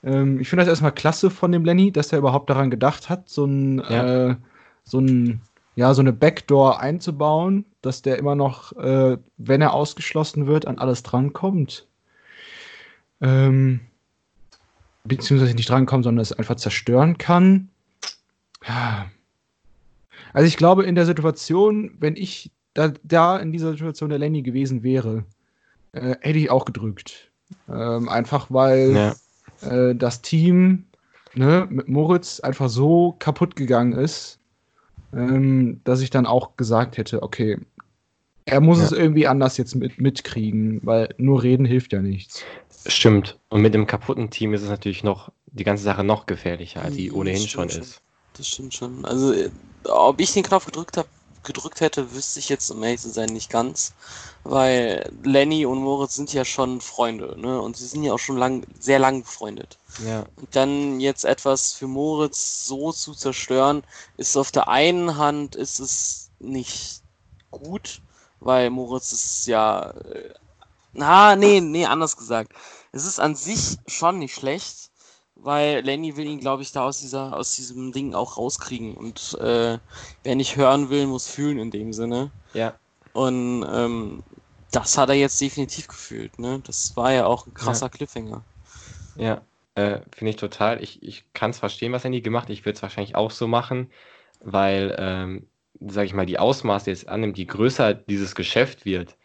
Ähm, 0.04 0.40
ich 0.40 0.50
finde 0.50 0.64
das 0.64 0.70
erstmal 0.70 0.94
klasse 0.94 1.30
von 1.30 1.52
dem 1.52 1.66
Lenny, 1.66 1.92
dass 1.92 2.12
er 2.12 2.20
überhaupt 2.20 2.50
daran 2.50 2.70
gedacht 2.70 3.10
hat, 3.10 3.30
so 3.30 3.46
ein, 3.46 3.80
ja. 3.80 4.30
äh, 4.30 4.36
so 4.84 5.00
ein 5.00 5.42
ja, 5.76 5.94
so 5.94 6.02
eine 6.02 6.14
Backdoor 6.14 6.80
einzubauen, 6.80 7.66
dass 7.82 8.02
der 8.02 8.18
immer 8.18 8.36
noch, 8.36 8.72
äh, 8.78 9.18
wenn 9.38 9.62
er 9.62 9.74
ausgeschlossen 9.74 10.48
wird, 10.48 10.68
an 10.68 10.80
alles 10.80 11.04
drankommt. 11.04 11.88
Ähm, 13.22 13.82
beziehungsweise 15.04 15.54
nicht 15.54 15.70
drankommt, 15.70 16.06
sondern 16.06 16.22
es 16.22 16.32
einfach 16.32 16.56
zerstören 16.56 17.18
kann. 17.18 17.70
Also 20.34 20.48
ich 20.48 20.58
glaube, 20.58 20.84
in 20.84 20.96
der 20.96 21.06
Situation, 21.06 21.92
wenn 22.00 22.16
ich 22.16 22.52
da, 22.74 22.94
da 23.04 23.38
in 23.38 23.52
dieser 23.52 23.72
Situation 23.72 24.10
der 24.10 24.20
Lenny 24.20 24.42
gewesen 24.42 24.82
wäre, 24.82 25.26
äh, 25.96 26.16
hätte 26.22 26.40
ich 26.40 26.52
auch 26.52 26.66
gedrückt. 26.66 27.32
Ähm, 27.70 28.10
einfach 28.10 28.48
weil 28.50 29.16
ja. 29.62 29.70
äh, 29.70 29.96
das 29.96 30.22
Team 30.22 30.86
ne, 31.34 31.68
mit 31.70 31.88
Moritz 31.88 32.40
einfach 32.40 32.70
so 32.70 33.16
kaputt 33.20 33.56
gegangen 33.56 33.94
ist, 33.94 34.40
ähm, 35.14 35.82
dass 35.84 36.02
ich 36.02 36.10
dann 36.10 36.26
auch 36.26 36.58
gesagt 36.58 36.98
hätte, 36.98 37.24
okay, 37.24 37.58
er 38.46 38.62
muss 38.62 38.80
ja. 38.80 38.86
es 38.86 38.92
irgendwie 38.92 39.28
anders 39.28 39.58
jetzt 39.58 39.76
mit, 39.76 40.00
mitkriegen, 40.00 40.80
weil 40.84 41.14
nur 41.18 41.42
reden 41.42 41.66
hilft 41.66 41.94
ja 41.94 42.02
nichts. 42.02 42.44
Stimmt. 42.86 43.40
Und 43.50 43.62
mit 43.62 43.74
dem 43.74 43.88
kaputten 43.88 44.30
Team 44.30 44.54
ist 44.54 44.62
es 44.62 44.70
natürlich 44.70 45.04
noch 45.04 45.32
die 45.48 45.64
ganze 45.64 45.84
Sache 45.84 46.04
noch 46.04 46.26
gefährlicher, 46.26 46.84
als 46.84 46.96
sie 46.96 47.12
ohnehin 47.12 47.48
schon 47.48 47.70
ist. 47.70 48.02
Das 48.38 48.48
stimmt 48.48 48.74
schon. 48.74 49.06
Also, 49.06 49.34
ob 49.86 50.20
ich 50.20 50.34
den 50.34 50.44
Knopf 50.44 50.66
gedrückt 50.66 50.98
habe, 50.98 51.08
gedrückt 51.46 51.82
hätte, 51.82 52.14
wüsste 52.14 52.40
ich 52.40 52.50
jetzt, 52.50 52.70
um 52.70 52.84
ehrlich 52.84 53.02
zu 53.02 53.10
sein, 53.10 53.30
nicht 53.30 53.50
ganz. 53.50 53.94
Weil 54.44 55.10
Lenny 55.24 55.66
und 55.66 55.80
Moritz 55.80 56.16
sind 56.16 56.34
ja 56.34 56.46
schon 56.46 56.82
Freunde, 56.82 57.40
ne? 57.40 57.62
Und 57.62 57.78
sie 57.78 57.88
sind 57.88 58.04
ja 58.04 58.14
auch 58.14 58.20
schon 58.20 58.38
lang, 58.38 58.66
sehr 58.80 59.00
lang 59.00 59.24
befreundet. 59.24 59.78
Ja. 60.06 60.26
Und 60.36 60.56
dann 60.56 61.00
jetzt 61.00 61.26
etwas 61.26 61.74
für 61.74 61.88
Moritz 61.88 62.66
so 62.66 62.92
zu 62.92 63.14
zerstören, 63.14 63.84
ist 64.18 64.36
auf 64.38 64.52
der 64.52 64.68
einen 64.68 65.18
Hand 65.18 65.56
ist 65.56 65.80
es 65.80 66.30
nicht 66.40 67.02
gut, 67.52 68.02
weil 68.40 68.70
Moritz 68.70 69.12
ist 69.12 69.48
ja. 69.48 69.92
Äh, 69.92 70.34
na, 70.94 71.36
nee, 71.36 71.62
nee, 71.62 71.86
anders 71.86 72.18
gesagt. 72.18 72.54
Es 72.92 73.06
ist 73.06 73.20
an 73.20 73.36
sich 73.36 73.78
schon 73.88 74.20
nicht 74.20 74.34
schlecht, 74.34 74.90
weil 75.46 75.82
Lenny 75.82 76.18
will 76.18 76.26
ihn, 76.26 76.40
glaube 76.40 76.64
ich, 76.64 76.72
da 76.72 76.86
aus 76.86 77.00
dieser, 77.00 77.38
aus 77.38 77.56
diesem 77.56 77.92
Ding 77.92 78.16
auch 78.16 78.38
rauskriegen. 78.38 78.96
Und 78.96 79.38
äh, 79.40 79.78
wer 80.24 80.36
nicht 80.36 80.56
hören 80.56 80.90
will, 80.90 81.06
muss 81.06 81.28
fühlen 81.28 81.60
in 81.60 81.70
dem 81.70 81.94
Sinne. 81.94 82.32
Ja. 82.54 82.74
Und 83.14 83.64
ähm, 83.72 84.24
das 84.72 84.98
hat 84.98 85.10
er 85.10 85.16
jetzt 85.16 85.40
definitiv 85.40 85.88
gefühlt, 85.88 86.40
ne? 86.40 86.62
Das 86.66 86.98
war 86.98 87.14
ja 87.14 87.28
auch 87.28 87.46
ein 87.46 87.54
krasser 87.54 87.86
ja. 87.86 87.90
Cliffhanger. 87.90 88.44
Ja. 89.18 89.42
äh, 89.76 90.00
finde 90.12 90.32
ich 90.32 90.36
total. 90.38 90.82
Ich, 90.82 91.04
ich 91.04 91.24
kann 91.34 91.52
es 91.52 91.60
verstehen, 91.60 91.92
was 91.92 92.04
nie 92.06 92.24
gemacht. 92.24 92.50
Ich 92.50 92.66
würde 92.66 92.78
es 92.78 92.82
wahrscheinlich 92.82 93.16
auch 93.16 93.30
so 93.30 93.48
machen, 93.48 93.92
weil, 94.42 94.96
ähm, 94.98 95.48
sage 95.80 96.08
ich 96.08 96.14
mal, 96.14 96.26
die 96.26 96.40
Ausmaße 96.40 96.90
jetzt 96.90 97.08
annimmt, 97.08 97.38
je 97.38 97.46
größer 97.46 97.94
dieses 97.94 98.34
Geschäft 98.34 98.84
wird, 98.84 99.16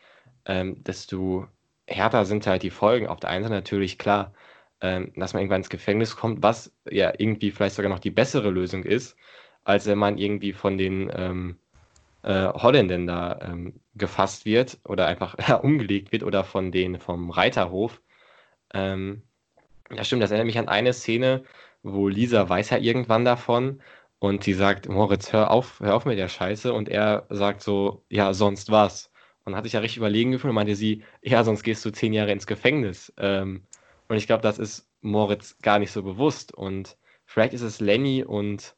ähm, 0.45 0.85
desto 0.85 1.47
härter 1.87 2.27
sind 2.27 2.47
halt 2.47 2.63
die 2.63 2.71
Folgen. 2.71 3.07
Auf 3.07 3.21
der 3.21 3.31
einen 3.31 3.45
Seite 3.45 3.55
natürlich 3.55 3.97
klar, 3.97 4.35
ähm, 4.81 5.13
dass 5.17 5.33
man 5.33 5.43
irgendwann 5.43 5.61
ins 5.61 5.71
Gefängnis 5.71 6.17
kommt, 6.17 6.43
was 6.43 6.73
ja 6.91 7.13
irgendwie 7.19 7.51
vielleicht 7.51 7.77
sogar 7.77 7.91
noch 7.91 7.99
die 7.99 8.11
bessere 8.11 8.51
Lösung 8.51 8.85
ist, 8.85 9.17
als 9.65 9.87
wenn 9.87 9.99
man 9.99 10.19
irgendwie 10.19 10.53
von 10.53 10.79
den 10.79 11.11
ähm, 11.15 11.57
äh, 12.23 12.49
Holländern 12.49 13.07
da 13.07 13.39
ähm, 13.43 13.81
gefasst 13.95 14.45
wird 14.45 14.79
oder 14.85 15.07
einfach 15.07 15.37
umgelegt 15.63 16.13
wird 16.13 16.23
oder 16.23 16.45
von 16.45 16.73
denen 16.73 17.01
vom 17.01 17.31
Reiterhof. 17.31 18.01
Ähm, 18.75 19.23
ja, 19.91 20.05
stimmt, 20.05 20.23
das 20.23 20.31
erinnert 20.31 20.47
mich 20.47 20.59
an 20.59 20.69
eine 20.69 20.93
Szene, 20.93 21.45
wo 21.83 22.09
Lisa 22.09 22.49
weiß 22.49 22.71
ja 22.71 22.79
irgendwann 22.79 23.25
davon 23.25 23.81
und 24.19 24.45
sie 24.45 24.53
sagt, 24.53 24.89
Moritz, 24.89 25.33
hör 25.33 25.51
auf, 25.51 25.81
hör 25.81 25.95
auf 25.95 26.05
mit 26.05 26.19
der 26.19 26.29
Scheiße 26.29 26.73
und 26.73 26.89
er 26.89 27.27
sagt 27.31 27.63
so, 27.63 28.05
ja, 28.09 28.35
sonst 28.35 28.71
was. 28.71 29.11
Und 29.45 29.57
hat 29.57 29.65
sich 29.65 29.73
ja 29.73 29.81
richtig 29.81 29.97
überlegen 29.97 30.33
gefühlt 30.33 30.51
und 30.51 30.57
meinte 30.57 30.77
sie, 30.77 31.03
ja, 31.23 31.43
sonst 31.43 31.63
gehst 31.63 31.85
du 31.85 31.91
zehn 31.91 32.13
Jahre 32.13 32.31
ins 32.31 32.47
Gefängnis. 32.47 33.13
Ähm, 33.17 33.63
und 34.11 34.17
ich 34.17 34.27
glaube, 34.27 34.43
das 34.43 34.59
ist 34.59 34.89
Moritz 35.03 35.57
gar 35.63 35.79
nicht 35.79 35.93
so 35.93 36.03
bewusst 36.03 36.53
und 36.53 36.97
vielleicht 37.27 37.55
ist 37.55 37.63
es 37.63 37.79
Lenny 37.79 38.25
und 38.25 38.75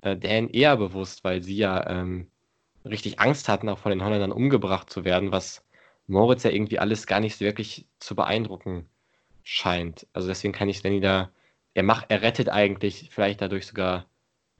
äh, 0.00 0.16
Dan 0.16 0.48
eher 0.48 0.78
bewusst, 0.78 1.24
weil 1.24 1.42
sie 1.42 1.58
ja 1.58 1.90
ähm, 1.90 2.28
richtig 2.86 3.20
Angst 3.20 3.50
hatten, 3.50 3.68
auch 3.68 3.78
von 3.78 3.90
den 3.90 4.02
Holländern 4.02 4.32
umgebracht 4.32 4.88
zu 4.88 5.04
werden, 5.04 5.30
was 5.30 5.62
Moritz 6.06 6.42
ja 6.44 6.50
irgendwie 6.50 6.78
alles 6.78 7.06
gar 7.06 7.20
nicht 7.20 7.38
wirklich 7.40 7.86
zu 7.98 8.14
beeindrucken 8.16 8.88
scheint. 9.42 10.06
Also 10.14 10.28
deswegen 10.28 10.54
kann 10.54 10.70
ich 10.70 10.82
Lenny 10.82 11.00
da, 11.00 11.30
er 11.74 11.82
macht, 11.82 12.06
er 12.08 12.22
rettet 12.22 12.48
eigentlich 12.48 13.10
vielleicht 13.12 13.42
dadurch 13.42 13.66
sogar 13.66 14.06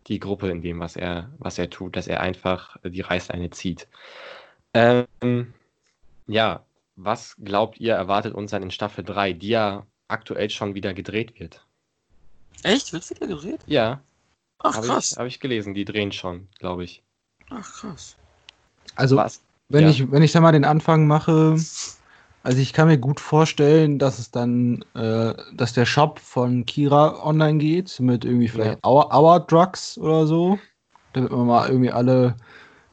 die 0.08 0.20
Gruppe 0.20 0.50
in 0.50 0.60
dem, 0.60 0.78
was 0.78 0.94
er, 0.94 1.30
was 1.38 1.58
er 1.58 1.70
tut, 1.70 1.96
dass 1.96 2.06
er 2.06 2.20
einfach 2.20 2.76
die 2.84 3.00
Reißleine 3.00 3.48
zieht. 3.48 3.88
Ähm, 4.74 5.54
ja, 6.26 6.66
was 6.96 7.34
glaubt 7.42 7.80
ihr, 7.80 7.94
erwartet 7.94 8.34
uns 8.34 8.50
dann 8.50 8.62
in 8.62 8.70
Staffel 8.70 9.04
3, 9.04 9.32
die 9.32 9.48
ja 9.48 9.86
aktuell 10.12 10.50
schon 10.50 10.74
wieder 10.74 10.94
gedreht 10.94 11.38
wird? 11.38 11.64
Echt? 12.62 12.92
Wird 12.92 13.08
wieder 13.10 13.26
gedreht? 13.26 13.60
Ja. 13.66 14.00
Ach, 14.58 14.76
hab 14.76 14.84
krass. 14.84 15.16
Habe 15.18 15.28
ich 15.28 15.40
gelesen, 15.40 15.74
die 15.74 15.84
drehen 15.84 16.12
schon, 16.12 16.48
glaube 16.58 16.84
ich. 16.84 17.02
Ach, 17.50 17.72
krass. 17.72 18.16
Also, 18.94 19.16
Was? 19.16 19.42
wenn, 19.68 19.84
ja. 19.84 19.90
ich, 19.90 20.10
wenn 20.10 20.22
ich 20.22 20.32
da 20.32 20.40
mal 20.40 20.52
den 20.52 20.64
Anfang 20.64 21.06
mache, 21.06 21.56
also 22.44 22.58
ich 22.58 22.72
kann 22.72 22.88
mir 22.88 22.98
gut 22.98 23.20
vorstellen, 23.20 23.98
dass 23.98 24.18
es 24.18 24.30
dann, 24.30 24.84
äh, 24.94 25.34
dass 25.54 25.72
der 25.72 25.86
Shop 25.86 26.18
von 26.18 26.66
Kira 26.66 27.24
online 27.24 27.58
geht, 27.58 27.98
mit 28.00 28.24
irgendwie 28.24 28.48
vielleicht 28.48 28.84
ja. 28.84 28.88
Our, 28.88 29.12
Our 29.14 29.40
Drugs 29.40 29.98
oder 29.98 30.26
so, 30.26 30.58
damit 31.12 31.30
man 31.30 31.46
mal 31.46 31.68
irgendwie 31.68 31.90
alle 31.90 32.36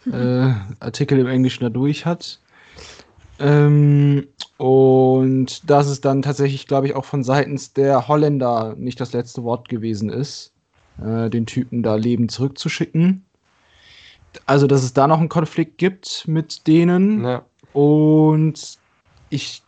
äh, 0.05 0.53
Artikel 0.79 1.19
im 1.19 1.27
Englischen 1.27 1.63
da 1.63 1.69
durch 1.69 2.05
hat. 2.05 2.39
Ähm, 3.39 4.27
und 4.59 5.69
dass 5.69 5.87
es 5.87 6.01
dann 6.01 6.21
tatsächlich, 6.21 6.67
glaube 6.67 6.87
ich, 6.87 6.95
auch 6.95 7.05
von 7.05 7.23
seitens 7.23 7.73
der 7.73 8.07
Holländer 8.07 8.75
nicht 8.77 8.99
das 8.99 9.13
letzte 9.13 9.43
Wort 9.43 9.69
gewesen 9.69 10.09
ist, 10.09 10.53
äh, 11.03 11.29
den 11.29 11.45
Typen 11.45 11.81
da 11.81 11.95
lebend 11.95 12.31
zurückzuschicken 12.31 13.25
also 14.45 14.67
dass 14.67 14.83
es 14.83 14.93
da 14.93 15.07
noch 15.07 15.19
einen 15.19 15.29
Konflikt 15.29 15.77
gibt 15.77 16.27
mit 16.27 16.67
denen. 16.67 17.23
Ja. 17.23 17.43
Und 17.73 18.77
ich 19.29 19.63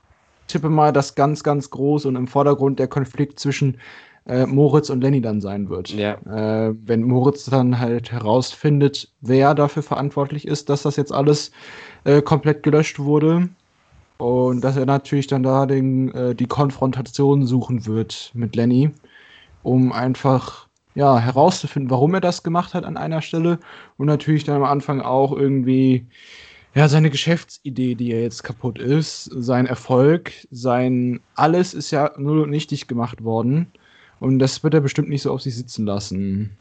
tippe 0.48 0.70
mal, 0.70 0.92
dass 0.92 1.16
ganz, 1.16 1.44
ganz 1.44 1.70
groß 1.70 2.06
und 2.06 2.16
im 2.16 2.28
Vordergrund 2.28 2.80
der 2.80 2.88
Konflikt 2.88 3.40
zwischen 3.40 3.78
äh, 4.28 4.46
Moritz 4.46 4.90
und 4.90 5.02
Lenny 5.02 5.22
dann 5.22 5.42
sein 5.42 5.70
wird. 5.70 5.90
Ja. 5.90 6.14
Äh, 6.26 6.76
wenn 6.86 7.04
Moritz 7.04 7.46
dann 7.46 7.80
halt 7.80 8.12
herausfindet, 8.12 9.10
wer 9.22 9.56
dafür 9.56 9.84
verantwortlich 9.84 10.48
ist, 10.48 10.70
dass 10.70 10.84
das 10.84 10.96
jetzt 10.96 11.14
alles 11.14 11.52
äh, 12.04 12.22
komplett 12.22 12.64
gelöscht 12.64 13.00
wurde. 13.00 13.50
Und 14.22 14.62
dass 14.62 14.78
er 14.78 14.86
natürlich 14.86 15.26
dann 15.26 15.42
da 15.42 15.66
den, 15.66 16.14
äh, 16.14 16.36
die 16.36 16.46
Konfrontation 16.46 17.48
suchen 17.48 17.88
wird 17.88 18.30
mit 18.36 18.56
Lenny, 18.56 18.92
um 19.64 19.92
einfach 19.92 20.68
ja, 20.94 21.18
herauszufinden, 21.18 21.90
warum 21.90 22.14
er 22.14 22.22
das 22.22 22.44
gemacht 22.44 22.76
hat 22.76 22.86
an 22.86 22.98
einer 22.98 23.24
Stelle. 23.24 23.58
Und 23.98 24.06
natürlich 24.06 24.44
dann 24.44 24.58
am 24.58 24.64
Anfang 24.64 25.02
auch 25.02 25.32
irgendwie 25.36 26.06
ja, 26.76 26.88
seine 26.88 27.10
Geschäftsidee, 27.10 27.96
die 27.96 28.10
ja 28.10 28.18
jetzt 28.18 28.44
kaputt 28.44 28.78
ist, 28.78 29.24
sein 29.24 29.66
Erfolg, 29.66 30.32
sein 30.52 31.20
alles 31.34 31.74
ist 31.74 31.90
ja 31.90 32.12
null 32.16 32.42
und 32.42 32.52
nichtig 32.52 32.88
gemacht 32.88 33.24
worden. 33.24 33.72
Und 34.20 34.38
das 34.38 34.64
wird 34.64 34.76
er 34.76 34.82
bestimmt 34.82 35.10
nicht 35.10 35.24
so 35.24 35.32
auf 35.32 35.42
sich 35.42 35.56
sitzen 35.56 35.88
lassen. 35.88 36.56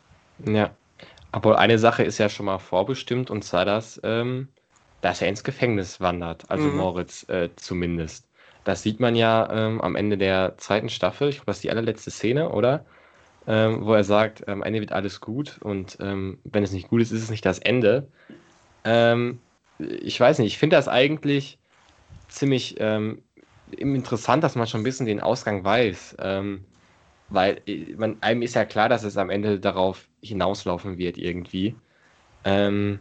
Ja, 0.46 0.70
aber 1.30 1.58
eine 1.58 1.78
Sache 1.78 2.04
ist 2.04 2.16
ja 2.16 2.30
schon 2.30 2.46
mal 2.46 2.58
vorbestimmt 2.58 3.28
und 3.28 3.44
zwar 3.44 3.66
das, 3.66 4.00
ähm, 4.02 4.48
dass 5.00 5.22
er 5.22 5.28
ins 5.28 5.44
Gefängnis 5.44 6.00
wandert, 6.00 6.44
also 6.50 6.68
mhm. 6.68 6.76
Moritz 6.76 7.28
äh, 7.28 7.50
zumindest. 7.56 8.26
Das 8.64 8.82
sieht 8.82 9.00
man 9.00 9.14
ja 9.14 9.48
ähm, 9.50 9.80
am 9.80 9.96
Ende 9.96 10.18
der 10.18 10.58
zweiten 10.58 10.90
Staffel, 10.90 11.30
ich 11.30 11.36
glaube, 11.36 11.46
das 11.46 11.56
ist 11.56 11.64
die 11.64 11.70
allerletzte 11.70 12.10
Szene, 12.10 12.50
oder? 12.50 12.84
ähm, 13.46 13.84
wo 13.84 13.94
er 13.94 14.04
sagt, 14.04 14.46
am 14.48 14.62
Ende 14.62 14.80
wird 14.80 14.92
alles 14.92 15.20
gut 15.20 15.58
und 15.60 15.98
ähm, 16.00 16.38
wenn 16.44 16.62
es 16.62 16.72
nicht 16.72 16.88
gut 16.88 17.00
ist, 17.02 17.10
ist 17.10 17.24
es 17.24 17.30
nicht 17.30 17.44
das 17.44 17.58
Ende. 17.58 18.08
Ähm, 18.84 19.40
ich 19.78 20.18
weiß 20.20 20.38
nicht, 20.38 20.52
ich 20.52 20.58
finde 20.58 20.76
das 20.76 20.88
eigentlich 20.88 21.58
ziemlich 22.28 22.76
ähm, 22.78 23.22
interessant, 23.70 24.44
dass 24.44 24.56
man 24.56 24.66
schon 24.66 24.82
ein 24.82 24.84
bisschen 24.84 25.06
den 25.06 25.20
Ausgang 25.20 25.64
weiß, 25.64 26.16
ähm, 26.20 26.64
weil 27.28 27.60
äh, 27.66 27.94
man, 27.96 28.18
einem 28.20 28.42
ist 28.42 28.54
ja 28.54 28.64
klar, 28.64 28.88
dass 28.88 29.04
es 29.04 29.16
am 29.16 29.30
Ende 29.30 29.58
darauf 29.58 30.06
hinauslaufen 30.22 30.98
wird 30.98 31.16
irgendwie. 31.16 31.74
Ähm, 32.44 33.00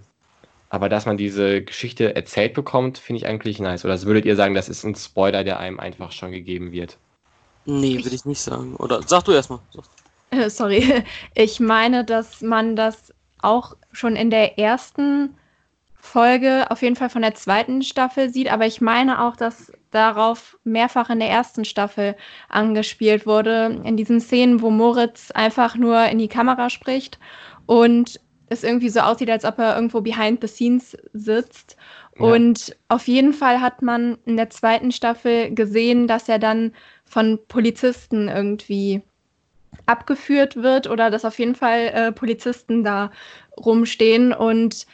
aber 0.69 0.87
dass 0.87 1.05
man 1.05 1.17
diese 1.17 1.63
Geschichte 1.63 2.15
erzählt 2.15 2.53
bekommt, 2.53 2.99
finde 2.99 3.17
ich 3.17 3.27
eigentlich 3.27 3.59
nice. 3.59 3.85
Oder 3.85 4.01
würdet 4.03 4.25
ihr 4.25 4.35
sagen, 4.35 4.53
das 4.53 4.69
ist 4.69 4.83
ein 4.83 4.95
Spoiler, 4.95 5.43
der 5.43 5.59
einem 5.59 5.79
einfach 5.79 6.11
schon 6.11 6.31
gegeben 6.31 6.71
wird? 6.71 6.97
Nee, 7.65 8.03
würde 8.03 8.15
ich 8.15 8.25
nicht 8.25 8.41
sagen. 8.41 8.75
Oder 8.75 9.01
sag 9.03 9.23
du 9.23 9.31
erstmal. 9.31 9.59
Äh, 10.29 10.49
sorry, 10.49 11.03
ich 11.33 11.59
meine, 11.59 12.05
dass 12.05 12.41
man 12.41 12.75
das 12.75 13.13
auch 13.41 13.75
schon 13.91 14.15
in 14.15 14.29
der 14.29 14.59
ersten 14.59 15.35
Folge, 15.95 16.69
auf 16.69 16.81
jeden 16.81 16.95
Fall 16.95 17.09
von 17.09 17.21
der 17.21 17.35
zweiten 17.35 17.81
Staffel 17.81 18.29
sieht, 18.29 18.51
aber 18.51 18.65
ich 18.65 18.79
meine 18.79 19.23
auch, 19.23 19.35
dass 19.35 19.71
darauf 19.91 20.57
mehrfach 20.63 21.09
in 21.09 21.19
der 21.19 21.29
ersten 21.29 21.65
Staffel 21.65 22.15
angespielt 22.47 23.25
wurde, 23.25 23.81
in 23.83 23.97
diesen 23.97 24.21
Szenen, 24.21 24.61
wo 24.61 24.69
Moritz 24.69 25.31
einfach 25.31 25.75
nur 25.75 26.05
in 26.05 26.19
die 26.19 26.27
Kamera 26.27 26.69
spricht 26.69 27.19
und 27.65 28.19
es 28.49 28.63
irgendwie 28.63 28.89
so 28.89 28.99
aussieht, 28.99 29.29
als 29.29 29.45
ob 29.45 29.59
er 29.59 29.75
irgendwo 29.75 30.01
behind 30.01 30.41
the 30.41 30.47
scenes 30.47 30.97
sitzt. 31.13 31.77
Ja. 32.17 32.25
Und 32.25 32.75
auf 32.87 33.07
jeden 33.07 33.33
Fall 33.33 33.61
hat 33.61 33.81
man 33.81 34.17
in 34.25 34.37
der 34.37 34.49
zweiten 34.49 34.91
Staffel 34.91 35.53
gesehen, 35.53 36.07
dass 36.07 36.29
er 36.29 36.39
dann 36.39 36.73
von 37.05 37.39
Polizisten 37.47 38.27
irgendwie 38.27 39.01
abgeführt 39.85 40.55
wird 40.55 40.87
oder 40.89 41.09
dass 41.09 41.25
auf 41.25 41.39
jeden 41.39 41.55
Fall 41.55 41.91
äh, 41.93 42.11
Polizisten 42.11 42.83
da 42.83 43.11
rumstehen. 43.57 44.33
Und 44.33 44.85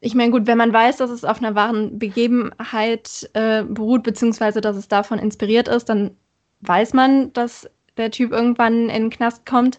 ich 0.00 0.14
meine, 0.14 0.30
gut, 0.30 0.46
wenn 0.46 0.58
man 0.58 0.72
weiß, 0.72 0.98
dass 0.98 1.10
es 1.10 1.24
auf 1.24 1.38
einer 1.38 1.54
wahren 1.54 1.98
Begebenheit 1.98 3.28
äh, 3.32 3.62
beruht, 3.64 4.02
beziehungsweise 4.02 4.60
dass 4.60 4.76
es 4.76 4.88
davon 4.88 5.18
inspiriert 5.18 5.68
ist, 5.68 5.86
dann 5.86 6.16
weiß 6.60 6.92
man, 6.92 7.32
dass 7.32 7.68
der 7.96 8.10
Typ 8.10 8.32
irgendwann 8.32 8.88
in 8.88 9.04
den 9.04 9.10
Knast 9.10 9.46
kommt. 9.46 9.78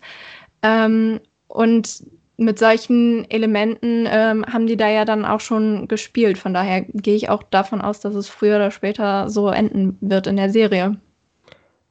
Ähm, 0.62 1.20
und 1.48 2.04
mit 2.38 2.60
solchen 2.60 3.30
Elementen 3.30 4.06
ähm, 4.10 4.46
haben 4.46 4.68
die 4.68 4.78
da 4.78 4.90
ja 4.90 5.06
dann 5.06 5.26
auch 5.26 5.40
schon 5.40 5.88
gespielt. 5.88 6.38
Von 6.38 6.54
daher 6.54 6.82
gehe 6.82 7.16
ich 7.16 7.30
auch 7.30 7.44
davon 7.44 7.82
aus, 7.82 8.00
dass 8.00 8.16
es 8.16 8.28
früher 8.28 8.58
oder 8.58 8.72
später 8.72 9.30
so 9.30 9.50
enden 9.50 9.98
wird 10.02 10.28
in 10.28 10.36
der 10.36 10.50
Serie. 10.50 10.98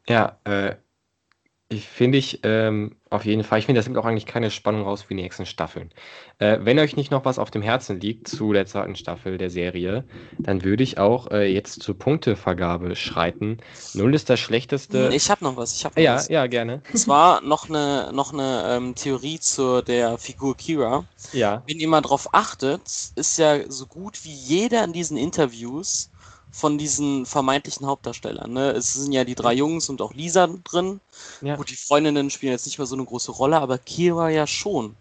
Ja, 0.08 0.36
äh, 0.44 0.74
ich 1.70 1.88
finde 1.88 2.18
ich 2.18 2.40
ähm, 2.42 2.96
auf 3.08 3.24
jeden 3.24 3.42
Fall. 3.42 3.58
Ich 3.58 3.66
finde, 3.66 3.78
das 3.78 3.86
nimmt 3.86 3.98
auch 3.98 4.04
eigentlich 4.04 4.26
keine 4.26 4.50
Spannung 4.50 4.82
raus 4.82 5.02
für 5.02 5.14
die 5.14 5.22
nächsten 5.22 5.46
Staffeln. 5.46 5.90
Äh, 6.38 6.58
wenn 6.60 6.78
euch 6.78 6.94
nicht 6.94 7.10
noch 7.10 7.24
was 7.24 7.38
auf 7.38 7.50
dem 7.50 7.62
Herzen 7.62 8.00
liegt 8.00 8.28
zu 8.28 8.52
der 8.52 8.66
zweiten 8.66 8.96
Staffel 8.96 9.38
der 9.38 9.48
Serie, 9.48 10.04
dann 10.38 10.62
würde 10.62 10.82
ich 10.82 10.98
auch 10.98 11.30
äh, 11.30 11.52
jetzt 11.52 11.82
zur 11.82 11.98
Punktevergabe 11.98 12.94
schreiten. 12.96 13.58
Null 13.94 14.14
ist 14.14 14.28
das 14.28 14.40
schlechteste. 14.40 15.10
Ich 15.14 15.30
habe 15.30 15.42
noch 15.42 15.56
was. 15.56 15.74
Ich 15.74 15.84
hab 15.84 15.96
noch 15.96 16.02
ja, 16.02 16.16
was. 16.16 16.28
ja, 16.28 16.46
gerne. 16.46 16.82
Und 16.92 16.98
zwar 16.98 17.40
noch 17.40 17.70
eine, 17.70 18.10
noch 18.12 18.34
eine 18.34 18.64
ähm, 18.68 18.94
Theorie 18.94 19.40
zu 19.40 19.82
der 19.82 20.18
Figur 20.18 20.56
Kira. 20.56 21.04
Ja. 21.32 21.62
Wenn 21.66 21.78
ihr 21.78 21.88
mal 21.88 22.02
drauf 22.02 22.28
achtet, 22.32 22.82
ist 23.16 23.38
ja 23.38 23.70
so 23.70 23.86
gut 23.86 24.24
wie 24.24 24.34
jeder 24.34 24.84
in 24.84 24.92
diesen 24.92 25.16
Interviews 25.16 26.10
von 26.54 26.78
diesen 26.78 27.26
vermeintlichen 27.26 27.84
Hauptdarstellern. 27.84 28.52
Ne? 28.52 28.70
Es 28.70 28.94
sind 28.94 29.12
ja 29.12 29.24
die 29.24 29.34
drei 29.34 29.54
Jungs 29.54 29.88
und 29.88 30.00
auch 30.00 30.14
Lisa 30.14 30.46
drin. 30.46 31.00
Ja. 31.40 31.56
Gut, 31.56 31.68
die 31.70 31.76
Freundinnen 31.76 32.30
spielen 32.30 32.52
jetzt 32.52 32.66
nicht 32.66 32.78
mehr 32.78 32.86
so 32.86 32.94
eine 32.94 33.04
große 33.04 33.32
Rolle, 33.32 33.60
aber 33.60 33.76
Kira 33.76 34.30
ja 34.30 34.46
schon. 34.46 34.94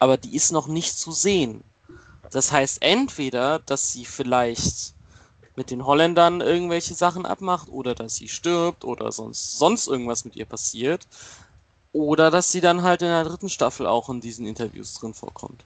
Aber 0.00 0.16
die 0.16 0.34
ist 0.34 0.50
noch 0.50 0.66
nicht 0.66 0.98
zu 0.98 1.12
sehen. 1.12 1.62
Das 2.32 2.50
heißt 2.50 2.82
entweder, 2.82 3.60
dass 3.60 3.92
sie 3.92 4.04
vielleicht 4.04 4.94
mit 5.54 5.70
den 5.70 5.86
Holländern 5.86 6.40
irgendwelche 6.40 6.94
Sachen 6.94 7.24
abmacht 7.24 7.68
oder 7.68 7.94
dass 7.94 8.16
sie 8.16 8.28
stirbt 8.28 8.84
oder 8.84 9.12
sonst, 9.12 9.58
sonst 9.58 9.86
irgendwas 9.86 10.24
mit 10.24 10.34
ihr 10.34 10.44
passiert. 10.44 11.06
Oder 11.92 12.32
dass 12.32 12.50
sie 12.50 12.60
dann 12.60 12.82
halt 12.82 13.02
in 13.02 13.08
der 13.08 13.24
dritten 13.24 13.48
Staffel 13.48 13.86
auch 13.86 14.08
in 14.08 14.20
diesen 14.20 14.44
Interviews 14.44 14.94
drin 14.94 15.14
vorkommt. 15.14 15.64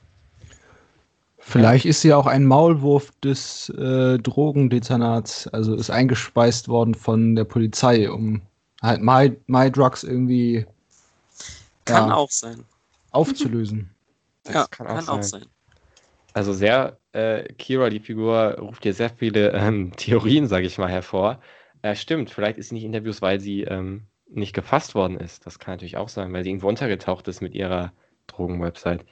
Vielleicht 1.46 1.84
ist 1.84 2.00
sie 2.00 2.14
auch 2.14 2.26
ein 2.26 2.46
Maulwurf 2.46 3.12
des 3.22 3.68
äh, 3.68 4.18
Drogendezernats, 4.18 5.46
also 5.48 5.74
ist 5.74 5.90
eingespeist 5.90 6.68
worden 6.68 6.94
von 6.94 7.36
der 7.36 7.44
Polizei, 7.44 8.10
um 8.10 8.40
halt 8.80 9.02
My, 9.02 9.36
My 9.46 9.70
Drugs 9.70 10.04
irgendwie 10.04 10.66
kann 11.84 12.08
ja, 12.08 12.16
auch 12.16 12.30
sein. 12.30 12.64
Aufzulösen. 13.10 13.94
Das 14.44 14.54
ja, 14.54 14.66
kann, 14.70 14.86
auch, 14.86 14.94
kann 14.94 15.04
sein. 15.04 15.18
auch, 15.18 15.22
sein. 15.22 15.46
Also 16.32 16.54
sehr, 16.54 16.98
äh, 17.12 17.44
Kira, 17.52 17.90
die 17.90 18.00
Figur, 18.00 18.56
ruft 18.58 18.82
dir 18.82 18.94
sehr 18.94 19.10
viele 19.10 19.52
ähm, 19.52 19.92
Theorien, 19.96 20.48
sage 20.48 20.66
ich 20.66 20.78
mal, 20.78 20.90
hervor. 20.90 21.40
Äh, 21.82 21.94
stimmt, 21.94 22.30
vielleicht 22.30 22.58
ist 22.58 22.70
sie 22.70 22.74
nicht 22.74 22.84
in 22.84 22.94
Interviews, 22.94 23.20
weil 23.20 23.38
sie 23.38 23.64
ähm, 23.64 24.06
nicht 24.28 24.54
gefasst 24.54 24.94
worden 24.94 25.18
ist. 25.18 25.44
Das 25.44 25.58
kann 25.58 25.74
natürlich 25.74 25.98
auch 25.98 26.08
sein, 26.08 26.32
weil 26.32 26.42
sie 26.42 26.48
irgendwo 26.48 26.68
untergetaucht 26.68 27.28
ist 27.28 27.42
mit 27.42 27.54
ihrer 27.54 27.92
Drogenwebsite. 28.28 29.04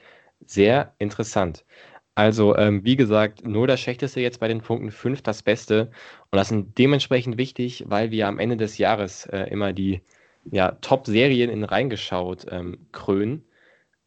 Sehr 0.45 0.93
interessant. 0.97 1.63
Also, 2.15 2.55
ähm, 2.57 2.83
wie 2.83 2.95
gesagt, 2.95 3.45
nur 3.45 3.65
das 3.65 3.79
Schlechteste 3.79 4.21
jetzt 4.21 4.39
bei 4.39 4.47
den 4.47 4.61
Punkten, 4.61 4.91
5 4.91 5.21
das 5.23 5.41
Beste. 5.41 5.91
Und 6.29 6.37
das 6.37 6.51
ist 6.51 6.65
dementsprechend 6.77 7.37
wichtig, 7.37 7.85
weil 7.87 8.11
wir 8.11 8.27
am 8.27 8.39
Ende 8.39 8.55
des 8.55 8.77
Jahres 8.77 9.25
äh, 9.25 9.49
immer 9.49 9.73
die 9.73 10.01
ja, 10.51 10.73
Top-Serien 10.81 11.49
in 11.49 11.63
reingeschaut 11.63 12.45
ähm, 12.51 12.85
krönen. 12.91 13.43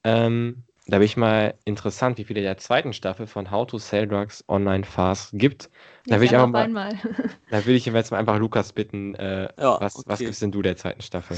Ähm, 0.04 0.62
da 0.88 0.98
bin 0.98 1.06
ich 1.06 1.16
mal 1.16 1.54
interessant, 1.64 2.16
wie 2.18 2.24
viele 2.24 2.42
der 2.42 2.58
zweiten 2.58 2.92
Staffel 2.92 3.26
von 3.26 3.50
How 3.50 3.66
to 3.66 3.78
Sell 3.78 4.06
Drugs 4.06 4.44
Online 4.46 4.84
Fast 4.84 5.30
gibt. 5.32 5.68
Da 6.06 6.20
will 6.20 6.26
ich 6.26 6.36
einfach 6.36 6.68
mal, 6.68 6.92
da 7.50 7.66
will 7.66 7.74
ich 7.74 7.86
jetzt 7.86 8.12
mal 8.12 8.18
einfach 8.18 8.38
Lukas 8.38 8.72
bitten, 8.72 9.16
äh, 9.16 9.48
ja, 9.58 9.80
was, 9.80 9.96
okay. 9.96 10.04
was 10.06 10.18
gibst 10.20 10.42
denn 10.42 10.52
du 10.52 10.62
der 10.62 10.76
zweiten 10.76 11.00
Staffel? 11.00 11.36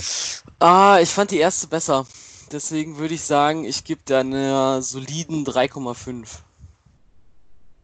Ah, 0.59 0.99
ich 1.01 1.09
fand 1.09 1.31
die 1.31 1.39
erste 1.39 1.67
besser. 1.67 2.07
Deswegen 2.53 2.99
würde 2.99 3.15
ich 3.15 3.23
sagen, 3.23 3.65
ich 3.65 3.85
gebe 3.85 4.03
da 4.05 4.21
eine 4.21 4.83
soliden 4.83 5.47
3,5. 5.47 6.41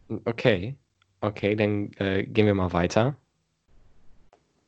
Okay, 0.09 0.77
okay, 1.21 1.57
dann 1.57 1.93
äh, 1.99 2.25
gehen 2.25 2.47
wir 2.47 2.55
mal 2.55 2.73
weiter. 2.73 3.17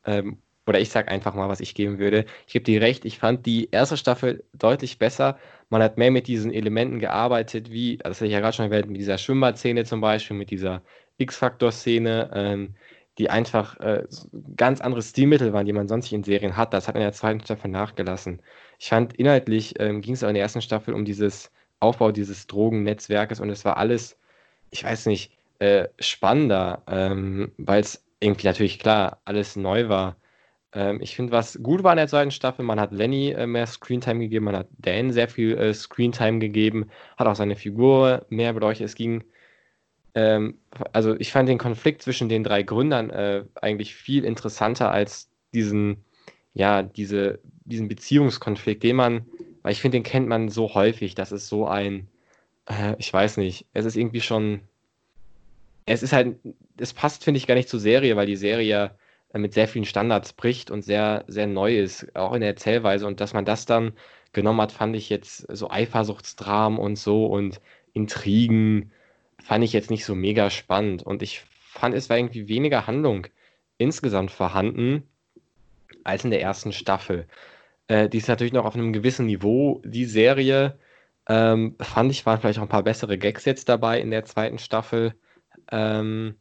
Ähm, 0.04 0.38
oder 0.66 0.80
ich 0.80 0.90
sage 0.90 1.08
einfach 1.08 1.34
mal, 1.34 1.48
was 1.48 1.60
ich 1.60 1.74
geben 1.74 1.98
würde. 1.98 2.24
Ich 2.46 2.52
gebe 2.54 2.64
dir 2.64 2.80
recht, 2.80 3.04
ich 3.04 3.18
fand 3.18 3.46
die 3.46 3.68
erste 3.70 3.96
Staffel 3.96 4.44
deutlich 4.52 4.98
besser. 4.98 5.38
Man 5.70 5.82
hat 5.82 5.98
mehr 5.98 6.10
mit 6.10 6.26
diesen 6.26 6.52
Elementen 6.52 6.98
gearbeitet, 6.98 7.70
wie, 7.70 7.98
das 7.98 8.18
hatte 8.18 8.26
ich 8.26 8.32
ja 8.32 8.40
gerade 8.40 8.56
schon 8.56 8.66
erwähnt, 8.66 8.88
mit 8.88 9.00
dieser 9.00 9.18
Schwimmbadszene 9.18 9.84
zum 9.84 10.00
Beispiel, 10.00 10.36
mit 10.36 10.50
dieser 10.50 10.82
X-Faktor-Szene, 11.18 12.30
ähm, 12.34 12.74
die 13.18 13.30
einfach 13.30 13.78
äh, 13.80 14.04
ganz 14.56 14.80
andere 14.80 15.02
Stilmittel 15.02 15.52
waren, 15.52 15.66
die 15.66 15.72
man 15.72 15.88
sonst 15.88 16.06
nicht 16.06 16.14
in 16.14 16.24
Serien 16.24 16.56
hat. 16.56 16.74
Das 16.74 16.88
hat 16.88 16.96
in 16.96 17.00
der 17.00 17.12
zweiten 17.12 17.40
Staffel 17.40 17.70
nachgelassen. 17.70 18.42
Ich 18.78 18.88
fand, 18.88 19.14
inhaltlich 19.14 19.74
ähm, 19.78 20.00
ging 20.00 20.14
es 20.14 20.24
auch 20.24 20.28
in 20.28 20.34
der 20.34 20.42
ersten 20.42 20.62
Staffel 20.62 20.94
um 20.94 21.04
dieses 21.04 21.50
Aufbau 21.80 22.10
dieses 22.10 22.46
Drogennetzwerkes 22.46 23.40
und 23.40 23.50
es 23.50 23.64
war 23.64 23.76
alles 23.76 24.18
ich 24.70 24.84
weiß 24.84 25.06
nicht, 25.06 25.32
äh, 25.58 25.88
spannender, 25.98 26.82
ähm, 26.86 27.52
weil 27.56 27.80
es 27.80 28.04
irgendwie 28.20 28.46
natürlich 28.46 28.78
klar 28.78 29.20
alles 29.24 29.56
neu 29.56 29.88
war. 29.88 30.16
Ähm, 30.72 31.00
ich 31.00 31.16
finde, 31.16 31.32
was 31.32 31.58
gut 31.62 31.82
war 31.82 31.92
in 31.92 31.98
der 31.98 32.08
zweiten 32.08 32.30
Staffel, 32.30 32.64
man 32.64 32.80
hat 32.80 32.92
Lenny 32.92 33.30
äh, 33.30 33.46
mehr 33.46 33.66
Screentime 33.66 34.20
gegeben, 34.20 34.46
man 34.46 34.56
hat 34.56 34.68
Dan 34.78 35.12
sehr 35.12 35.28
viel 35.28 35.56
äh, 35.56 35.72
Screentime 35.72 36.38
gegeben, 36.38 36.90
hat 37.16 37.26
auch 37.26 37.36
seine 37.36 37.56
Figur 37.56 38.26
mehr 38.28 38.52
beleuchtet. 38.52 38.86
Es 38.86 38.94
ging, 38.94 39.24
ähm, 40.14 40.58
also 40.92 41.14
ich 41.18 41.32
fand 41.32 41.48
den 41.48 41.58
Konflikt 41.58 42.02
zwischen 42.02 42.28
den 42.28 42.44
drei 42.44 42.62
Gründern 42.62 43.10
äh, 43.10 43.44
eigentlich 43.54 43.94
viel 43.94 44.24
interessanter 44.24 44.90
als 44.90 45.30
diesen, 45.54 46.04
ja, 46.54 46.82
diese, 46.82 47.38
diesen 47.64 47.88
Beziehungskonflikt, 47.88 48.82
den 48.82 48.96
man, 48.96 49.26
weil 49.62 49.72
ich 49.72 49.80
finde, 49.80 49.98
den 49.98 50.04
kennt 50.04 50.28
man 50.28 50.48
so 50.50 50.74
häufig, 50.74 51.14
das 51.14 51.32
ist 51.32 51.48
so 51.48 51.66
ein 51.66 52.08
äh, 52.66 52.94
ich 52.98 53.12
weiß 53.12 53.36
nicht. 53.38 53.66
Es 53.72 53.84
ist 53.84 53.96
irgendwie 53.96 54.20
schon. 54.20 54.60
Es 55.86 56.02
ist 56.02 56.12
halt, 56.12 56.36
es 56.78 56.92
passt, 56.92 57.24
finde 57.24 57.38
ich, 57.38 57.46
gar 57.46 57.54
nicht 57.54 57.68
zur 57.68 57.80
Serie, 57.80 58.16
weil 58.16 58.26
die 58.26 58.36
Serie 58.36 58.92
äh, 59.32 59.38
mit 59.38 59.54
sehr 59.54 59.68
vielen 59.68 59.84
Standards 59.84 60.32
bricht 60.32 60.70
und 60.70 60.82
sehr, 60.82 61.24
sehr 61.28 61.46
neu 61.46 61.78
ist, 61.78 62.14
auch 62.16 62.32
in 62.32 62.40
der 62.40 62.50
Erzählweise. 62.50 63.06
Und 63.06 63.20
dass 63.20 63.34
man 63.34 63.44
das 63.44 63.66
dann 63.66 63.92
genommen 64.32 64.60
hat, 64.60 64.72
fand 64.72 64.96
ich 64.96 65.08
jetzt 65.10 65.46
so 65.54 65.70
Eifersuchtsdramen 65.70 66.78
und 66.78 66.96
so 66.96 67.26
und 67.26 67.60
Intrigen, 67.94 68.92
fand 69.42 69.64
ich 69.64 69.72
jetzt 69.72 69.90
nicht 69.90 70.04
so 70.04 70.14
mega 70.14 70.50
spannend. 70.50 71.02
Und 71.02 71.22
ich 71.22 71.44
fand, 71.72 71.94
es 71.94 72.10
war 72.10 72.18
irgendwie 72.18 72.48
weniger 72.48 72.86
Handlung 72.86 73.26
insgesamt 73.78 74.30
vorhanden 74.30 75.04
als 76.04 76.24
in 76.24 76.30
der 76.30 76.42
ersten 76.42 76.72
Staffel. 76.72 77.26
Äh, 77.88 78.08
die 78.08 78.18
ist 78.18 78.28
natürlich 78.28 78.52
noch 78.52 78.64
auf 78.64 78.74
einem 78.74 78.92
gewissen 78.92 79.26
Niveau, 79.26 79.80
die 79.84 80.04
Serie. 80.04 80.78
Ähm, 81.28 81.76
fand 81.80 82.10
ich, 82.10 82.24
waren 82.24 82.40
vielleicht 82.40 82.58
auch 82.58 82.64
ein 82.64 82.68
paar 82.68 82.82
bessere 82.84 83.18
Gags 83.18 83.44
jetzt 83.44 83.68
dabei 83.68 84.00
in 84.00 84.10
der 84.10 84.24
zweiten 84.24 84.58
Staffel. 84.58 85.14
Ähm, 85.70 86.36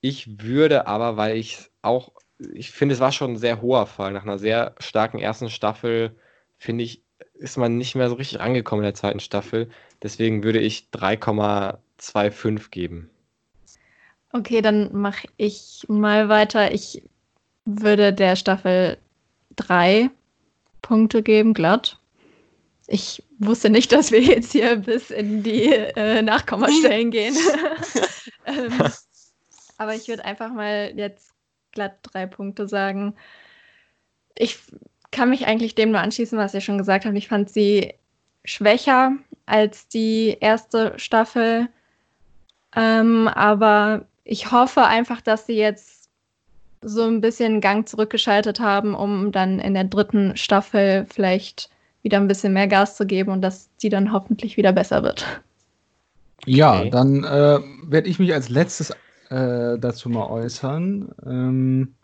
ich 0.00 0.42
würde 0.42 0.86
aber, 0.86 1.16
weil 1.16 1.36
ich 1.36 1.70
auch, 1.82 2.12
ich 2.52 2.70
finde, 2.70 2.94
es 2.94 3.00
war 3.00 3.12
schon 3.12 3.32
ein 3.32 3.36
sehr 3.36 3.62
hoher 3.62 3.86
Fall. 3.86 4.12
Nach 4.12 4.24
einer 4.24 4.38
sehr 4.38 4.74
starken 4.78 5.18
ersten 5.18 5.50
Staffel, 5.50 6.16
finde 6.58 6.84
ich, 6.84 7.02
ist 7.34 7.56
man 7.56 7.76
nicht 7.76 7.94
mehr 7.94 8.08
so 8.08 8.14
richtig 8.14 8.40
angekommen 8.40 8.82
in 8.82 8.86
der 8.86 8.94
zweiten 8.94 9.20
Staffel. 9.20 9.70
Deswegen 10.02 10.44
würde 10.44 10.60
ich 10.60 10.88
3,25 10.92 12.70
geben. 12.70 13.10
Okay, 14.32 14.62
dann 14.62 14.90
mache 14.92 15.28
ich 15.36 15.84
mal 15.88 16.28
weiter. 16.28 16.72
Ich 16.72 17.02
würde 17.64 18.12
der 18.12 18.36
Staffel 18.36 18.98
drei 19.56 20.10
Punkte 20.80 21.22
geben, 21.22 21.54
glatt. 21.54 21.98
Ich 22.92 23.22
wusste 23.38 23.70
nicht, 23.70 23.90
dass 23.90 24.12
wir 24.12 24.20
jetzt 24.20 24.52
hier 24.52 24.76
bis 24.76 25.10
in 25.10 25.42
die 25.42 25.64
äh, 25.64 26.20
Nachkommastellen 26.20 27.10
gehen. 27.10 27.34
ähm, 28.44 28.82
aber 29.78 29.94
ich 29.94 30.08
würde 30.08 30.26
einfach 30.26 30.52
mal 30.52 30.92
jetzt 30.94 31.30
glatt 31.72 31.94
drei 32.02 32.26
Punkte 32.26 32.68
sagen. 32.68 33.14
Ich 34.36 34.58
kann 35.10 35.30
mich 35.30 35.46
eigentlich 35.46 35.74
dem 35.74 35.92
nur 35.92 36.02
anschließen, 36.02 36.36
was 36.36 36.52
ihr 36.52 36.60
schon 36.60 36.76
gesagt 36.76 37.06
habt. 37.06 37.16
Ich 37.16 37.28
fand 37.28 37.48
sie 37.48 37.94
schwächer 38.44 39.12
als 39.46 39.88
die 39.88 40.36
erste 40.38 40.92
Staffel. 40.98 41.68
Ähm, 42.76 43.26
aber 43.26 44.04
ich 44.22 44.52
hoffe 44.52 44.84
einfach, 44.84 45.22
dass 45.22 45.46
sie 45.46 45.56
jetzt 45.56 46.10
so 46.82 47.04
ein 47.04 47.22
bisschen 47.22 47.62
Gang 47.62 47.88
zurückgeschaltet 47.88 48.60
haben, 48.60 48.94
um 48.94 49.32
dann 49.32 49.60
in 49.60 49.72
der 49.72 49.84
dritten 49.84 50.36
Staffel 50.36 51.06
vielleicht 51.08 51.70
wieder 52.02 52.18
ein 52.18 52.28
bisschen 52.28 52.52
mehr 52.52 52.68
Gas 52.68 52.96
zu 52.96 53.06
geben 53.06 53.30
und 53.30 53.42
dass 53.42 53.68
die 53.80 53.88
dann 53.88 54.12
hoffentlich 54.12 54.56
wieder 54.56 54.72
besser 54.72 55.02
wird. 55.02 55.24
Ja, 56.44 56.80
okay. 56.80 56.90
dann 56.90 57.24
äh, 57.24 57.60
werde 57.84 58.08
ich 58.08 58.18
mich 58.18 58.34
als 58.34 58.48
letztes 58.48 58.90
äh, 59.30 59.78
dazu 59.78 60.08
mal 60.08 60.26
äußern. 60.26 61.14
Ähm, 61.24 61.94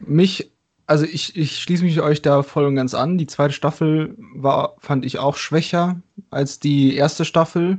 mich, 0.00 0.50
also 0.86 1.06
ich, 1.06 1.36
ich 1.36 1.58
schließe 1.60 1.84
mich 1.84 2.00
euch 2.00 2.20
da 2.20 2.42
voll 2.42 2.66
und 2.66 2.76
ganz 2.76 2.92
an. 2.92 3.16
Die 3.16 3.26
zweite 3.26 3.54
Staffel 3.54 4.14
war, 4.34 4.76
fand 4.78 5.04
ich 5.06 5.18
auch 5.18 5.36
schwächer 5.36 6.00
als 6.30 6.60
die 6.60 6.94
erste 6.94 7.24
Staffel. 7.24 7.78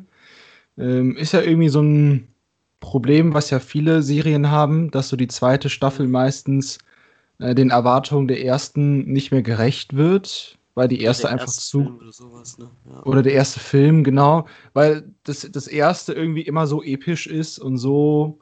Ähm, 0.77 1.15
ist 1.15 1.33
ja 1.33 1.41
irgendwie 1.41 1.69
so 1.69 1.81
ein 1.81 2.27
Problem, 2.79 3.33
was 3.33 3.51
ja 3.51 3.59
viele 3.59 4.01
Serien 4.01 4.49
haben, 4.49 4.89
dass 4.89 5.09
so 5.09 5.15
die 5.15 5.27
zweite 5.27 5.69
Staffel 5.69 6.07
meistens 6.07 6.79
äh, 7.39 7.53
den 7.53 7.69
Erwartungen 7.69 8.27
der 8.27 8.43
ersten 8.43 9.05
nicht 9.11 9.31
mehr 9.31 9.43
gerecht 9.43 9.95
wird 9.95 10.56
weil 10.77 10.87
die 10.87 11.01
erste 11.01 11.27
einfach 11.27 11.47
erste 11.47 11.61
zu. 11.61 11.97
Oder, 11.99 12.11
sowas, 12.11 12.59
ne? 12.59 12.69
ja. 12.85 13.03
oder, 13.03 13.23
der 13.23 13.33
erste 13.33 13.59
Film, 13.59 14.03
genau. 14.03 14.45
Weil 14.73 15.11
das, 15.23 15.49
das 15.51 15.65
erste 15.65 16.13
irgendwie 16.13 16.43
immer 16.43 16.67
so 16.67 16.83
episch 16.83 17.25
ist 17.25 17.57
und 17.57 17.79
so 17.79 18.37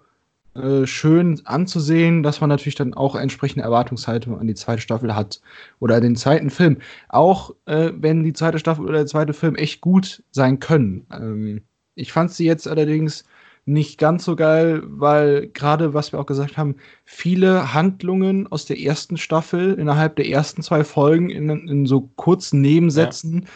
äh, 0.53 0.85
schön 0.85 1.41
anzusehen, 1.45 2.23
dass 2.23 2.41
man 2.41 2.49
natürlich 2.49 2.75
dann 2.75 2.93
auch 2.93 3.15
entsprechende 3.15 3.63
Erwartungshaltung 3.63 4.37
an 4.37 4.47
die 4.47 4.53
zweite 4.53 4.81
Staffel 4.81 5.15
hat. 5.15 5.39
Oder 5.79 6.01
den 6.01 6.17
zweiten 6.17 6.49
Film. 6.49 6.79
Auch 7.07 7.55
äh, 7.67 7.93
wenn 7.95 8.25
die 8.25 8.33
zweite 8.33 8.59
Staffel 8.59 8.83
oder 8.83 8.97
der 8.97 9.07
zweite 9.07 9.31
Film 9.31 9.55
echt 9.55 9.79
gut 9.79 10.21
sein 10.31 10.59
können. 10.59 11.07
Ähm, 11.13 11.61
ich 11.95 12.11
fand 12.11 12.33
sie 12.33 12.45
jetzt 12.45 12.67
allerdings 12.67 13.23
nicht 13.65 13.97
ganz 13.97 14.23
so 14.23 14.35
geil, 14.35 14.83
weil 14.85 15.47
gerade, 15.47 15.95
was 15.95 16.11
wir 16.11 16.19
auch 16.19 16.27
gesagt 16.27 16.55
haben, 16.55 16.75
viele 17.03 17.73
Handlungen 17.73 18.45
aus 18.47 18.65
der 18.65 18.79
ersten 18.79 19.17
Staffel 19.17 19.73
innerhalb 19.73 20.15
der 20.15 20.27
ersten 20.27 20.61
zwei 20.61 20.83
Folgen 20.83 21.31
in, 21.31 21.49
in 21.49 21.85
so 21.87 22.01
kurzen 22.15 22.61
Nebensätzen 22.61 23.41
ja. 23.41 23.49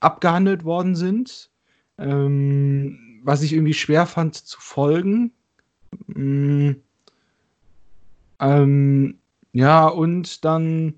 abgehandelt 0.00 0.64
worden 0.64 0.96
sind. 0.96 1.50
Ähm, 1.98 3.20
was 3.22 3.42
ich 3.42 3.52
irgendwie 3.52 3.74
schwer 3.74 4.06
fand 4.06 4.34
zu 4.34 4.60
folgen. 4.60 5.32
Ähm, 6.14 6.82
ähm, 8.40 9.18
ja, 9.52 9.86
und 9.86 10.44
dann 10.44 10.94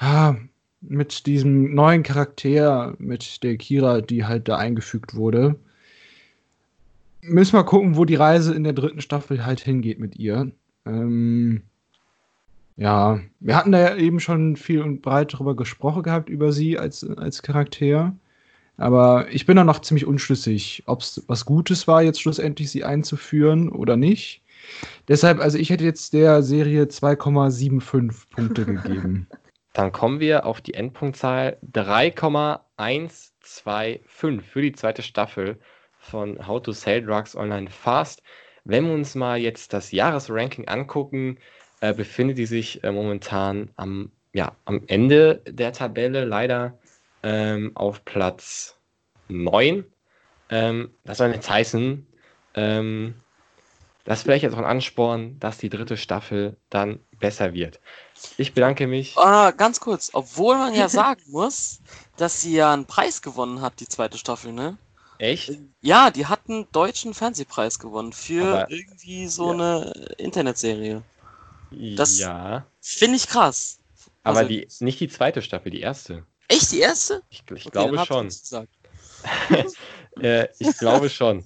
ja, 0.00 0.36
mit 0.80 1.26
diesem 1.26 1.74
neuen 1.74 2.02
Charakter, 2.04 2.94
mit 2.98 3.42
der 3.42 3.56
Kira, 3.56 4.00
die 4.00 4.24
halt 4.24 4.48
da 4.48 4.56
eingefügt 4.56 5.14
wurde 5.14 5.58
müssen 7.22 7.54
wir 7.54 7.64
gucken, 7.64 7.96
wo 7.96 8.04
die 8.04 8.16
Reise 8.16 8.54
in 8.54 8.64
der 8.64 8.72
dritten 8.72 9.00
Staffel 9.00 9.46
halt 9.46 9.60
hingeht 9.60 9.98
mit 9.98 10.16
ihr. 10.16 10.50
Ähm, 10.84 11.62
Ja, 12.76 13.20
wir 13.40 13.56
hatten 13.56 13.72
da 13.72 13.80
ja 13.80 13.96
eben 13.96 14.20
schon 14.20 14.56
viel 14.56 14.82
und 14.82 15.02
breit 15.02 15.34
darüber 15.34 15.54
gesprochen 15.54 16.02
gehabt, 16.02 16.28
über 16.28 16.52
sie 16.52 16.78
als, 16.78 17.04
als 17.04 17.42
Charakter. 17.42 18.14
Aber 18.76 19.28
ich 19.30 19.46
bin 19.46 19.56
da 19.56 19.64
noch 19.64 19.80
ziemlich 19.80 20.06
unschlüssig, 20.06 20.82
ob 20.86 21.02
es 21.02 21.22
was 21.26 21.44
Gutes 21.44 21.86
war, 21.86 22.02
jetzt 22.02 22.20
schlussendlich 22.20 22.70
sie 22.70 22.84
einzuführen 22.84 23.68
oder 23.68 23.96
nicht. 23.96 24.42
Deshalb, 25.08 25.40
also 25.40 25.58
ich 25.58 25.70
hätte 25.70 25.84
jetzt 25.84 26.14
der 26.14 26.42
Serie 26.42 26.84
2,75 26.84 28.30
Punkte 28.30 28.64
gegeben. 28.64 29.26
Dann 29.74 29.92
kommen 29.92 30.20
wir 30.20 30.46
auf 30.46 30.60
die 30.60 30.74
Endpunktzahl 30.74 31.56
3,125 31.72 34.42
für 34.42 34.62
die 34.62 34.72
zweite 34.72 35.02
Staffel 35.02 35.58
von 36.02 36.46
How 36.46 36.62
to 36.62 36.72
Sell 36.72 37.02
Drugs 37.02 37.34
Online 37.36 37.70
Fast. 37.70 38.22
Wenn 38.64 38.86
wir 38.86 38.92
uns 38.92 39.14
mal 39.14 39.38
jetzt 39.38 39.72
das 39.72 39.92
Jahresranking 39.92 40.68
angucken, 40.68 41.38
äh, 41.80 41.94
befindet 41.94 42.38
die 42.38 42.46
sich 42.46 42.84
äh, 42.84 42.92
momentan 42.92 43.70
am, 43.76 44.12
ja, 44.32 44.56
am 44.64 44.82
Ende 44.86 45.42
der 45.46 45.72
Tabelle 45.72 46.24
leider 46.24 46.78
ähm, 47.22 47.72
auf 47.74 48.04
Platz 48.04 48.76
9. 49.28 49.84
Ähm, 50.50 50.94
das 51.04 51.18
soll 51.18 51.32
jetzt 51.32 51.48
heißen, 51.48 52.06
ähm, 52.54 53.14
das 54.04 54.18
ist 54.18 54.24
vielleicht 54.24 54.42
jetzt 54.42 54.54
auch 54.54 54.58
ein 54.58 54.64
Ansporn, 54.64 55.38
dass 55.38 55.58
die 55.58 55.68
dritte 55.68 55.96
Staffel 55.96 56.56
dann 56.70 56.98
besser 57.20 57.54
wird. 57.54 57.80
Ich 58.36 58.52
bedanke 58.52 58.88
mich. 58.88 59.16
Ah, 59.16 59.52
ganz 59.52 59.78
kurz, 59.78 60.10
obwohl 60.12 60.56
man 60.56 60.74
ja 60.74 60.88
sagen 60.90 61.22
muss, 61.28 61.80
dass 62.16 62.40
sie 62.40 62.54
ja 62.54 62.72
einen 62.72 62.86
Preis 62.86 63.22
gewonnen 63.22 63.60
hat, 63.60 63.78
die 63.80 63.88
zweite 63.88 64.18
Staffel, 64.18 64.52
ne? 64.52 64.76
Echt? 65.22 65.52
Ja, 65.82 66.10
die 66.10 66.26
hat 66.26 66.40
einen 66.48 66.66
deutschen 66.72 67.14
Fernsehpreis 67.14 67.78
gewonnen 67.78 68.12
für 68.12 68.44
Aber, 68.44 68.70
irgendwie 68.72 69.28
so 69.28 69.52
ja. 69.52 69.52
eine 69.52 69.92
Internetserie. 70.18 71.02
Das 71.70 72.18
ja. 72.18 72.66
finde 72.80 73.18
ich 73.18 73.28
krass. 73.28 73.78
Aber 74.24 74.38
also, 74.38 74.48
die, 74.48 74.66
nicht 74.80 74.98
die 74.98 75.06
zweite 75.06 75.40
Staffel, 75.40 75.70
die 75.70 75.80
erste. 75.80 76.26
Echt 76.48 76.72
die 76.72 76.80
erste? 76.80 77.22
Ich, 77.30 77.44
ich 77.54 77.66
okay, 77.66 77.70
glaube 77.70 78.04
schon. 78.04 78.28
äh, 80.20 80.48
ich 80.58 80.76
glaube 80.78 81.08
schon. 81.10 81.44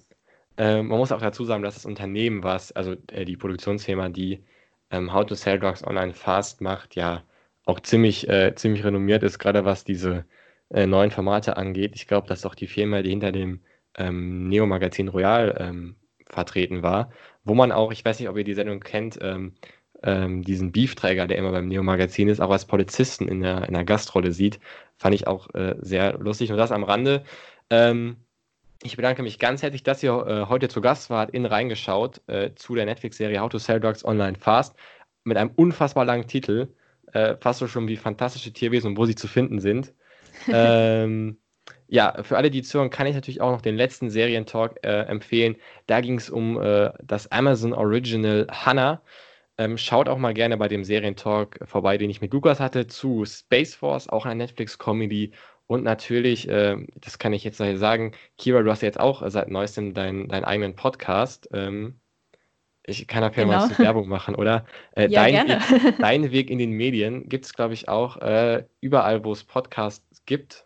Äh, 0.57 0.77
man 0.77 0.99
muss 0.99 1.13
auch 1.13 1.21
dazu 1.21 1.45
sagen, 1.45 1.63
dass 1.63 1.75
das 1.75 1.85
Unternehmen, 1.85 2.43
was, 2.43 2.73
also 2.73 2.97
äh, 3.09 3.27
die 3.27 3.37
Produktionsfirma, 3.37 4.09
die 4.09 4.43
ähm, 4.91 5.13
How 5.13 5.27
to 5.27 5.35
Sell 5.35 5.59
Drugs 5.59 5.85
Online 5.85 6.15
Fast 6.15 6.63
macht, 6.63 6.95
ja 6.95 7.23
auch 7.67 7.81
ziemlich, 7.81 8.27
äh, 8.27 8.55
ziemlich 8.55 8.85
renommiert 8.85 9.23
ist, 9.23 9.39
gerade 9.39 9.67
was 9.67 9.85
diese 9.85 10.25
äh, 10.71 10.87
neuen 10.87 11.11
Formate 11.11 11.57
angeht. 11.57 11.93
Ich 11.95 12.07
glaube, 12.07 12.29
dass 12.29 12.47
auch 12.47 12.55
die 12.55 12.67
Firma, 12.67 13.03
die 13.03 13.11
hinter 13.11 13.33
dem 13.33 13.61
ähm, 13.97 14.49
Neo-Magazin 14.49 15.09
Royal 15.09 15.57
ähm, 15.59 15.97
vertreten 16.29 16.83
war, 16.83 17.11
wo 17.45 17.55
man 17.55 17.73
auch, 17.73 17.93
ich 17.93 18.05
weiß 18.05 18.19
nicht, 18.19 18.29
ob 18.29 18.37
ihr 18.37 18.45
die 18.45 18.55
Sendung 18.55 18.81
kennt, 18.81 19.19
ähm, 19.23 19.55
ähm, 20.03 20.43
diesen 20.43 20.73
Beefträger, 20.73 21.27
der 21.27 21.39
immer 21.39 21.53
beim 21.53 21.69
Neo-Magazin 21.69 22.29
ist, 22.29 22.41
auch 22.41 22.51
als 22.51 22.67
Polizisten 22.67 23.29
in 23.29 23.41
der, 23.41 23.67
in 23.69 23.75
der 23.75 23.85
Gastrolle 23.85 24.33
sieht, 24.33 24.61
fand 24.99 25.15
ich 25.15 25.27
auch 25.27 25.53
äh, 25.55 25.77
sehr 25.81 26.19
lustig. 26.19 26.51
Und 26.51 26.59
das 26.59 26.73
am 26.73 26.85
Rande. 26.85 27.25
Ähm, 27.71 28.17
ich 28.83 28.97
bedanke 28.97 29.23
mich 29.23 29.39
ganz 29.39 29.63
herzlich, 29.63 29.83
dass 29.83 30.03
ihr 30.03 30.13
äh, 30.27 30.49
heute 30.49 30.69
zu 30.69 30.81
Gast 30.81 31.09
wart, 31.11 31.31
in 31.31 31.47
reingeschaut 31.47 32.21
äh, 32.29 32.55
zu 32.55 32.75
der 32.75 32.85
Netflix-Serie 32.85 33.41
How 33.41 33.49
to 33.49 33.59
Sell 33.59 33.81
Drugs 33.81 34.05
Online 34.05 34.37
Fast 34.39 34.77
mit 35.25 35.37
einem 35.37 35.51
unfassbar 35.57 36.05
langen 36.05 36.29
Titel, 36.29 36.69
äh, 37.13 37.37
fast 37.41 37.61
so 37.61 37.67
schon 37.67 37.89
wie 37.89 37.97
fantastische 37.97 38.53
Tierwesen 38.53 38.91
und 38.91 38.99
wo 38.99 39.07
sie 39.07 39.15
zu 39.15 39.29
finden 39.29 39.61
sind. 39.61 39.95
ähm, 40.53 41.39
ja, 41.89 42.23
für 42.23 42.37
alle, 42.37 42.51
die 42.51 42.63
zuhören, 42.63 42.91
kann 42.91 43.07
ich 43.07 43.15
natürlich 43.15 43.41
auch 43.41 43.53
noch 43.53 43.61
den 43.61 43.77
letzten 43.77 44.11
Serientalk 44.11 44.79
äh, 44.83 45.03
empfehlen. 45.03 45.57
Da 45.87 46.01
ging 46.01 46.19
es 46.19 46.31
um 46.31 46.61
äh, 46.61 46.91
das 47.03 47.31
Amazon 47.31 47.73
Original 47.73 48.47
Hannah. 48.51 49.03
Ähm, 49.59 49.79
schaut 49.79 50.09
auch 50.09 50.19
mal 50.19 50.35
gerne 50.35 50.57
bei 50.57 50.69
dem 50.69 50.85
Serientalk 50.85 51.61
vorbei, 51.65 51.97
den 51.97 52.11
ich 52.11 52.21
mit 52.21 52.33
Lukas 52.33 52.61
hatte, 52.61 52.87
zu 52.89 53.25
Space 53.25 53.75
Force, 53.75 54.09
auch 54.09 54.27
eine 54.27 54.37
Netflix-Comedy 54.37 55.33
und 55.67 55.83
natürlich, 55.83 56.49
äh, 56.49 56.77
das 56.97 57.19
kann 57.19 57.33
ich 57.33 57.43
jetzt 57.45 57.59
sagen, 57.59 58.13
Kira, 58.39 58.63
du 58.63 58.71
hast 58.71 58.83
jetzt 58.83 59.01
auch 59.01 59.23
seit 59.29 59.49
neuestem 59.49 59.95
deinen 59.95 60.29
dein 60.29 60.45
eigenen 60.45 60.77
Podcast. 60.77 61.49
Ähm, 61.53 62.01
ich 62.87 63.07
kann 63.07 63.23
dafür 63.23 63.45
genau. 63.45 63.67
mal 63.67 63.79
Werbung 63.79 64.09
machen, 64.09 64.35
oder? 64.35 64.65
Äh, 64.97 65.09
ja, 65.09 65.25
dein, 65.25 65.33
gerne. 65.35 65.61
Weg, 65.61 65.95
dein 65.99 66.31
Weg 66.33 66.51
in 66.51 66.59
den 66.59 66.71
Medien 66.71 67.29
gibt 67.29 67.45
es, 67.45 67.53
glaube 67.53 67.75
ich, 67.75 67.89
auch 67.89 68.17
äh, 68.19 68.65
überall, 68.81 69.25
wo 69.25 69.33
es 69.33 69.45
Podcasts 69.45 70.25
gibt. 70.25 70.65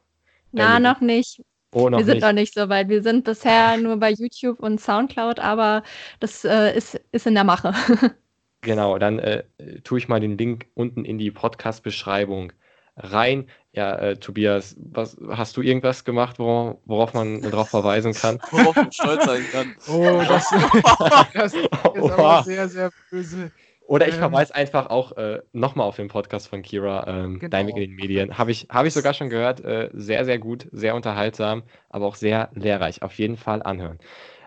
Na, 0.52 0.76
äh, 0.76 0.80
noch 0.80 1.00
nicht. 1.00 1.42
Oh, 1.72 1.88
noch 1.88 1.98
wir 1.98 2.04
sind 2.04 2.14
nicht. 2.14 2.22
noch 2.24 2.32
nicht 2.32 2.54
so 2.54 2.68
weit. 2.68 2.88
Wir 2.88 3.02
sind 3.02 3.24
bisher 3.24 3.76
nur 3.76 3.96
bei 3.96 4.12
YouTube 4.12 4.60
und 4.60 4.80
Soundcloud, 4.80 5.40
aber 5.40 5.82
das 6.20 6.44
äh, 6.44 6.76
ist, 6.76 7.00
ist 7.10 7.26
in 7.26 7.34
der 7.34 7.44
Mache. 7.44 7.72
genau, 8.60 8.98
dann 8.98 9.18
äh, 9.18 9.42
tue 9.82 9.98
ich 9.98 10.08
mal 10.08 10.20
den 10.20 10.38
Link 10.38 10.66
unten 10.74 11.04
in 11.04 11.18
die 11.18 11.30
Podcast-Beschreibung 11.30 12.52
rein. 12.96 13.48
Ja, 13.72 13.94
äh, 13.96 14.16
Tobias, 14.16 14.74
was, 14.78 15.16
hast 15.28 15.56
du 15.56 15.62
irgendwas 15.62 16.04
gemacht, 16.04 16.40
worauf, 16.40 16.78
worauf 16.86 17.14
man 17.14 17.40
darauf 17.50 17.68
verweisen 17.68 18.14
kann? 18.14 18.40
Worauf 18.50 18.74
man 18.74 18.90
stolz 18.90 19.24
sein 19.24 19.44
kann. 19.52 19.74
Oh, 19.88 20.22
das, 20.26 20.50
das 21.34 21.54
ist 21.54 21.68
aber 22.10 22.42
sehr, 22.42 22.68
sehr 22.68 22.90
böse. 23.10 23.52
Oder 23.86 24.06
ich 24.06 24.14
ähm, 24.14 24.20
verweise 24.20 24.54
einfach 24.54 24.88
auch 24.88 25.16
äh, 25.16 25.40
nochmal 25.52 25.86
auf 25.86 25.96
den 25.96 26.08
Podcast 26.08 26.48
von 26.48 26.62
Kira, 26.62 27.06
ähm, 27.08 27.38
genau. 27.38 27.50
Dein 27.50 27.66
Weg 27.66 27.76
in 27.76 27.82
den 27.82 27.96
Medien. 27.96 28.38
Habe 28.38 28.52
ich, 28.52 28.68
hab 28.70 28.86
ich 28.86 28.94
sogar 28.94 29.14
schon 29.14 29.30
gehört. 29.30 29.64
Äh, 29.64 29.90
sehr, 29.92 30.24
sehr 30.24 30.38
gut, 30.38 30.68
sehr 30.70 30.94
unterhaltsam, 30.94 31.62
aber 31.88 32.06
auch 32.06 32.14
sehr 32.14 32.50
lehrreich. 32.54 33.02
Auf 33.02 33.14
jeden 33.18 33.36
Fall 33.36 33.62
anhören. 33.62 33.98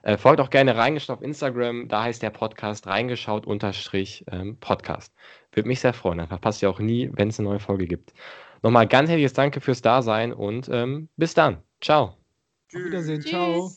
Äh, 0.03 0.17
folgt 0.17 0.41
auch 0.41 0.49
gerne 0.49 0.75
reingeschaut 0.75 1.17
auf 1.17 1.23
Instagram. 1.23 1.87
Da 1.87 2.03
heißt 2.03 2.21
der 2.21 2.29
Podcast 2.29 2.87
reingeschaut 2.87 3.45
unterstrich 3.47 4.25
ähm, 4.31 4.57
Podcast. 4.59 5.13
Würde 5.53 5.67
mich 5.67 5.79
sehr 5.79 5.93
freuen. 5.93 6.19
Einfach 6.19 6.41
passt 6.41 6.61
ja 6.61 6.69
auch 6.69 6.79
nie, 6.79 7.09
wenn 7.13 7.29
es 7.29 7.39
eine 7.39 7.49
neue 7.49 7.59
Folge 7.59 7.87
gibt. 7.87 8.13
Nochmal 8.63 8.87
ganz 8.87 9.09
herzliches 9.09 9.33
Danke 9.33 9.61
fürs 9.61 9.81
Dasein 9.81 10.33
und 10.33 10.69
ähm, 10.71 11.09
bis 11.17 11.33
dann. 11.33 11.61
Ciao. 11.81 12.17
Auf 12.73 12.83
Wiedersehen. 12.83 13.21
Ciao. 13.21 13.69